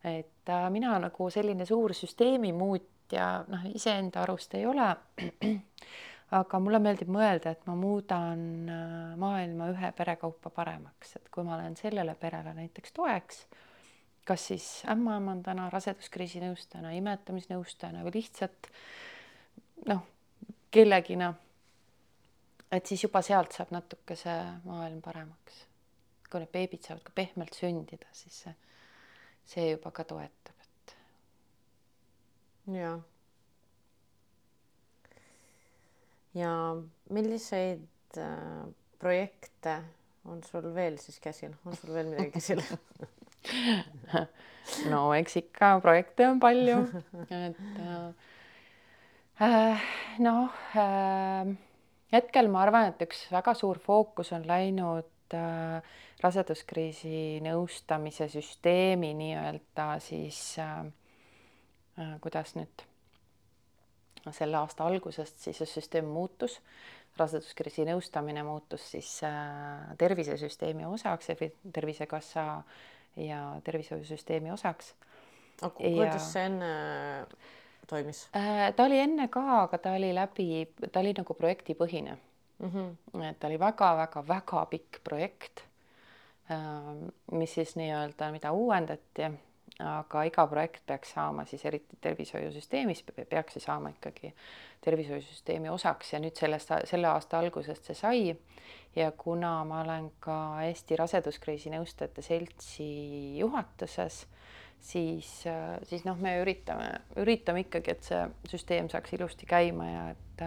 et 0.04 0.48
äh, 0.48 0.70
mina 0.70 0.98
nagu 1.02 1.30
selline 1.30 1.66
suur 1.66 1.94
süsteemi 1.94 2.52
muutja, 2.54 3.44
noh, 3.48 3.64
iseenda 3.74 4.22
arust 4.22 4.54
ei 4.54 4.66
ole 4.66 4.86
aga 6.36 6.60
mulle 6.60 6.80
meeldib 6.82 7.08
mõelda, 7.12 7.54
et 7.54 7.64
ma 7.68 7.74
muudan 7.78 8.42
äh, 8.68 9.14
maailma 9.20 9.70
ühe 9.72 9.90
pere 9.96 10.16
kaupa 10.20 10.52
paremaks, 10.52 11.16
et 11.16 11.30
kui 11.32 11.46
ma 11.46 11.56
olen 11.56 11.76
sellele 11.78 12.14
perele 12.20 12.52
näiteks 12.56 12.92
toeks, 12.96 13.42
kas 14.28 14.44
siis 14.50 14.66
ämmaemandana, 14.92 15.70
raseduskriisi 15.72 16.42
nõustajana, 16.44 16.92
imetamisnõustajana 16.98 18.04
või 18.04 18.18
lihtsalt 18.18 18.68
noh, 19.88 20.04
kellegina, 20.74 21.32
et 22.72 22.86
siis 22.86 23.06
juba 23.06 23.24
sealt 23.24 23.56
saab 23.56 23.72
natuke 23.72 24.16
see 24.18 24.38
maailm 24.68 25.00
paremaks. 25.04 25.64
kui 26.28 26.42
need 26.42 26.50
beebid 26.52 26.84
saavad 26.84 27.06
ka 27.06 27.12
pehmelt 27.16 27.56
sündida, 27.56 28.10
siis 28.12 28.42
see, 28.42 28.50
see 29.48 29.70
juba 29.70 29.88
ka 29.96 30.04
toetab, 30.04 30.66
et. 30.66 30.96
jaa 32.76 32.98
ja 36.38 36.54
milliseid 37.10 38.18
äh, 38.18 38.64
projekte 38.98 39.80
on 40.28 40.42
sul 40.46 40.70
veel 40.74 40.98
siis 41.02 41.20
käsil, 41.22 41.54
on 41.66 41.76
sul 41.76 41.94
veel 41.94 42.12
midagi 42.14 42.34
käsil? 42.38 42.62
No 44.92 45.08
eks 45.16 45.38
ikka 45.40 45.78
projekte 45.84 46.26
on 46.28 46.40
palju, 46.42 46.82
et 47.32 47.60
äh, 47.80 48.10
äh, 49.46 49.86
noh 50.20 50.52
äh, 50.76 51.54
hetkel 52.12 52.50
ma 52.52 52.66
arvan, 52.66 52.90
et 52.92 53.06
üks 53.06 53.26
väga 53.32 53.54
suur 53.56 53.80
fookus 53.80 54.34
on 54.36 54.44
läinud 54.48 55.36
äh, 55.36 55.80
raseduskriisi 56.20 57.38
nõustamise 57.46 58.28
süsteemi 58.32 59.14
nii-öelda 59.16 59.88
siis 60.04 60.42
äh, 60.60 60.84
äh, 61.96 62.14
kuidas 62.24 62.54
nüüd 62.58 62.87
selle 64.32 64.56
aasta 64.58 64.86
algusest 64.86 65.40
siis 65.40 65.58
see 65.58 65.68
süsteem 65.68 66.08
muutus, 66.10 66.58
raseduskriisi 67.18 67.86
nõustamine 67.88 68.44
muutus 68.46 68.84
siis 68.92 69.10
äh, 69.26 69.88
tervisesüsteemi 69.98 70.86
osaks, 70.86 71.32
Tervisekassa 71.72 72.62
ja 73.16 73.42
tervishoiusüsteemi 73.64 74.52
osaks. 74.52 74.94
aga 75.62 75.74
kuidas 75.74 76.22
ja... 76.22 76.26
see 76.32 76.44
enne 76.46 76.72
toimis? 77.88 78.28
Äh, 78.36 78.68
ta 78.76 78.84
oli 78.84 79.00
enne 79.02 79.28
ka, 79.28 79.44
aga 79.64 79.78
ta 79.78 79.96
oli 79.98 80.12
läbi, 80.14 80.68
ta 80.92 81.00
oli 81.00 81.14
nagu 81.16 81.34
projektipõhine 81.34 82.18
mm. 82.58 82.70
-hmm. 82.70 83.24
et 83.30 83.40
ta 83.40 83.46
oli 83.46 83.58
väga-väga-väga 83.58 84.66
pikk 84.70 85.02
projekt, 85.04 85.64
äh, 86.50 86.94
mis 87.32 87.54
siis 87.54 87.76
nii-öelda, 87.76 88.32
mida 88.32 88.52
uuendati 88.52 89.32
aga 89.78 90.24
iga 90.26 90.46
projekt 90.50 90.82
peaks 90.86 91.12
saama 91.14 91.44
siis 91.46 91.62
eriti 91.68 91.98
tervishoiusüsteemis 92.02 93.04
peaks 93.30 93.54
see 93.54 93.62
saama 93.62 93.92
ikkagi 93.92 94.32
tervishoiusüsteemi 94.82 95.70
osaks 95.70 96.12
ja 96.12 96.20
nüüd 96.22 96.34
sellest 96.38 96.72
selle 96.90 97.06
aasta 97.10 97.38
algusest 97.38 97.86
see 97.86 97.94
sai. 97.98 98.36
ja 98.96 99.12
kuna 99.12 99.52
ma 99.64 99.80
olen 99.84 100.10
ka 100.20 100.38
Eesti 100.66 100.96
Raseduskriisi 100.98 101.70
Nõustajate 101.70 102.22
Seltsi 102.22 102.88
juhatuses, 103.38 104.24
siis, 104.80 105.30
siis 105.86 106.04
noh, 106.04 106.18
me 106.18 106.34
üritame, 106.42 106.90
üritame 107.22 107.62
ikkagi, 107.66 107.94
et 107.94 108.10
see 108.10 108.24
süsteem 108.50 108.90
saaks 108.90 109.14
ilusti 109.14 109.46
käima 109.46 109.88
ja 109.90 110.04
et, 110.10 110.44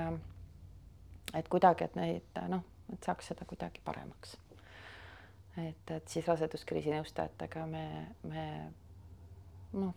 et 1.40 1.48
kuidagi, 1.48 1.88
et 1.88 1.96
neid 1.96 2.44
noh, 2.52 2.68
et 2.92 3.08
saaks 3.08 3.32
seda 3.32 3.48
kuidagi 3.48 3.80
paremaks. 3.86 4.36
et, 5.64 5.96
et 5.96 6.08
siis 6.08 6.28
raseduskriisi 6.28 6.92
nõustajatega 6.92 7.66
me, 7.68 7.88
me 8.28 8.48
noh, 9.74 9.94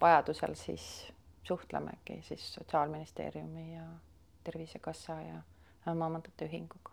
vajadusel 0.00 0.54
siis 0.54 1.12
suhtlemegi 1.44 2.22
siis 2.22 2.54
Sotsiaalministeeriumi 2.54 3.74
ja 3.74 3.82
Tervisekassa 4.44 5.12
ja 5.12 5.94
Maamandate 5.94 6.46
Ühinguga. 6.46 6.90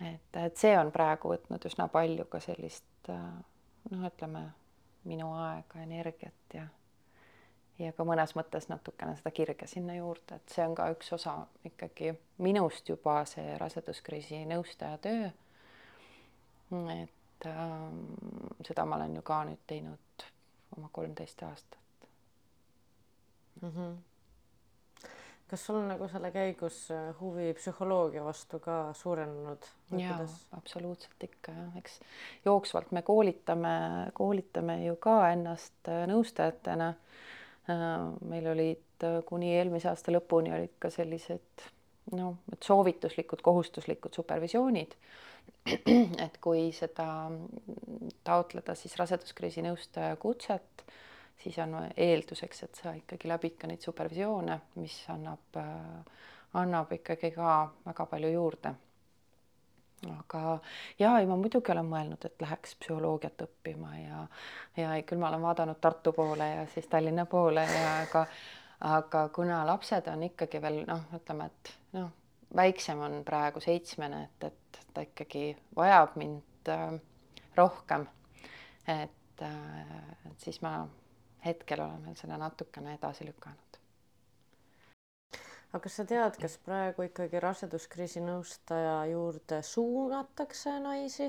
et, 0.00 0.36
et 0.44 0.56
see 0.56 0.78
on 0.78 0.92
praegu 0.92 1.32
võtnud 1.34 1.64
üsna 1.68 1.88
palju 1.88 2.24
ka 2.24 2.40
sellist 2.40 3.10
noh, 3.10 4.06
ütleme 4.06 4.48
minu 5.04 5.32
aega, 5.36 5.82
energiat 5.82 6.54
ja 6.54 6.66
ja 7.80 7.92
ka 7.96 8.04
mõnes 8.04 8.34
mõttes 8.36 8.68
natukene 8.68 9.14
seda 9.16 9.30
kirge 9.32 9.66
sinna 9.70 9.94
juurde, 9.96 10.36
et 10.36 10.52
see 10.52 10.64
on 10.66 10.74
ka 10.76 10.90
üks 10.92 11.12
osa 11.16 11.36
ikkagi 11.64 12.12
minust 12.44 12.88
juba 12.88 13.22
see 13.28 13.56
raseduskriisi 13.60 14.42
nõustaja 14.48 14.98
töö. 15.06 15.30
et 16.96 17.14
ähm, 17.46 18.04
seda 18.66 18.84
ma 18.84 18.96
olen 18.96 19.16
ju 19.16 19.22
ka 19.26 19.42
nüüd 19.48 19.62
teinud 19.66 20.24
oma 20.76 20.88
kolmteist 20.92 21.42
aastat 21.42 21.78
mm. 23.62 23.70
-hmm. 23.76 25.08
kas 25.48 25.66
sul 25.66 25.80
nagu 25.86 26.08
selle 26.08 26.30
käigus 26.30 26.90
äh, 26.90 27.14
huvi 27.20 27.54
psühholoogia 27.54 28.24
vastu 28.24 28.58
ka 28.58 28.92
suurenenud? 28.92 29.70
jaa, 29.98 30.26
absoluutselt 30.56 31.24
ikka 31.24 31.52
jah, 31.52 31.76
eks 31.76 32.00
jooksvalt 32.44 32.92
me 32.92 33.02
koolitame, 33.02 33.74
koolitame 34.12 34.84
ju 34.84 34.96
ka 34.96 35.30
ennast 35.32 35.88
äh, 35.88 36.06
nõustajatena. 36.06 36.94
Äh, 37.70 37.98
meil 38.28 38.46
olid 38.46 38.86
kuni 39.24 39.54
eelmise 39.56 39.88
aasta 39.88 40.12
lõpuni 40.12 40.52
olid 40.52 40.74
ka 40.78 40.90
sellised 40.90 41.62
noh, 42.12 42.36
et 42.52 42.62
soovituslikud, 42.62 43.40
kohustuslikud 43.42 44.14
supervisioonid 44.14 44.96
et 46.24 46.38
kui 46.40 46.70
seda 46.74 47.06
taotleda 48.24 48.74
siis 48.78 48.96
raseduskriisi 48.98 49.62
nõustaja 49.64 50.16
kutset, 50.20 50.84
siis 51.42 51.58
on 51.62 51.76
eelduseks, 51.96 52.62
et 52.66 52.82
sa 52.82 52.94
ikkagi 52.96 53.28
läbid 53.28 53.56
ka 53.60 53.70
neid 53.70 53.84
supervisioone, 53.84 54.58
mis 54.80 54.96
annab, 55.12 55.60
annab 56.60 56.92
ikkagi 56.96 57.32
ka 57.36 57.56
väga 57.86 58.06
palju 58.06 58.32
juurde. 58.34 58.74
aga 60.10 60.58
ja 60.98 61.18
ei, 61.20 61.26
ma 61.28 61.36
muidugi 61.36 61.72
olen 61.72 61.88
mõelnud, 61.88 62.24
et 62.24 62.40
läheks 62.40 62.72
psühholoogiat 62.80 63.42
õppima 63.44 63.90
ja 63.98 64.22
ja 64.76 64.94
küll 65.04 65.20
ma 65.20 65.28
olen 65.28 65.42
vaadanud 65.42 65.80
Tartu 65.80 66.12
poole 66.16 66.46
ja 66.48 66.62
siis 66.74 66.86
Tallinna 66.88 67.26
poole 67.26 67.66
ja 67.68 67.90
aga 68.06 68.24
aga 68.80 69.28
kuna 69.28 69.66
lapsed 69.66 70.08
on 70.08 70.22
ikkagi 70.22 70.62
veel 70.62 70.82
noh, 70.88 71.02
ütleme, 71.16 71.50
et 71.50 71.72
noh, 71.98 72.08
väiksem 72.56 73.00
on 73.06 73.20
praegu 73.24 73.60
seitsmene, 73.60 74.24
et, 74.24 74.50
et 74.50 74.80
ta 74.94 75.04
ikkagi 75.06 75.56
vajab 75.76 76.16
mind 76.20 76.72
äh, 76.72 77.00
rohkem. 77.56 78.06
et 78.88 79.42
äh,, 79.42 79.96
et 80.30 80.40
siis 80.40 80.62
ma 80.62 80.88
hetkel 81.44 81.80
olen 81.80 82.04
veel 82.04 82.16
selle 82.16 82.38
natukene 82.40 82.94
edasi 82.94 83.26
lükanud 83.26 83.70
aga 85.70 85.82
kas 85.84 86.00
sa 86.00 86.04
tead, 86.04 86.36
kas 86.42 86.56
praegu 86.66 87.06
ikkagi 87.06 87.40
raseduskriisi 87.42 88.22
nõustaja 88.24 89.04
juurde 89.12 89.60
suunatakse 89.62 90.78
naisi 90.82 91.28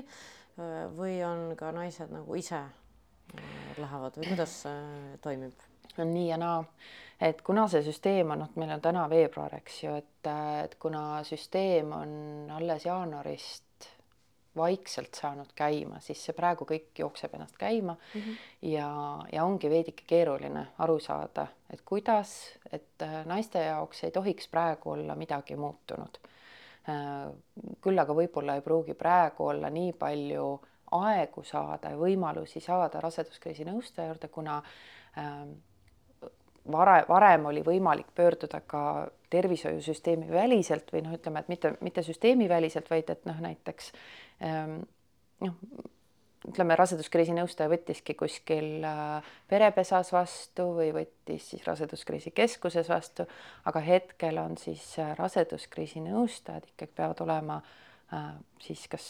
või 0.98 1.20
on 1.26 1.52
ka 1.58 1.70
naised 1.74 2.10
nagu 2.12 2.36
ise 2.38 2.64
lähevad 3.78 4.18
või 4.18 4.32
kuidas 4.32 4.56
see 4.64 5.20
toimib? 5.24 5.71
On 5.98 6.14
nii 6.14 6.28
ja 6.28 6.38
naa, 6.40 6.64
et 7.20 7.42
kuna 7.42 7.66
see 7.68 7.82
süsteem 7.86 8.30
on, 8.34 8.44
noh, 8.44 8.54
meil 8.56 8.72
on 8.74 8.80
täna 8.82 9.08
veebruar, 9.10 9.54
eks 9.60 9.82
ju, 9.84 9.96
et, 10.02 10.30
et 10.64 10.78
kuna 10.82 11.22
süsteem 11.26 11.92
on 11.96 12.14
alles 12.56 12.86
jaanuarist 12.86 13.88
vaikselt 14.56 15.14
saanud 15.14 15.52
käima, 15.56 16.00
siis 16.04 16.20
see 16.26 16.34
praegu 16.36 16.66
kõik 16.68 16.98
jookseb 16.98 17.34
ennast 17.34 17.56
käima 17.56 17.94
mm 17.94 18.20
-hmm. 18.20 18.34
ja, 18.68 18.88
ja 19.32 19.44
ongi 19.44 19.70
veidike 19.70 20.04
keeruline 20.06 20.66
aru 20.78 20.98
saada, 21.00 21.46
et 21.70 21.80
kuidas, 21.84 22.58
et 22.72 23.02
äh, 23.02 23.24
naiste 23.26 23.64
jaoks 23.64 24.04
ei 24.04 24.10
tohiks 24.10 24.48
praegu 24.48 24.90
olla 24.90 25.14
midagi 25.14 25.56
muutunud. 25.56 26.18
Äh, 26.88 27.32
küll 27.80 27.98
aga 27.98 28.12
võib-olla 28.12 28.54
ei 28.54 28.60
pruugi 28.60 28.94
praegu 28.94 29.46
olla 29.46 29.70
nii 29.70 29.92
palju 29.92 30.60
aegu 30.90 31.44
saada 31.44 31.90
ja 31.90 31.96
võimalusi 31.96 32.60
saada 32.60 33.00
raseduskriisi 33.00 33.64
nõustaja 33.64 34.08
juurde, 34.08 34.28
kuna 34.28 34.62
vare, 36.70 37.02
varem 37.08 37.46
oli 37.50 37.62
võimalik 37.66 38.12
pöörduda 38.14 38.60
ka 38.66 39.08
tervishoiusüsteemi 39.32 40.28
väliselt 40.30 40.92
või 40.92 41.02
noh, 41.06 41.14
ütleme, 41.16 41.40
et 41.40 41.48
mitte, 41.48 41.74
mitte 41.80 42.02
süsteemi 42.04 42.48
väliselt, 42.48 42.90
vaid 42.90 43.10
et 43.10 43.24
noh, 43.26 43.38
näiteks 43.40 43.92
Ehm, 44.42 44.80
noh, 45.44 45.58
ütleme, 46.48 46.76
raseduskriisi 46.78 47.34
nõustaja 47.36 47.70
võttiski 47.70 48.16
kuskil 48.18 48.82
äh, 48.86 49.34
perepesas 49.50 50.10
vastu 50.14 50.72
või 50.78 50.90
võttis 50.96 51.52
siis 51.52 51.62
raseduskriisi 51.66 52.32
keskuses 52.34 52.90
vastu, 52.90 53.28
aga 53.70 53.84
hetkel 53.86 54.40
on 54.42 54.58
siis 54.58 54.82
äh, 54.98 55.14
raseduskriisi 55.18 56.02
nõustajad 56.02 56.66
ikkagi 56.72 56.98
peavad 56.98 57.22
olema 57.26 57.60
äh, 57.62 58.34
siis 58.64 58.88
kas 58.90 59.06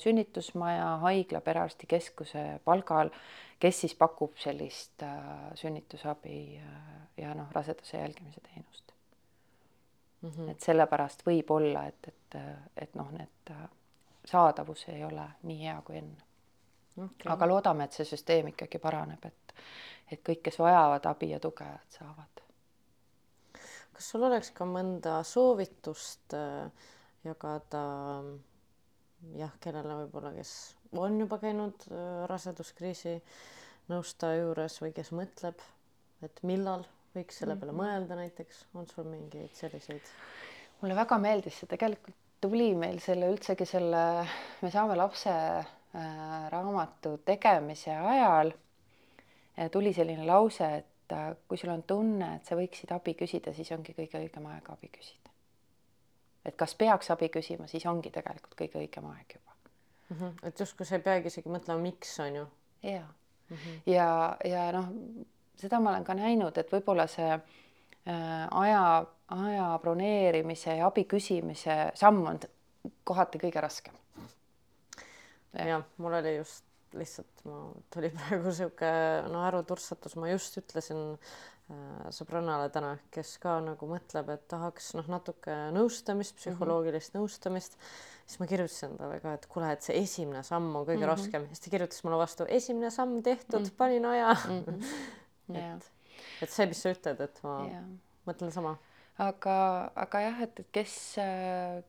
sünnitusmaja, 0.00 0.86
haigla, 1.02 1.42
perearstikeskuse 1.44 2.40
palgal, 2.64 3.10
kes 3.58 3.80
siis 3.80 3.94
pakub 3.98 4.36
sellist 4.38 5.02
sünnitusabi 5.58 6.60
ja 7.16 7.34
noh, 7.34 7.50
raseduse 7.52 7.98
jälgimise 7.98 8.40
teenust 8.40 8.92
mm. 10.22 10.30
-hmm. 10.30 10.50
et 10.50 10.60
sellepärast 10.60 11.26
võib 11.26 11.50
olla, 11.50 11.86
et, 11.86 12.08
et, 12.08 12.38
et 12.76 12.94
noh, 12.94 13.10
need 13.12 13.52
saadavus 14.24 14.88
ei 14.88 15.04
ole 15.04 15.26
nii 15.42 15.60
hea 15.64 15.82
kui 15.84 15.98
enne 15.98 16.28
okay.. 17.04 17.32
aga 17.32 17.48
loodame, 17.48 17.86
et 17.86 17.96
see 17.96 18.06
süsteem 18.08 18.52
ikkagi 18.52 18.80
paraneb, 18.82 19.24
et, 19.28 19.54
et 20.12 20.22
kõik, 20.24 20.42
kes 20.48 20.58
vajavad 20.60 21.06
abi 21.10 21.32
ja 21.32 21.40
tuge, 21.42 21.68
saavad. 21.94 22.42
kas 23.92 24.10
sul 24.12 24.26
oleks 24.28 24.52
ka 24.54 24.66
mõnda 24.68 25.18
soovitust 25.26 26.36
äh, 26.38 26.90
jagada 27.26 27.82
jah, 29.38 29.54
kellele 29.62 30.02
võib-olla, 30.02 30.32
kes 30.36 30.52
on 30.98 31.18
juba 31.20 31.40
käinud 31.42 31.88
äh, 31.90 32.26
raseduskriisi 32.30 33.16
nõustaja 33.88 34.42
juures 34.42 34.78
või 34.82 34.92
kes 34.96 35.12
mõtleb, 35.16 35.64
et 36.24 36.42
millal 36.46 36.84
võiks 37.14 37.40
selle 37.40 37.56
peale 37.56 37.72
-hmm. 37.72 37.82
mõelda 37.82 38.18
näiteks, 38.18 38.64
on 38.74 38.86
sul 38.86 39.08
mingeid 39.08 39.54
selliseid? 39.56 40.14
mulle 40.80 40.94
väga 40.94 41.18
meeldis 41.18 41.58
see 41.58 41.66
tegelikult 41.70 42.16
tuli 42.40 42.70
meil 42.78 43.00
selle 43.02 43.32
üldsegi 43.32 43.66
selle 43.66 44.04
Me 44.62 44.70
saame 44.70 44.94
lapse 44.96 45.30
äh, 45.30 46.50
raamatu 46.50 47.18
tegemise 47.24 47.96
ajal 47.96 48.52
tuli 49.72 49.92
selline 49.92 50.26
lause, 50.26 50.68
et 50.76 51.12
äh, 51.12 51.32
kui 51.48 51.58
sul 51.58 51.72
on 51.72 51.82
tunne, 51.82 52.36
et 52.36 52.46
sa 52.46 52.56
võiksid 52.58 52.92
abi 52.94 53.14
küsida, 53.18 53.54
siis 53.56 53.70
ongi 53.74 53.94
kõige 53.96 54.20
õigem 54.20 54.46
aeg 54.52 54.70
abi 54.70 54.90
küsida. 54.92 55.27
Et 56.44 56.56
kas 56.56 56.74
peaks 56.74 57.10
abi 57.10 57.28
küsima, 57.28 57.66
siis 57.66 57.86
ongi 57.86 58.10
tegelikult 58.10 58.54
kõige 58.58 58.82
õigem 58.82 59.06
aeg 59.12 59.34
juba 59.38 59.52
mm. 60.08 60.16
-hmm. 60.16 60.34
et 60.42 60.60
justkui 60.60 60.86
sa 60.86 60.96
ei 60.96 61.02
peagi 61.02 61.32
isegi 61.32 61.48
mõtlema, 61.48 61.80
miks 61.82 62.20
on 62.20 62.34
ju. 62.34 62.46
ja 62.82 63.04
mm, 63.48 63.56
-hmm. 63.56 63.80
ja, 63.86 64.36
ja 64.44 64.72
noh, 64.72 64.88
seda 65.56 65.80
ma 65.80 65.90
olen 65.90 66.04
ka 66.04 66.14
näinud, 66.14 66.58
et 66.58 66.72
võib-olla 66.72 67.06
see 67.06 67.32
äh, 67.32 68.48
aja 68.50 69.06
aja 69.28 69.78
broneerimise 69.82 70.76
ja 70.78 70.86
abi 70.88 71.04
küsimise 71.08 71.76
samm 71.98 72.24
on 72.30 72.40
kohati 73.04 73.40
kõige 73.40 73.60
raskem. 73.60 73.94
jah, 75.52 75.84
mul 75.96 76.16
oli 76.20 76.36
just 76.36 76.64
lihtsalt, 76.96 77.44
ma 77.44 77.60
tuli 77.92 78.10
praegu 78.16 78.52
sihuke 78.54 78.90
no 79.28 79.44
ärutursatus, 79.48 80.16
ma 80.16 80.30
just 80.30 80.56
ütlesin 80.60 81.18
sõbrannale 82.14 82.70
täna, 82.72 82.94
kes 83.12 83.34
ka 83.42 83.58
nagu 83.60 83.88
mõtleb, 83.90 84.30
et 84.32 84.46
tahaks 84.48 84.94
noh, 84.96 85.08
natuke 85.12 85.56
nõustamist, 85.76 86.34
mhm. 86.34 86.40
psühholoogilist 86.40 87.12
mm 87.12 87.18
-hmm. 87.18 87.28
nõustamist, 87.28 87.78
siis 88.26 88.40
ma 88.40 88.48
kirjutasin 88.48 88.96
talle 88.96 89.20
ka, 89.20 89.34
et 89.36 89.46
kuule, 89.46 89.72
et 89.72 89.82
see 89.82 89.98
esimene 90.00 90.42
samm 90.42 90.74
on 90.76 90.86
kõige 90.86 90.96
mm 90.96 91.02
-hmm. 91.02 91.12
raskem, 91.12 91.46
siis 91.46 91.60
ta 91.60 91.70
kirjutas 91.70 92.04
mulle 92.04 92.18
vastu, 92.18 92.46
esimene 92.48 92.90
samm 92.90 93.22
tehtud 93.22 93.60
mm, 93.60 93.64
-hmm. 93.64 93.76
panin 93.76 94.04
aja 94.04 94.34
mm. 94.48 94.64
-hmm. 94.64 94.84
Yeah. 95.48 95.76
et, 95.76 95.92
et 96.42 96.50
see, 96.50 96.66
mis 96.66 96.82
sa 96.82 96.90
ütled, 96.90 97.20
et 97.20 97.42
ma 97.42 97.64
yeah. 97.64 97.84
mõtlen 98.26 98.52
sama 98.52 98.76
aga, 99.18 99.56
aga 99.98 100.20
jah, 100.22 100.42
et, 100.46 100.60
et 100.62 100.70
kes, 100.72 100.94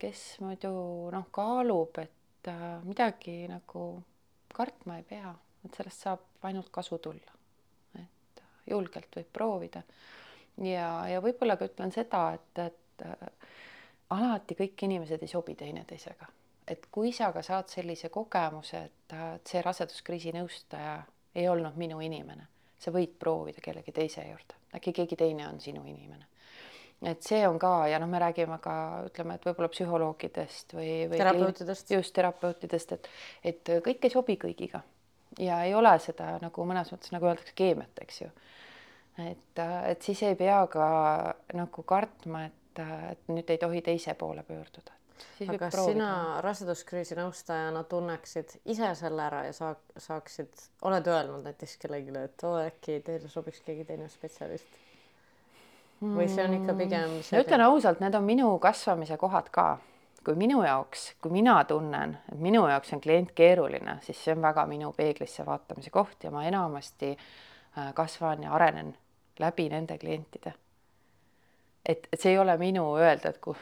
kes 0.01 0.23
muidu 0.43 0.71
noh, 1.13 1.27
kaalub, 1.36 2.01
et 2.01 2.49
äh, 2.49 2.80
midagi 2.88 3.43
nagu 3.51 3.89
kartma 4.55 4.99
ei 4.99 5.05
pea, 5.07 5.34
et 5.65 5.75
sellest 5.77 6.07
saab 6.07 6.47
ainult 6.49 6.71
kasu 6.73 6.97
tulla. 7.03 7.39
Julgelt 8.70 9.15
võib 9.15 9.32
proovida. 9.34 9.84
ja, 10.63 10.89
ja 11.09 11.22
võib-olla 11.24 11.57
ka 11.57 11.70
ütlen 11.70 11.91
seda, 11.95 12.24
et, 12.38 12.63
et 12.65 13.05
äh, 13.05 13.49
alati 14.15 14.57
kõik 14.57 14.86
inimesed 14.88 15.24
ei 15.24 15.32
sobi 15.32 15.55
teineteisega, 15.59 16.30
et 16.67 16.88
kui 16.91 17.11
sa 17.15 17.32
ka 17.34 17.43
saad 17.45 17.70
sellise 17.72 18.09
kogemuse, 18.13 18.84
et, 18.89 19.15
et 19.36 19.53
see 19.53 19.61
raseduskriisi 19.65 20.34
nõustaja 20.36 20.99
ei 21.36 21.47
olnud 21.49 21.78
minu 21.78 22.01
inimene, 22.01 22.47
sa 22.80 22.93
võid 22.95 23.15
proovida 23.20 23.61
kellegi 23.63 23.93
teise 23.95 24.26
juurde, 24.26 24.57
äkki 24.76 24.93
keegi 25.01 25.20
teine 25.20 25.47
on 25.47 25.61
sinu 25.61 25.86
inimene. 25.86 26.26
Et 27.07 27.24
see 27.24 27.45
on 27.47 27.55
ka 27.55 27.88
ja 27.88 27.95
noh, 28.01 28.09
me 28.11 28.20
räägime 28.20 28.57
ka 28.59 28.74
ütleme, 29.07 29.38
et 29.38 29.45
võib-olla 29.47 29.70
psühholoogidest 29.72 30.74
või, 30.76 30.89
või 31.07 31.22
terapeutidest, 31.22 31.93
just 31.95 32.11
terapeutidest, 32.17 32.91
et 32.97 33.07
et 33.53 33.72
kõik 33.86 34.03
ei 34.03 34.11
sobi 34.11 34.36
kõigiga 34.41 34.82
ja 35.39 35.63
ei 35.63 35.73
ole 35.75 35.91
seda 36.01 36.38
nagu 36.41 36.65
mõnes 36.67 36.91
mõttes 36.93 37.13
nagu 37.13 37.30
öeldakse 37.30 37.55
keemiat, 37.57 38.01
eks 38.01 38.21
ju. 38.21 38.30
et, 39.25 39.61
et 39.91 40.01
siis 40.01 40.23
ei 40.27 40.38
pea 40.39 40.61
ka 40.71 40.88
nagu 41.57 41.84
kartma, 41.84 42.45
et, 42.49 42.82
et 43.11 43.30
nüüd 43.32 43.51
ei 43.51 43.61
tohi 43.61 43.84
teise 43.86 44.15
poole 44.19 44.43
pöörduda. 44.47 44.95
aga 45.47 45.57
kas 45.57 45.75
proovida. 45.75 45.93
sina 45.93 46.41
raseduskriisi 46.41 47.17
nõustajana 47.19 47.84
tunneksid 47.91 48.59
ise 48.65 48.93
selle 48.95 49.25
ära 49.27 49.45
ja 49.45 49.53
saa-, 49.53 49.75
saaksid, 49.97 50.67
oled 50.82 51.07
öelnud 51.07 51.43
näiteks 51.47 51.77
kellelegi, 51.77 52.15
et 52.23 52.47
oo, 52.47 52.59
äkki 52.63 53.01
teile 53.05 53.32
sobiks 53.32 53.61
keegi 53.65 53.86
teine 53.86 54.09
spetsialist? 54.09 54.80
või 55.99 56.30
see 56.32 56.43
on 56.45 56.55
ikka 56.61 56.75
pigem 56.80 57.15
see? 57.27 57.41
ütlen 57.43 57.63
ausalt, 57.65 57.99
need 58.03 58.15
on 58.15 58.23
minu 58.23 58.51
kasvamise 58.63 59.17
kohad 59.19 59.49
ka. 59.51 59.69
Kui 60.26 60.36
minu 60.36 60.63
jaoks, 60.63 61.13
kui 61.22 61.32
mina 61.32 61.63
tunnen, 61.63 62.17
et 62.32 62.39
minu 62.39 62.65
jaoks 62.67 62.93
on 62.93 63.01
klient 63.01 63.32
keeruline, 63.36 63.97
siis 64.05 64.24
see 64.24 64.36
on 64.36 64.41
väga 64.41 64.65
minu 64.70 64.91
peeglisse 64.97 65.45
vaatamise 65.45 65.89
koht 65.89 66.24
ja 66.24 66.32
ma 66.32 66.43
enamasti 66.47 67.11
äh, 67.15 67.93
kasvan 67.93 68.43
ja 68.43 68.53
arenen 68.53 68.95
läbi 69.39 69.70
nende 69.70 69.97
klientide. 69.97 70.53
et, 71.86 72.07
et 72.13 72.20
see 72.22 72.32
ei 72.32 72.39
ole 72.39 72.57
minu 72.57 72.86
öelda, 72.97 73.30
et 73.30 73.38
kui 73.38 73.55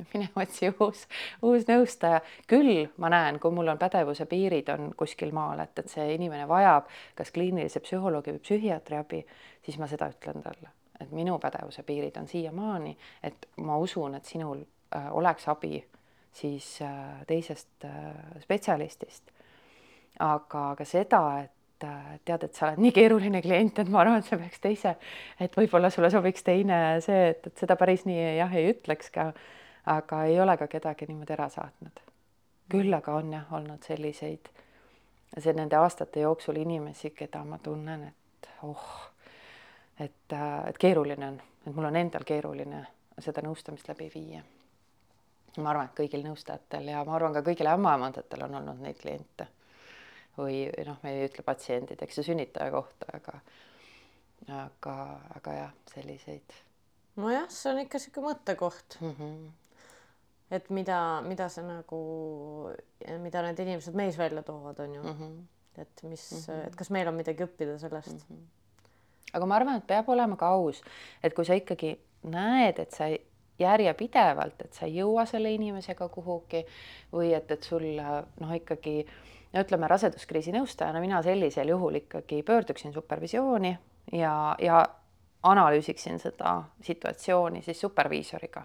mine 0.14 0.28
otsi 0.36 0.72
uus, 0.80 1.06
uus 1.42 1.68
nõustaja. 1.68 2.20
küll 2.48 2.88
ma 2.96 3.12
näen, 3.12 3.38
kui 3.40 3.54
mul 3.54 3.68
on 3.68 3.78
pädevuse 3.78 4.26
piirid 4.26 4.68
on 4.68 4.92
kuskil 4.96 5.32
maal, 5.32 5.60
et, 5.60 5.78
et 5.78 5.88
see 5.88 6.14
inimene 6.14 6.48
vajab 6.48 6.90
kas 7.14 7.30
kliinilise 7.30 7.80
psühholoogi 7.80 8.34
või 8.34 8.44
psühhiaatri 8.44 9.00
abi, 9.00 9.24
siis 9.64 9.78
ma 9.78 9.88
seda 9.90 10.10
ütlen 10.10 10.42
talle 10.42 10.74
et 11.00 11.12
minu 11.16 11.38
pädevuse 11.40 11.82
piirid 11.82 12.16
on 12.20 12.28
siiamaani, 12.28 12.96
et 13.22 13.48
ma 13.56 13.78
usun, 13.80 14.14
et 14.14 14.24
sinul 14.24 14.60
äh, 14.96 15.08
oleks 15.16 15.48
abi 15.48 15.78
siis 16.32 16.78
äh, 16.82 17.22
teisest 17.26 17.84
äh, 17.84 18.40
spetsialistist. 18.42 19.30
aga 20.20 20.74
ka 20.76 20.84
seda, 20.84 21.22
et 21.44 21.84
äh, 21.84 22.18
tead, 22.24 22.44
et 22.44 22.54
sa 22.54 22.68
oled 22.68 22.82
nii 22.84 22.92
keeruline 22.92 23.40
klient, 23.42 23.78
et 23.78 23.88
ma 23.88 24.02
arvan, 24.04 24.20
et 24.20 24.28
sa 24.28 24.38
peaks 24.38 24.60
teise, 24.60 24.94
et 25.40 25.56
võib-olla 25.56 25.90
sulle 25.90 26.10
sobiks 26.12 26.44
teine 26.46 27.00
see, 27.04 27.30
et, 27.32 27.46
et 27.46 27.64
seda 27.64 27.76
päris 27.80 28.06
nii 28.06 28.36
jah 28.38 28.54
ei 28.54 28.70
ütleks 28.74 29.10
ka, 29.14 29.32
aga 29.90 30.24
ei 30.28 30.40
ole 30.40 30.56
ka 30.60 30.68
kedagi 30.70 31.08
niimoodi 31.08 31.38
ära 31.38 31.48
saatnud 31.48 32.04
küll 32.70 32.94
aga 32.94 33.14
on 33.18 33.32
jah 33.34 33.52
olnud 33.56 33.82
selliseid, 33.86 34.50
see 35.36 35.54
nende 35.56 35.78
aastate 35.78 36.22
jooksul 36.24 36.60
inimesi, 36.62 37.12
keda 37.16 37.42
ma 37.44 37.58
tunnen, 37.62 38.06
et 38.10 38.50
oh, 38.66 38.86
et, 40.00 40.36
et 40.68 40.78
keeruline 40.78 41.32
on, 41.32 41.40
et 41.66 41.74
mul 41.74 41.90
on 41.90 42.00
endal 42.00 42.24
keeruline 42.26 42.84
seda 43.20 43.42
nõustamist 43.44 43.90
läbi 43.90 44.08
viia. 44.14 44.42
Ma 45.56 45.70
arvan, 45.70 45.88
et 45.90 45.96
kõigil 45.98 46.22
nõustajatel 46.24 46.92
ja 46.92 47.04
ma 47.04 47.16
arvan 47.16 47.34
ka 47.34 47.42
kõigil 47.46 47.66
ämmaemandatel 47.66 48.44
on 48.46 48.54
olnud 48.60 48.84
neid 48.84 48.98
kliente 49.00 49.48
või 50.38 50.62
noh, 50.86 50.98
me 51.02 51.14
ei 51.16 51.26
ütle 51.26 51.42
patsiendid, 51.44 52.02
eks 52.02 52.20
ju, 52.20 52.26
sünnitaja 52.30 52.70
kohta, 52.70 53.10
aga 53.18 53.40
aga, 54.48 54.96
aga 55.36 55.54
jah, 55.56 55.72
selliseid. 55.92 56.54
nojah, 57.20 57.48
see 57.52 57.72
on 57.72 57.82
ikka 57.82 58.00
sihuke 58.00 58.22
mõttekoht 58.24 58.96
mm. 59.00 59.14
-hmm. 59.18 59.40
et 60.56 60.70
mida, 60.70 60.98
mida 61.26 61.48
see 61.52 61.64
nagu, 61.66 62.00
mida 63.20 63.42
need 63.46 63.64
inimesed 63.66 63.96
meis 63.98 64.18
välja 64.18 64.42
toovad, 64.42 64.78
on 64.80 64.94
ju 64.94 65.02
mm. 65.02 65.18
-hmm. 65.18 65.82
et 65.82 66.02
mis 66.02 66.30
mm, 66.32 66.38
-hmm. 66.38 66.66
et 66.66 66.76
kas 66.76 66.90
meil 66.90 67.08
on 67.08 67.14
midagi 67.14 67.44
õppida 67.44 67.78
sellest 67.78 68.30
mm. 68.30 68.36
-hmm. 68.36 68.46
aga 69.32 69.46
ma 69.46 69.56
arvan, 69.56 69.76
et 69.76 69.86
peab 69.86 70.08
olema 70.08 70.36
ka 70.36 70.46
aus, 70.46 70.82
et 71.22 71.34
kui 71.34 71.44
sa 71.44 71.54
ikkagi 71.54 71.98
näed, 72.22 72.78
et 72.78 72.90
sa 72.90 73.04
järjepidevalt, 73.60 74.64
et 74.64 74.76
sa 74.76 74.86
ei 74.86 74.96
jõua 75.00 75.26
selle 75.28 75.52
inimesega 75.54 76.08
kuhugi 76.08 76.64
või 77.12 77.34
et, 77.36 77.50
et 77.50 77.66
sul 77.66 77.86
noh, 77.96 78.54
ikkagi 78.56 79.04
no 79.52 79.64
ütleme, 79.64 79.88
raseduskriisi 79.90 80.54
nõustajana 80.54 81.02
mina 81.02 81.22
sellisel 81.26 81.72
juhul 81.72 82.00
ikkagi 82.02 82.42
pöörduksin 82.46 82.94
supervisiooni 82.94 83.74
ja, 84.12 84.34
ja 84.62 84.84
analüüsiksin 85.42 86.20
seda 86.22 86.62
situatsiooni 86.82 87.62
siis 87.62 87.80
superviisoriga. 87.80 88.62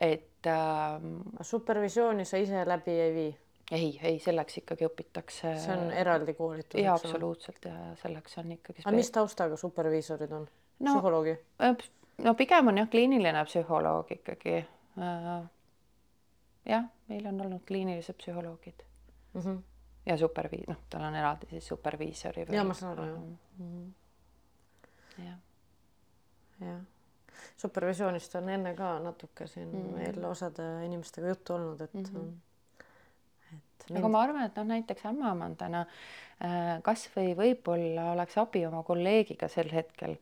et 0.00 0.46
ähm,. 0.46 1.20
supervisiooni 1.40 2.24
sa 2.24 2.36
ise 2.36 2.64
läbi 2.66 2.90
ei 2.90 3.14
vii? 3.14 3.32
ei, 3.72 4.00
ei 4.02 4.18
selleks 4.18 4.58
ikkagi 4.62 4.86
õpitakse. 4.88 5.56
see 5.58 5.76
on 5.76 5.90
eraldi 5.90 6.34
koolitus. 6.34 6.80
jaa, 6.80 6.94
absoluutselt 6.94 7.64
ja 7.64 7.94
selleks 8.02 8.38
on 8.38 8.52
ikkagi. 8.52 8.84
aga 8.84 8.96
mis 8.96 9.10
taustaga 9.10 9.56
superviisorid 9.56 10.32
on 10.32 10.46
no,? 10.80 10.94
psühholoogi? 10.94 11.36
No 12.18 12.34
pigem 12.34 12.68
on 12.68 12.78
jah, 12.78 12.88
kliiniline 12.88 13.44
psühholoog 13.44 14.10
ikkagi 14.12 14.54
äh,. 14.98 15.42
jah, 16.68 16.84
meil 17.08 17.26
on 17.26 17.40
olnud 17.40 17.64
kliinilised 17.66 18.18
psühholoogid 18.20 18.84
mm. 19.34 19.40
-hmm. 19.40 19.62
ja 20.06 20.16
supervii-, 20.16 20.68
noh, 20.68 20.76
tal 20.90 21.02
on 21.08 21.14
eraldi 21.14 21.46
siis 21.50 21.68
superviisori. 21.68 22.46
ja 22.50 22.64
ma 22.64 22.74
saan 22.74 22.92
aru 22.92 23.04
jah 23.04 23.18
mm 23.18 23.36
-hmm 23.58 23.90
jah. 25.18 25.38
jah, 26.60 26.80
supervisioonist 27.56 28.34
on 28.34 28.48
enne 28.48 28.74
ka 28.74 28.98
natuke 28.98 29.46
siin 29.46 29.68
mm 29.68 29.82
-hmm. 29.82 29.96
meil 29.96 30.24
osade 30.24 30.84
inimestega 30.84 31.28
juttu 31.28 31.54
olnud, 31.54 31.80
et 31.80 31.94
mm. 31.94 32.02
-hmm 32.02 32.32
mind... 33.88 33.98
aga 33.98 34.08
ma 34.08 34.22
arvan, 34.22 34.44
et 34.46 34.56
noh, 34.56 34.66
näiteks 34.68 35.06
ämmaemandana 35.10 35.84
äh, 35.84 36.82
kasvõi 36.82 37.34
võib-olla 37.38 38.12
oleks 38.12 38.38
abi 38.38 38.66
oma 38.66 38.82
kolleegiga 38.86 39.48
sel 39.52 39.72
hetkel 39.72 40.16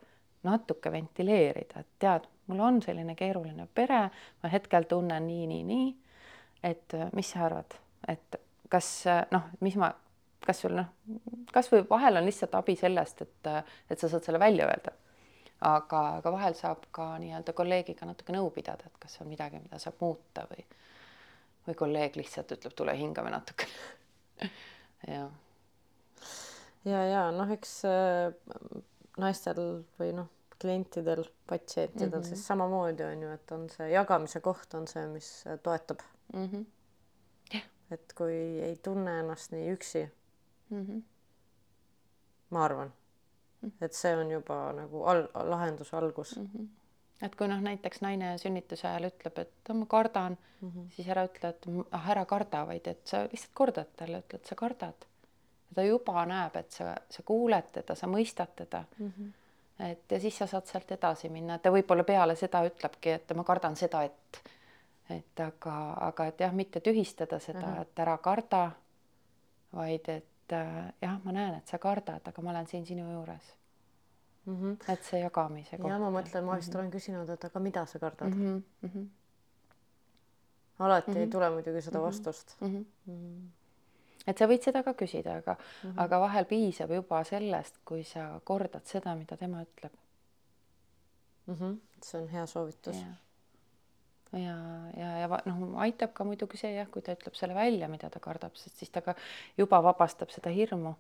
natuke 0.47 0.93
ventileerida, 0.93 1.81
et 1.81 1.99
tead, 1.99 2.29
mul 2.51 2.61
on 2.67 2.83
selline 2.83 3.15
keeruline 3.19 3.67
pere, 3.75 4.05
ma 4.43 4.53
hetkel 4.53 4.87
tunnen 4.91 5.27
nii, 5.27 5.47
nii, 5.51 5.65
nii. 5.69 5.91
et 6.65 6.95
äh, 6.97 7.11
mis 7.17 7.31
sa 7.31 7.45
arvad, 7.49 7.77
et 8.09 8.41
kas 8.71 8.89
äh, 9.11 9.25
noh, 9.35 9.51
mis 9.61 9.77
ma 9.81 9.93
kas 10.47 10.63
sul 10.65 10.75
noh, 10.77 10.89
kasvõi 11.53 11.85
vahel 11.91 12.21
on 12.21 12.27
lihtsalt 12.29 12.57
abi 12.59 12.77
sellest, 12.79 13.23
et, 13.27 13.51
et 13.91 14.01
sa 14.01 14.09
saad 14.09 14.25
selle 14.27 14.41
välja 14.41 14.69
öelda. 14.69 14.95
aga, 15.69 15.99
aga 16.23 16.33
vahel 16.33 16.55
saab 16.57 16.87
ka 16.91 17.11
nii-öelda 17.21 17.53
kolleegiga 17.53 18.07
natuke 18.09 18.33
nõu 18.33 18.49
pidada, 18.55 18.89
et 18.89 18.97
kas 19.03 19.19
on 19.21 19.29
midagi, 19.29 19.61
mida 19.61 19.79
saab 19.79 20.01
muuta 20.01 20.47
või, 20.49 20.65
või 21.67 21.77
kolleeg 21.77 22.17
lihtsalt 22.17 22.55
ütleb, 22.57 22.73
tule 22.77 22.95
hingame 22.97 23.33
natuke 23.35 23.69
jah. 25.15 25.29
ja, 26.89 27.03
ja 27.13 27.27
noh, 27.37 27.53
eks 27.53 27.75
äh, 27.85 28.33
naistel 29.21 29.61
või 30.01 30.13
noh, 30.17 30.29
klientidel, 30.61 31.25
patsientidel 31.49 32.09
mm 32.11 32.23
-hmm. 32.23 32.29
siis 32.29 32.47
samamoodi 32.47 33.05
on 33.05 33.23
ju, 33.23 33.31
et 33.37 33.53
on 33.57 33.69
see 33.71 33.91
jagamise 33.93 34.41
koht 34.41 34.75
on 34.75 34.89
see, 34.89 35.07
mis 35.07 35.45
toetab 35.63 36.01
mm. 36.33 36.47
-hmm. 36.47 36.65
Yeah. 37.55 37.65
et 37.91 38.13
kui 38.17 38.35
ei 38.67 38.77
tunne 38.77 39.21
ennast 39.21 39.53
nii 39.53 39.71
üksi 39.77 40.11
mm. 40.71 40.87
-hmm. 40.87 41.03
ma 42.51 42.65
arvan 42.65 42.93
mm, 43.63 43.69
-hmm. 43.69 43.85
et 43.85 43.93
see 43.93 44.17
on 44.17 44.31
juba 44.31 44.73
nagu 44.73 45.05
al-, 45.05 45.29
lahenduse 45.35 45.97
algus 45.97 46.37
mm. 46.37 46.51
-hmm 46.55 46.69
et 47.23 47.37
kui 47.37 47.49
noh, 47.49 47.61
näiteks 47.61 48.01
naine 48.05 48.33
sünnituse 48.39 48.89
ajal 48.89 49.11
ütleb, 49.11 49.39
et 49.43 49.73
ma 49.75 49.87
kardan 49.87 50.39
mm, 50.61 50.69
-hmm. 50.71 50.89
siis 50.97 51.09
ära 51.09 51.27
ütle, 51.29 51.49
et 51.49 51.67
ah, 51.91 52.11
ära 52.15 52.25
karda, 52.25 52.65
vaid 52.67 52.87
et 52.87 53.07
sa 53.07 53.23
lihtsalt 53.25 53.55
kordad 53.55 53.91
talle, 53.97 54.23
ütled, 54.25 54.45
sa 54.49 54.55
kardad. 54.55 55.07
Ta 55.75 55.83
juba 55.83 56.25
näeb, 56.27 56.57
et 56.57 56.71
sa, 56.71 56.95
sa 57.11 57.23
kuuled 57.23 57.69
teda, 57.73 57.95
sa 57.95 58.07
mõistad 58.07 58.55
teda 58.57 58.85
mm. 58.99 59.13
-hmm. 59.19 59.33
et 59.91 60.13
ja 60.13 60.21
siis 60.21 60.39
sa 60.39 60.47
saad 60.47 60.67
sealt 60.67 60.93
edasi 60.93 61.29
minna, 61.29 61.55
et 61.55 61.63
ta 61.63 61.71
võib-olla 61.71 62.05
peale 62.05 62.37
seda 62.37 62.65
ütlebki, 62.67 63.11
et 63.11 63.37
ma 63.37 63.45
kardan 63.45 63.77
seda, 63.77 64.03
et 64.03 64.43
et 65.11 65.41
aga, 65.41 65.93
aga 66.01 66.27
et 66.27 66.41
jah, 66.41 66.53
mitte 66.55 66.81
tühistada 66.81 67.39
seda 67.39 67.67
mm, 67.67 67.75
-hmm. 67.75 67.83
et 67.83 67.99
ära 67.99 68.19
karda, 68.19 68.71
vaid 69.73 70.09
et 70.09 70.27
et 70.51 70.57
äh, 70.59 70.93
jah, 71.03 71.19
ma 71.25 71.33
näen, 71.33 71.55
et 71.59 71.71
sa 71.71 71.79
kardad, 71.79 72.27
aga 72.27 72.43
ma 72.43 72.51
olen 72.51 72.67
siin 72.67 72.87
sinu 72.87 73.07
juures 73.13 73.55
mm. 74.47 74.57
-hmm. 74.57 74.93
et 74.93 75.05
see 75.05 75.21
jagamise 75.21 75.79
koht. 75.79 75.91
ja 75.91 75.99
ma 75.99 76.11
mõtlen, 76.11 76.45
ma 76.45 76.57
vist 76.57 76.69
mm 76.69 76.75
-hmm. 76.75 76.81
olen 76.81 76.91
küsinud, 76.91 77.31
et 77.31 77.45
aga 77.45 77.61
mida 77.61 77.87
sa 77.87 77.99
kardad 77.99 78.35
mm? 78.35 78.63
-hmm. 78.85 79.07
alati 80.79 81.11
mm 81.11 81.15
-hmm. 81.15 81.19
ei 81.19 81.27
mhm. 81.27 81.33
tule 81.33 81.51
muidugi 81.51 81.83
seda 81.83 81.99
mhm. 81.99 82.07
vastust 82.07 82.57
mm. 82.61 82.69
-hmm. 82.69 82.85
Mm 83.07 83.17
-hmm. 83.17 83.49
Et 84.27 84.39
sa 84.39 84.47
võid 84.47 84.63
seda 84.63 84.83
ka 84.83 84.95
küsida, 84.95 85.39
aga 85.43 85.55
mm, 85.55 85.91
-hmm. 85.91 86.03
aga 86.05 86.21
vahel 86.21 86.45
piisab 86.45 86.91
juba 86.91 87.25
sellest, 87.25 87.81
kui 87.85 88.05
sa 88.05 88.41
kordad 88.45 88.85
seda, 88.85 89.15
mida 89.15 89.37
tema 89.37 89.63
ütleb 89.63 89.93
mm. 91.47 91.55
-hmm. 91.55 91.81
see 92.03 92.23
on 92.23 92.29
hea 92.29 92.47
soovitus 92.47 92.97
yeah 92.97 93.19
ja, 94.33 94.57
ja, 94.97 95.09
ja 95.19 95.41
noh, 95.47 95.75
aitab 95.83 96.13
ka 96.15 96.25
muidugi 96.25 96.59
see 96.61 96.73
jah, 96.75 96.89
kui 96.91 97.03
ta 97.03 97.15
ütleb 97.17 97.37
selle 97.39 97.55
välja, 97.57 97.89
mida 97.91 98.11
ta 98.11 98.23
kardab, 98.23 98.55
sest 98.59 98.79
siis 98.79 98.93
ta 98.95 99.03
ka 99.03 99.17
juba 99.59 99.81
vabastab 99.83 100.31
seda 100.35 100.53
hirmu. 100.55 100.95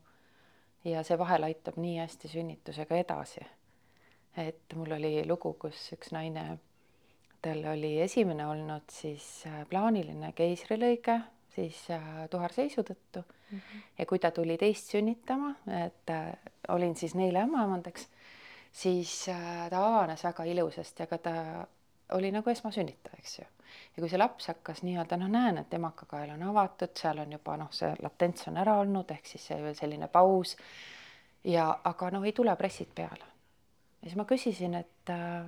ja 0.84 1.02
see 1.04 1.18
vahel 1.20 1.44
aitab 1.44 1.76
nii 1.76 1.98
hästi 2.00 2.28
sünnitusega 2.32 2.96
edasi. 2.96 3.44
et 4.36 4.74
mul 4.74 4.92
oli 4.96 5.24
lugu, 5.28 5.52
kus 5.60 5.92
üks 5.94 6.12
naine, 6.16 6.58
tal 7.42 7.64
oli 7.72 7.98
esimene 8.00 8.46
olnud 8.46 8.90
siis 8.90 9.44
äh, 9.46 9.62
plaaniline 9.68 10.32
keisrilõige 10.32 11.20
siis 11.60 11.90
äh, 11.90 12.28
tuharseisu 12.30 12.82
tõttu 12.82 13.22
mm. 13.22 13.58
-hmm. 13.58 13.82
ja 13.98 14.06
kui 14.06 14.18
ta 14.18 14.30
tuli 14.30 14.58
teist 14.58 14.90
sünnitama, 14.90 15.54
et 15.84 16.10
äh, 16.10 16.32
olin 16.68 16.96
siis 16.96 17.14
neile 17.14 17.42
ämmaemandaks, 17.44 18.08
siis 18.72 19.28
äh, 19.28 19.70
ta 19.70 19.86
avanes 19.86 20.24
väga 20.24 20.44
ilusasti, 20.44 21.02
aga 21.02 21.18
ta 21.18 21.34
oli 22.12 22.32
nagu 22.32 22.50
esmasünnitaja, 22.50 23.18
eks 23.18 23.38
ju. 23.38 23.44
ja 23.96 24.00
kui 24.00 24.08
see 24.08 24.18
laps 24.18 24.48
hakkas 24.48 24.82
nii-öelda 24.82 25.16
noh, 25.16 25.28
näen, 25.28 25.58
et 25.58 25.74
emakakael 25.74 26.30
on 26.30 26.42
avatud, 26.42 26.94
seal 26.96 27.18
on 27.18 27.32
juba 27.32 27.56
noh, 27.56 27.72
see 27.72 27.92
latents 28.02 28.48
on 28.48 28.56
ära 28.56 28.78
olnud, 28.80 29.10
ehk 29.10 29.26
siis 29.26 29.46
see 29.52 29.74
selline 29.74 30.08
paus. 30.08 30.56
ja 31.44 31.68
aga 31.84 32.10
noh, 32.10 32.24
ei 32.24 32.32
tule 32.32 32.56
pressid 32.56 32.94
peale. 32.94 33.30
ja 34.02 34.08
siis 34.08 34.16
ma 34.16 34.24
küsisin, 34.24 34.74
et 34.74 35.14
äh, 35.14 35.46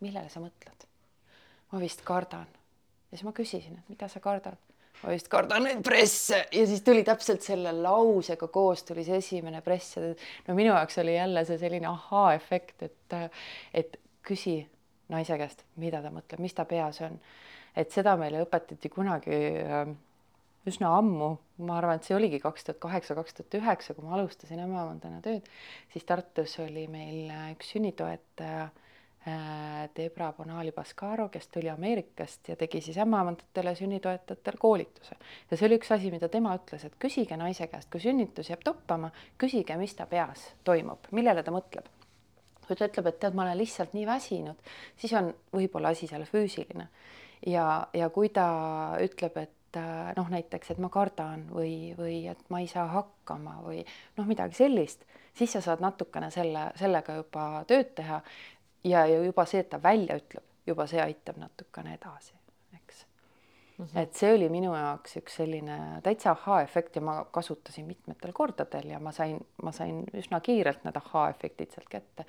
millele 0.00 0.28
sa 0.28 0.40
mõtled? 0.40 0.88
ma 1.72 1.80
vist 1.80 2.02
kardan. 2.04 2.48
ja 3.10 3.16
siis 3.16 3.24
ma 3.24 3.32
küsisin, 3.32 3.78
et 3.78 3.88
mida 3.88 4.08
sa 4.08 4.20
kardad? 4.20 4.71
Ma 5.02 5.14
vist 5.14 5.28
kardan 5.32 5.66
neid 5.66 5.82
presse. 5.86 6.44
Ja 6.52 6.66
siis 6.68 6.84
tuli 6.86 7.04
täpselt 7.06 7.42
selle 7.46 7.72
lausega 7.76 8.48
koos 8.52 8.84
tuli 8.88 9.04
see 9.06 9.18
esimene 9.22 9.62
press. 9.64 9.96
Ja 9.96 10.12
no 10.48 10.58
minu 10.58 10.74
jaoks 10.74 11.00
oli 11.02 11.16
jälle 11.16 11.44
see 11.48 11.58
selline 11.60 11.90
ahaa-efekt, 11.90 12.86
et, 12.88 13.18
et 13.74 13.98
küsi 14.26 14.60
naise 15.12 15.36
käest, 15.40 15.66
mida 15.80 16.02
ta 16.02 16.12
mõtleb, 16.14 16.42
mis 16.42 16.54
ta 16.56 16.66
peas 16.68 17.02
on. 17.04 17.18
et 17.76 17.90
seda 17.90 18.14
meile 18.20 18.42
õpetati 18.44 18.90
kunagi 18.92 19.36
äh, 19.64 19.92
üsna 20.68 20.90
ammu, 20.98 21.30
ma 21.66 21.78
arvan, 21.78 21.98
et 21.98 22.06
see 22.06 22.16
oligi 22.16 22.38
kaks 22.42 22.66
tuhat 22.66 22.80
kaheksa, 22.82 23.16
kaks 23.16 23.38
tuhat 23.38 23.56
üheksa, 23.58 23.96
kui 23.96 24.04
ma 24.06 24.16
alustasin 24.18 24.60
ämmaemandana 24.62 25.22
tööd, 25.24 25.48
siis 25.94 26.04
Tartus 26.08 26.58
oli 26.62 26.84
meil 26.92 27.32
äh, 27.32 27.50
üks 27.56 27.72
sünnitoetaja 27.74 28.68
Debra 29.96 30.32
Bonali-Bascaro, 30.34 31.28
kes 31.30 31.46
tuli 31.54 31.70
Ameerikast 31.70 32.48
ja 32.48 32.56
tegi 32.58 32.80
siis 32.82 32.98
ämmaemandatele 32.98 33.74
sünnitoetajatele 33.78 34.58
koolituse. 34.58 35.16
ja 35.50 35.56
see 35.56 35.68
oli 35.68 35.78
üks 35.78 35.94
asi, 35.94 36.10
mida 36.10 36.28
tema 36.28 36.56
ütles, 36.58 36.82
et 36.88 36.98
küsige 36.98 37.38
naise 37.38 37.70
käest, 37.70 37.90
kui 37.92 38.02
sünnitus 38.02 38.50
jääb 38.50 38.66
toppama, 38.66 39.12
küsige, 39.38 39.76
mis 39.78 39.94
ta 39.94 40.06
peas 40.10 40.48
toimub, 40.64 41.06
millele 41.14 41.46
ta 41.46 41.54
mõtleb 41.54 41.86
kui 42.66 42.78
ta 42.78 42.88
ütleb, 42.88 43.08
et 43.10 43.18
tead, 43.20 43.34
ma 43.36 43.46
olen 43.46 43.58
lihtsalt 43.58 43.94
nii 43.96 44.06
väsinud, 44.08 44.70
siis 44.98 45.12
on 45.18 45.32
võib-olla 45.54 45.92
asi 45.92 46.08
seal 46.10 46.24
füüsiline. 46.28 46.88
ja, 47.46 47.86
ja 47.94 48.08
kui 48.10 48.30
ta 48.34 48.46
ütleb, 49.02 49.36
et 49.42 49.78
äh, 49.78 50.12
noh, 50.16 50.30
näiteks, 50.30 50.70
et 50.70 50.78
ma 50.78 50.88
kardan 50.88 51.46
või, 51.50 51.92
või 51.98 52.26
et 52.30 52.42
ma 52.50 52.62
ei 52.62 52.68
saa 52.70 52.86
hakkama 52.90 53.58
või 53.66 53.82
noh, 54.16 54.26
midagi 54.26 54.56
sellist, 54.58 55.04
siis 55.34 55.52
sa 55.52 55.60
saad 55.60 55.82
natukene 55.84 56.30
selle, 56.30 56.70
sellega 56.78 57.18
juba 57.18 57.64
tööd 57.68 57.94
teha 57.98 58.22
ja, 58.84 59.06
ja 59.06 59.22
juba 59.24 59.44
see, 59.46 59.60
et 59.62 59.70
ta 59.70 59.80
välja 59.82 60.16
ütleb, 60.18 60.44
juba 60.66 60.86
see 60.90 61.00
aitab 61.02 61.38
natukene 61.40 61.94
edasi, 61.94 62.34
eks. 62.76 63.04
Mm 63.78 63.84
-hmm. 63.84 63.98
et 64.02 64.14
see 64.14 64.34
oli 64.34 64.48
minu 64.48 64.74
jaoks 64.74 65.16
üks 65.16 65.36
selline 65.36 65.78
täitsa 66.02 66.30
ahhaa-efekt 66.30 66.96
ja 66.96 67.02
ma 67.02 67.24
kasutasin 67.30 67.86
mitmetel 67.86 68.32
kordadel 68.32 68.90
ja 68.90 69.00
ma 69.00 69.12
sain, 69.12 69.40
ma 69.62 69.72
sain 69.72 70.04
üsna 70.14 70.40
kiirelt 70.40 70.84
need 70.84 70.96
ahhaa-efektid 70.96 71.70
sealt 71.70 71.88
kätte. 71.88 72.24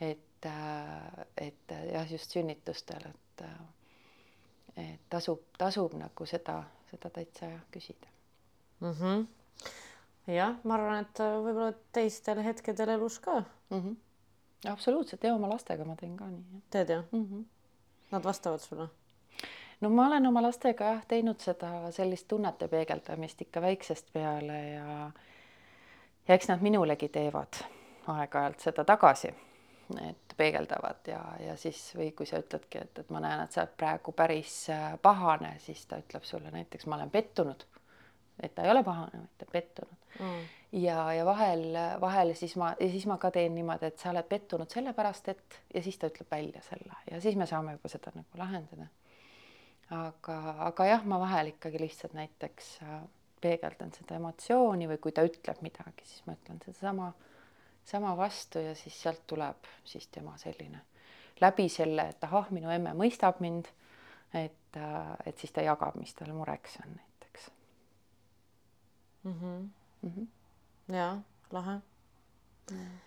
et, 0.00 0.46
äh, 0.46 1.26
et 1.36 1.74
jah, 1.92 2.12
just 2.12 2.30
sünnitustel, 2.30 3.06
et, 3.10 3.42
äh, 3.42 3.60
et 4.76 5.00
tasub, 5.10 5.40
tasub 5.58 5.94
nagu 5.94 6.26
seda, 6.26 6.64
seda 6.90 7.10
täitsa 7.10 7.46
küsida 7.70 8.08
mm. 8.80 8.92
-hmm. 8.92 9.26
jah, 10.32 10.56
ma 10.64 10.74
arvan, 10.74 11.00
et 11.00 11.18
võib-olla 11.18 11.72
teistel 11.92 12.42
hetkedel 12.42 12.88
elus 12.88 13.18
ka 13.18 13.40
mm. 13.70 13.80
-hmm. 13.80 13.96
Absoluutselt 14.70 15.24
ja 15.24 15.34
oma 15.34 15.48
lastega 15.48 15.84
ma 15.84 15.96
teen 15.96 16.16
ka 16.16 16.28
nii. 16.30 16.62
teed 16.70 16.88
jah 16.88 17.04
mm? 17.12 17.24
-hmm. 17.24 17.44
Nad 18.10 18.24
vastavad 18.24 18.60
sulle? 18.60 18.88
no 19.80 19.90
ma 19.90 20.06
olen 20.06 20.26
oma 20.26 20.42
lastega 20.42 20.84
jah 20.84 21.06
teinud 21.08 21.40
seda 21.40 21.92
sellist 21.92 22.28
tunnete 22.28 22.68
peegeldamist 22.68 23.40
ikka 23.42 23.60
väiksest 23.60 24.12
peale 24.12 24.60
ja 24.68 25.10
ja 26.28 26.34
eks 26.34 26.48
nad 26.48 26.62
minulegi 26.62 27.08
teevad 27.08 27.60
aeg-ajalt 28.06 28.60
seda 28.60 28.84
tagasi, 28.84 29.28
et 30.08 30.34
peegeldavad 30.36 31.08
ja, 31.08 31.20
ja 31.40 31.56
siis 31.56 31.80
või 31.96 32.10
kui 32.16 32.26
sa 32.26 32.40
ütledki, 32.40 32.80
et, 32.80 32.98
et 32.98 33.10
ma 33.10 33.20
näen, 33.20 33.44
et 33.44 33.52
sa 33.52 33.62
oled 33.62 33.76
praegu 33.76 34.12
päris 34.12 34.54
äh, 34.72 34.94
pahane, 35.02 35.54
siis 35.58 35.86
ta 35.86 35.98
ütleb 36.00 36.24
sulle 36.24 36.50
näiteks, 36.50 36.86
ma 36.86 36.96
olen 36.96 37.10
pettunud. 37.10 37.66
et 38.42 38.54
ta 38.54 38.62
ei 38.62 38.70
ole 38.70 38.84
pahane, 38.84 39.20
vaid 39.20 39.36
ta 39.38 39.46
on 39.46 39.52
pettunud 39.52 40.03
mm. 40.20 40.42
ja, 40.82 41.12
ja 41.12 41.24
vahel, 41.26 41.64
vahel 42.00 42.34
siis 42.34 42.56
ma 42.60 42.74
ja 42.80 42.90
siis 42.90 43.06
ma 43.10 43.18
ka 43.18 43.30
teen 43.34 43.54
niimoodi, 43.54 43.92
et 43.92 43.98
sa 43.98 44.10
oled 44.10 44.28
pettunud 44.28 44.70
sellepärast, 44.70 45.28
et 45.28 45.60
ja 45.74 45.82
siis 45.82 45.98
ta 45.98 46.10
ütleb 46.12 46.30
välja 46.30 46.62
selle 46.62 47.00
ja 47.10 47.20
siis 47.20 47.36
me 47.36 47.46
saame 47.46 47.78
juba 47.78 47.92
seda 47.92 48.14
nagu 48.14 48.40
lahendada 48.40 48.88
aga, 49.90 50.38
aga 50.70 50.86
jah, 50.88 51.04
ma 51.08 51.18
vahel 51.20 51.52
ikkagi 51.52 51.80
lihtsalt 51.82 52.16
näiteks 52.16 52.70
äh, 52.82 52.96
peegeldan 53.44 53.92
seda 53.92 54.16
emotsiooni 54.18 54.88
või 54.88 55.00
kui 55.02 55.12
ta 55.12 55.24
ütleb 55.26 55.60
midagi, 55.64 56.06
siis 56.08 56.24
ma 56.26 56.36
ütlen 56.38 56.60
sedasama, 56.64 57.10
sama 57.84 58.14
vastu 58.16 58.62
ja 58.64 58.74
siis 58.78 58.96
sealt 59.02 59.26
tuleb 59.30 59.68
siis 59.84 60.08
tema 60.08 60.36
selline 60.40 60.80
läbi 61.42 61.66
selle, 61.68 62.08
et 62.14 62.24
ahah, 62.24 62.46
minu 62.54 62.70
emme 62.70 62.92
mõistab 62.96 63.40
mind, 63.44 63.68
et, 64.32 64.76
äh, 64.78 65.14
et 65.26 65.38
siis 65.38 65.52
ta 65.52 65.64
jagab, 65.66 65.98
mis 66.00 66.14
tal 66.16 66.32
mureks 66.32 66.78
on 66.84 66.96
näiteks 66.96 67.50
mm. 69.24 69.34
-hmm. 69.40 69.68
Mm 70.04 70.12
-hmm. 70.12 70.94
ja 70.94 71.08
lahe 71.52 71.80
mm 72.70 73.04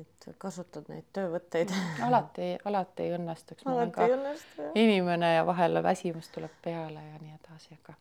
et 0.00 0.28
kasutad 0.38 0.88
neid 0.92 1.06
töövõtteid 1.16 1.72
alati, 2.06 2.54
alati 2.68 3.06
ei 3.06 3.14
õnnestuks. 3.16 3.66
alati 3.70 4.04
ei 4.04 4.14
õnnestu. 4.16 4.68
inimene 4.78 5.34
ja 5.34 5.46
vahel 5.48 5.82
väsimus 5.84 6.28
tuleb 6.34 6.52
peale 6.64 7.04
ja 7.04 7.20
nii 7.22 7.36
edasi, 7.38 7.78
aga, 7.80 7.96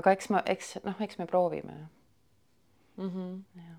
aga 0.00 0.14
eks 0.16 0.30
ma, 0.32 0.42
eks 0.54 0.76
noh, 0.84 1.02
eks 1.04 1.20
me 1.20 1.26
proovime 1.30 1.76
mm. 2.96 3.10
-hmm. 3.10 3.74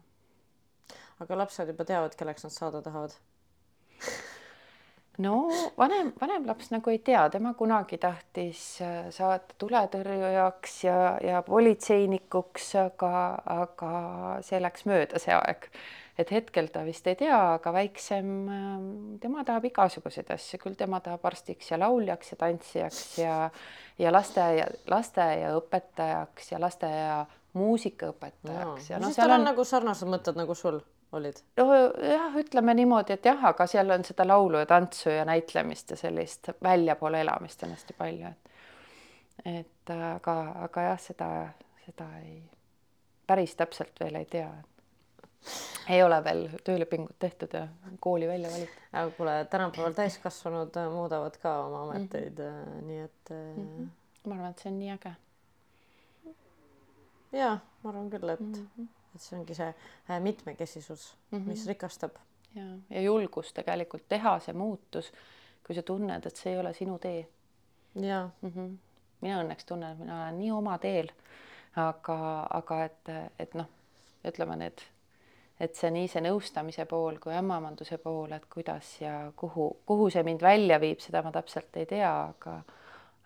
aga 1.26 1.42
lapsed 1.44 1.74
juba 1.74 1.86
teavad, 1.86 2.16
kelleks 2.16 2.46
nad 2.46 2.54
saada 2.54 2.82
tahavad 2.86 3.18
no 5.24 5.36
vanem, 5.78 6.14
vanem 6.22 6.48
laps 6.48 6.72
nagu 6.74 6.92
ei 6.92 7.00
tea, 7.06 7.26
tema 7.34 7.54
kunagi 7.58 8.00
tahtis 8.02 8.64
äh, 8.84 9.06
saada 9.16 9.58
tuletõrjujaks 9.62 10.80
ja, 10.86 10.98
ja 11.24 11.44
politseinikuks, 11.46 12.72
aga, 12.82 13.12
aga 13.60 13.94
see 14.46 14.60
läks 14.64 14.88
mööda, 14.90 15.22
see 15.22 15.36
aeg. 15.36 15.70
Et 16.16 16.30
hetkel 16.32 16.70
ta 16.72 16.86
vist 16.88 17.08
ei 17.12 17.18
tea, 17.20 17.38
aga 17.58 17.74
väiksem, 17.76 18.28
ähm, 18.48 18.92
tema 19.20 19.44
tahab 19.48 19.66
igasuguseid 19.68 20.30
asju, 20.32 20.62
küll 20.64 20.78
tema 20.80 21.02
tahab 21.04 21.26
arstiks 21.28 21.74
ja 21.74 21.80
lauljaks 21.82 22.32
ja 22.32 22.40
tantsijaks 22.40 23.02
ja 23.20 23.40
ja 24.00 24.12
lasteaia, 24.12 24.68
lasteaiaõpetajaks 24.92 26.52
ja 26.52 26.60
lasteaia 26.60 27.20
muusikaõpetajaks 27.56 28.90
ja, 28.90 28.98
ja 28.98 29.02
no 29.04 29.12
tal 29.16 29.32
on, 29.32 29.42
on 29.42 29.50
nagu 29.52 29.64
sarnased 29.68 30.10
mõtted 30.12 30.40
nagu 30.40 30.56
sul 30.58 30.82
olid? 31.12 31.42
jah, 31.58 32.38
ütleme 32.40 32.74
niimoodi, 32.74 33.14
et 33.14 33.26
jah, 33.26 33.46
aga 33.46 33.68
seal 33.68 33.90
on 33.90 34.04
seda 34.06 34.28
laulu 34.28 34.62
ja 34.62 34.66
tantsu 34.66 35.10
ja 35.10 35.26
näitlemist 35.26 35.92
ja 35.92 35.98
sellist 35.98 36.50
väljapoole 36.64 37.22
elamist 37.22 37.64
on 37.64 37.76
hästi 37.76 37.98
palju, 37.98 38.28
et 38.28 38.52
et 39.46 39.90
aga, 39.92 40.36
aga 40.66 40.82
jah, 40.90 41.00
seda, 41.00 41.30
seda 41.86 42.08
ei, 42.24 42.40
päris 43.28 43.56
täpselt 43.56 44.00
veel 44.00 44.16
ei 44.16 44.26
tea 44.26 44.50
ei 45.90 46.04
ole 46.04 46.24
veel 46.24 46.48
töölepingut 46.64 47.20
tehtud 47.20 47.54
ja 47.54 47.68
kooli 48.00 48.28
välja 48.28 48.50
valitud. 48.50 48.82
aga 48.94 49.12
kuule, 49.18 49.36
tänapäeval 49.50 49.94
täiskasvanud 49.94 50.80
muudavad 50.94 51.38
ka 51.42 51.66
oma 51.66 51.84
ameteid 51.84 52.40
mm, 52.40 52.64
-hmm. 52.64 52.82
nii 52.88 53.00
et 53.00 53.30
mm. 53.30 53.68
-hmm. 53.68 53.88
ma 54.30 54.36
arvan, 54.36 54.52
et 54.52 54.60
see 54.60 54.72
on 54.72 54.80
nii 54.80 54.92
äge. 54.92 55.14
ja 57.32 57.58
ma 57.84 57.90
arvan 57.90 58.10
küll, 58.10 58.30
et 58.30 58.40
mm, 58.40 58.54
-hmm. 58.80 58.88
Et 59.16 59.22
see 59.22 59.38
ongi 59.40 59.56
see 59.56 60.20
mitmekesisus 60.20 61.18
mm, 61.32 61.38
-hmm. 61.38 61.48
mis 61.48 61.68
rikastab. 61.68 62.16
ja, 62.56 62.64
ja 62.90 63.02
julgus 63.02 63.54
tegelikult 63.54 64.08
teha 64.10 64.40
see 64.40 64.54
muutus, 64.54 65.12
kui 65.68 65.76
sa 65.76 65.84
tunned, 65.84 66.26
et 66.26 66.36
see 66.36 66.54
ei 66.54 66.60
ole 66.60 66.74
sinu 66.74 67.00
tee. 67.00 67.28
ja 67.96 68.30
mm. 68.42 68.50
-hmm. 68.50 68.76
mina 69.22 69.44
õnneks 69.44 69.66
tunnen, 69.66 69.92
et 69.92 70.00
mina 70.00 70.22
olen 70.22 70.40
nii 70.40 70.52
oma 70.52 70.78
teel, 70.78 71.12
aga, 71.76 72.48
aga 72.50 72.84
et, 72.86 73.10
et 73.40 73.54
noh, 73.54 73.70
ütleme 74.28 74.56
need 74.56 74.82
et 75.60 75.76
see 75.76 75.92
nii 75.92 76.08
see 76.12 76.22
nõustamise 76.22 76.86
pool 76.86 77.20
kui 77.24 77.34
ämmamanduse 77.34 77.98
pool, 77.98 78.32
et 78.32 78.46
kuidas 78.52 79.02
ja 79.02 79.32
kuhu, 79.36 79.70
kuhu 79.86 80.10
see 80.10 80.24
mind 80.24 80.42
välja 80.42 80.80
viib, 80.80 81.00
seda 81.00 81.22
ma 81.24 81.32
täpselt 81.32 81.78
ei 81.78 81.86
tea, 81.86 82.12
aga 82.24 82.62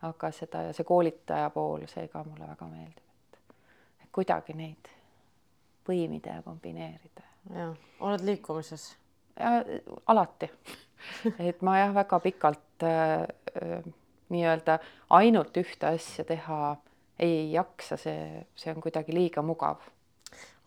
aga 0.01 0.31
seda 0.31 0.61
ja 0.69 0.75
see 0.75 0.87
koolitaja 0.87 1.49
pool, 1.49 1.83
see 1.91 2.07
ka 2.07 2.23
mulle 2.23 2.47
väga 2.47 2.67
meeldib, 2.69 3.49
et 4.03 4.09
kuidagi 4.15 4.55
neid 4.55 4.91
põimida 5.89 6.39
ja 6.39 6.45
kombineerida. 6.45 7.25
jah, 7.55 7.75
oled 7.99 8.25
liikumises? 8.25 8.91
alati 10.07 10.49
et 11.49 11.61
ma 11.65 11.77
jah, 11.79 11.93
väga 11.95 12.19
pikalt 12.23 12.83
äh, 12.83 13.23
äh, 13.55 13.93
nii-öelda 14.29 14.79
ainult 15.15 15.57
ühte 15.57 15.93
asja 15.93 16.25
teha 16.27 16.75
ei 17.19 17.51
jaksa, 17.51 17.97
see, 17.99 18.43
see 18.55 18.73
on 18.73 18.83
kuidagi 18.83 19.15
liiga 19.15 19.43
mugav 19.43 19.87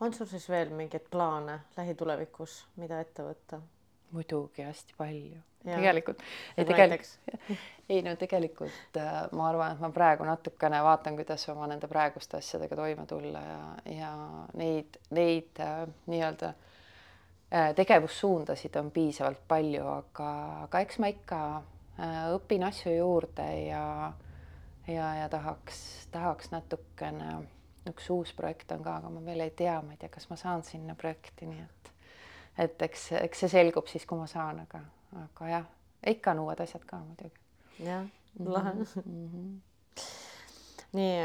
on 0.03 0.13
sul 0.13 0.27
siis 0.27 0.49
veel 0.49 0.73
mingeid 0.75 1.05
plaane 1.11 1.59
lähitulevikus, 1.77 2.63
mida 2.81 2.99
ette 3.03 3.23
võtta? 3.23 3.59
Muidugi 4.13 4.63
hästi 4.63 4.95
palju. 4.97 5.41
tegelikult, 5.63 6.23
ei 6.57 6.65
tegelikult, 6.65 7.37
ei 7.93 8.01
no 8.03 8.15
tegelikult 8.19 8.97
äh, 8.99 9.13
ma 9.31 9.47
arvan, 9.49 9.75
et 9.75 9.83
ma 9.83 9.89
praegu 9.95 10.27
natukene 10.27 10.81
vaatan, 10.83 11.15
kuidas 11.19 11.47
oma 11.53 11.69
nende 11.71 11.87
praeguste 11.87 12.37
asjadega 12.37 12.75
toime 12.75 13.05
tulla 13.07 13.43
ja, 13.45 13.61
ja 13.95 14.11
neid, 14.59 14.99
neid 15.15 15.61
äh, 15.63 15.85
nii-öelda 16.11 16.49
äh, 16.51 17.71
tegevussuundasid 17.75 18.75
on 18.81 18.91
piisavalt 18.91 19.45
palju, 19.47 19.87
aga, 19.87 20.33
aga 20.67 20.83
eks 20.83 20.99
ma 20.99 21.13
ikka 21.13 21.39
õpin 22.33 22.63
asju 22.65 22.91
juurde 22.97 23.45
ja 23.67 23.85
ja, 24.87 25.15
ja 25.15 25.29
tahaks, 25.29 26.07
tahaks 26.11 26.51
natukene 26.51 27.37
üks 27.89 28.09
uus 28.09 28.33
projekt 28.35 28.71
on 28.71 28.83
ka, 28.83 28.97
aga 28.99 29.11
ma 29.11 29.23
veel 29.25 29.45
ei 29.45 29.53
tea, 29.55 29.77
ma 29.83 29.95
ei 29.95 30.01
tea, 30.01 30.11
kas 30.11 30.29
ma 30.31 30.37
saan 30.39 30.63
sinna 30.67 30.95
projekti, 30.99 31.47
nii 31.47 31.63
et 31.63 31.92
et 32.57 32.81
eks, 32.87 33.11
eks 33.19 33.43
see 33.43 33.51
selgub 33.53 33.87
siis, 33.89 34.05
kui 34.09 34.19
ma 34.19 34.27
saan, 34.29 34.63
aga, 34.65 34.81
aga 35.23 35.49
jah, 35.49 35.69
ikka 36.13 36.33
on 36.35 36.43
uued 36.45 36.63
asjad 36.65 36.83
ka 36.89 36.99
muidugi. 37.03 37.39
jah, 37.83 38.05
lahe 38.39 38.73
mm. 38.73 38.85
-hmm. 39.05 40.03
nii 40.93 41.15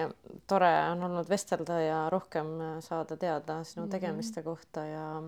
tore 0.47 0.71
on 0.93 1.03
olnud 1.03 1.29
vestelda 1.29 1.81
ja 1.81 1.99
rohkem 2.11 2.47
saada 2.81 3.17
teada 3.17 3.65
sinu 3.65 3.85
mhm. 3.85 3.91
tegemiste 3.91 4.43
kohta 4.43 4.85
ja 4.85 5.23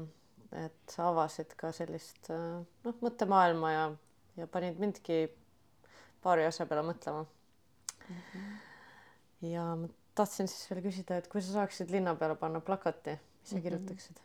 et 0.52 0.90
sa 0.90 1.08
avasid 1.08 1.54
ka 1.56 1.72
sellist 1.72 2.30
noh, 2.84 2.94
mõttemaailma 3.00 3.72
ja, 3.72 3.84
ja 4.36 4.46
panid 4.46 4.80
mindki 4.82 5.28
paari 6.22 6.44
asja 6.44 6.66
peale 6.66 6.82
mõtlema 6.88 7.24
mm. 8.08 8.16
-hmm. 8.16 8.56
ja 9.52 9.76
tahtsin 10.14 10.48
siis 10.48 10.70
veel 10.70 10.82
küsida, 10.84 11.20
et 11.20 11.28
kui 11.28 11.42
sa 11.42 11.52
saaksid 11.52 11.92
linna 11.94 12.14
peale 12.14 12.34
panna 12.36 12.60
plakati, 12.60 13.10
mis 13.10 13.52
sa 13.52 13.56
mhm. 13.56 13.62
kirjutaksid? 13.62 14.20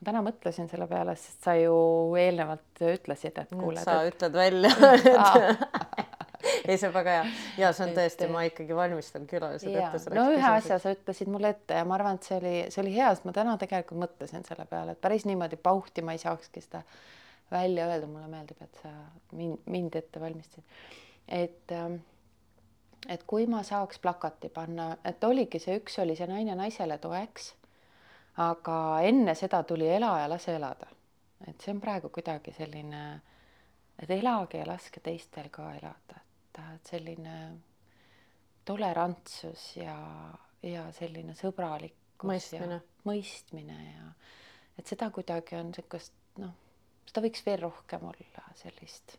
Ma 0.00 0.08
täna 0.08 0.22
mõtlesin 0.24 0.68
selle 0.70 0.86
peale, 0.90 1.14
sest 1.20 1.44
sa 1.44 1.54
ju 1.58 1.74
eelnevalt 2.18 2.84
ütlesid, 2.94 3.36
et 3.42 3.52
kuule. 3.52 3.82
sa 3.84 4.00
et... 4.02 4.14
ütled 4.14 4.36
välja 4.36 4.72
et 4.96 6.68
ei, 6.68 6.76
see 6.78 6.88
on 6.88 6.94
väga 6.94 7.16
hea 7.18 7.30
ja 7.60 7.72
see 7.76 7.86
on 7.86 7.94
tõesti, 7.96 8.28
ma 8.32 8.44
ikkagi 8.48 8.76
valmistan 8.76 9.26
külalised 9.30 9.70
ette. 9.70 10.02
no 10.16 10.26
ühe 10.30 10.40
küsimuseks. 10.40 10.66
asja 10.66 10.80
sa 10.82 10.94
ütlesid 10.96 11.32
mulle 11.32 11.52
ette 11.54 11.80
ja 11.80 11.86
ma 11.88 11.98
arvan, 11.98 12.20
et 12.20 12.28
see 12.28 12.38
oli, 12.40 12.54
see 12.72 12.84
oli 12.84 12.94
hea, 12.96 13.10
sest 13.14 13.28
ma 13.28 13.34
täna 13.36 13.56
tegelikult 13.60 14.04
mõtlesin 14.06 14.46
selle 14.48 14.66
peale, 14.70 14.96
et 14.96 15.02
päris 15.02 15.26
niimoodi 15.28 15.60
pauhti 15.60 16.04
ma 16.06 16.16
ei 16.16 16.22
saakski 16.22 16.64
seda 16.64 16.84
välja 17.50 17.88
öelda, 17.90 18.06
mulle 18.06 18.30
meeldib, 18.30 18.60
et 18.62 18.82
sa 18.82 18.92
mind, 19.36 19.66
mind 19.66 20.00
ette 20.00 20.22
valmistasid. 20.22 20.64
et 21.28 21.76
ähm, 21.76 22.00
et 23.08 23.22
kui 23.26 23.46
ma 23.50 23.62
saaks 23.66 23.98
plakati 24.02 24.50
panna, 24.52 24.92
et 25.04 25.24
oligi 25.24 25.60
see 25.62 25.78
üks 25.80 25.98
oli 26.02 26.16
see 26.18 26.28
naine 26.30 26.56
naisele 26.58 26.98
toeks. 27.00 27.54
Aga 28.40 28.76
enne 29.04 29.34
seda 29.36 29.62
tuli 29.68 29.88
ela 29.88 30.14
ja 30.22 30.28
lase 30.30 30.54
elada. 30.56 30.86
et 31.48 31.60
see 31.60 31.72
on 31.72 31.80
praegu 31.80 32.08
kuidagi 32.12 32.52
selline, 32.52 33.20
et 33.98 34.10
elage 34.10 34.58
ja 34.58 34.66
laske 34.68 35.00
teistel 35.00 35.48
ka 35.50 35.70
elada, 35.74 36.20
et, 36.20 36.60
selline 36.88 37.36
tolerantsus 38.64 39.76
ja, 39.76 39.96
ja 40.62 40.84
selline 40.92 41.34
sõbralikkus 41.34 42.28
Mõistmine. 42.28 42.76
ja 42.76 43.08
mõistmine 43.08 43.78
ja 43.86 44.12
et 44.78 44.86
seda 44.86 45.08
kuidagi 45.10 45.56
on 45.56 45.72
niisugust 45.72 46.12
noh, 46.38 46.52
seda 47.08 47.24
võiks 47.24 47.44
veel 47.46 47.62
rohkem 47.64 48.04
olla, 48.04 48.44
sellist 48.60 49.16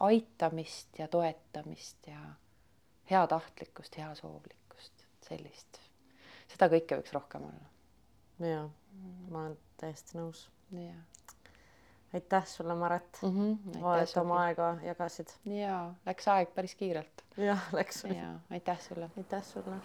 aitamist 0.00 0.98
ja 0.98 1.08
toetamist 1.08 2.06
ja 2.06 2.20
heatahtlikkust, 3.10 3.96
heasoovlikkust, 3.96 5.04
sellist, 5.28 5.80
seda 6.48 6.68
kõike 6.72 7.00
võiks 7.00 7.12
rohkem 7.12 7.44
olla. 7.48 7.77
Jaa, 8.40 8.70
ma 9.30 9.42
olen 9.42 9.58
täiesti 9.80 10.18
nõus. 10.18 10.48
aitäh 12.14 12.46
sulle, 12.46 12.74
Maret 12.74 13.18
mm. 13.22 13.28
-hmm, 13.28 14.02
et 14.02 14.16
oma 14.16 14.42
aega 14.42 14.76
jagasid. 14.82 15.28
ja 15.44 15.94
läks 16.06 16.28
aeg 16.28 16.54
päris 16.54 16.74
kiirelt. 16.74 17.24
jah, 17.36 17.68
läks. 17.72 18.04
ja 18.04 18.34
aitäh 18.50 18.80
sulle. 18.80 19.10
aitäh 19.16 19.42
sulle. 19.44 19.80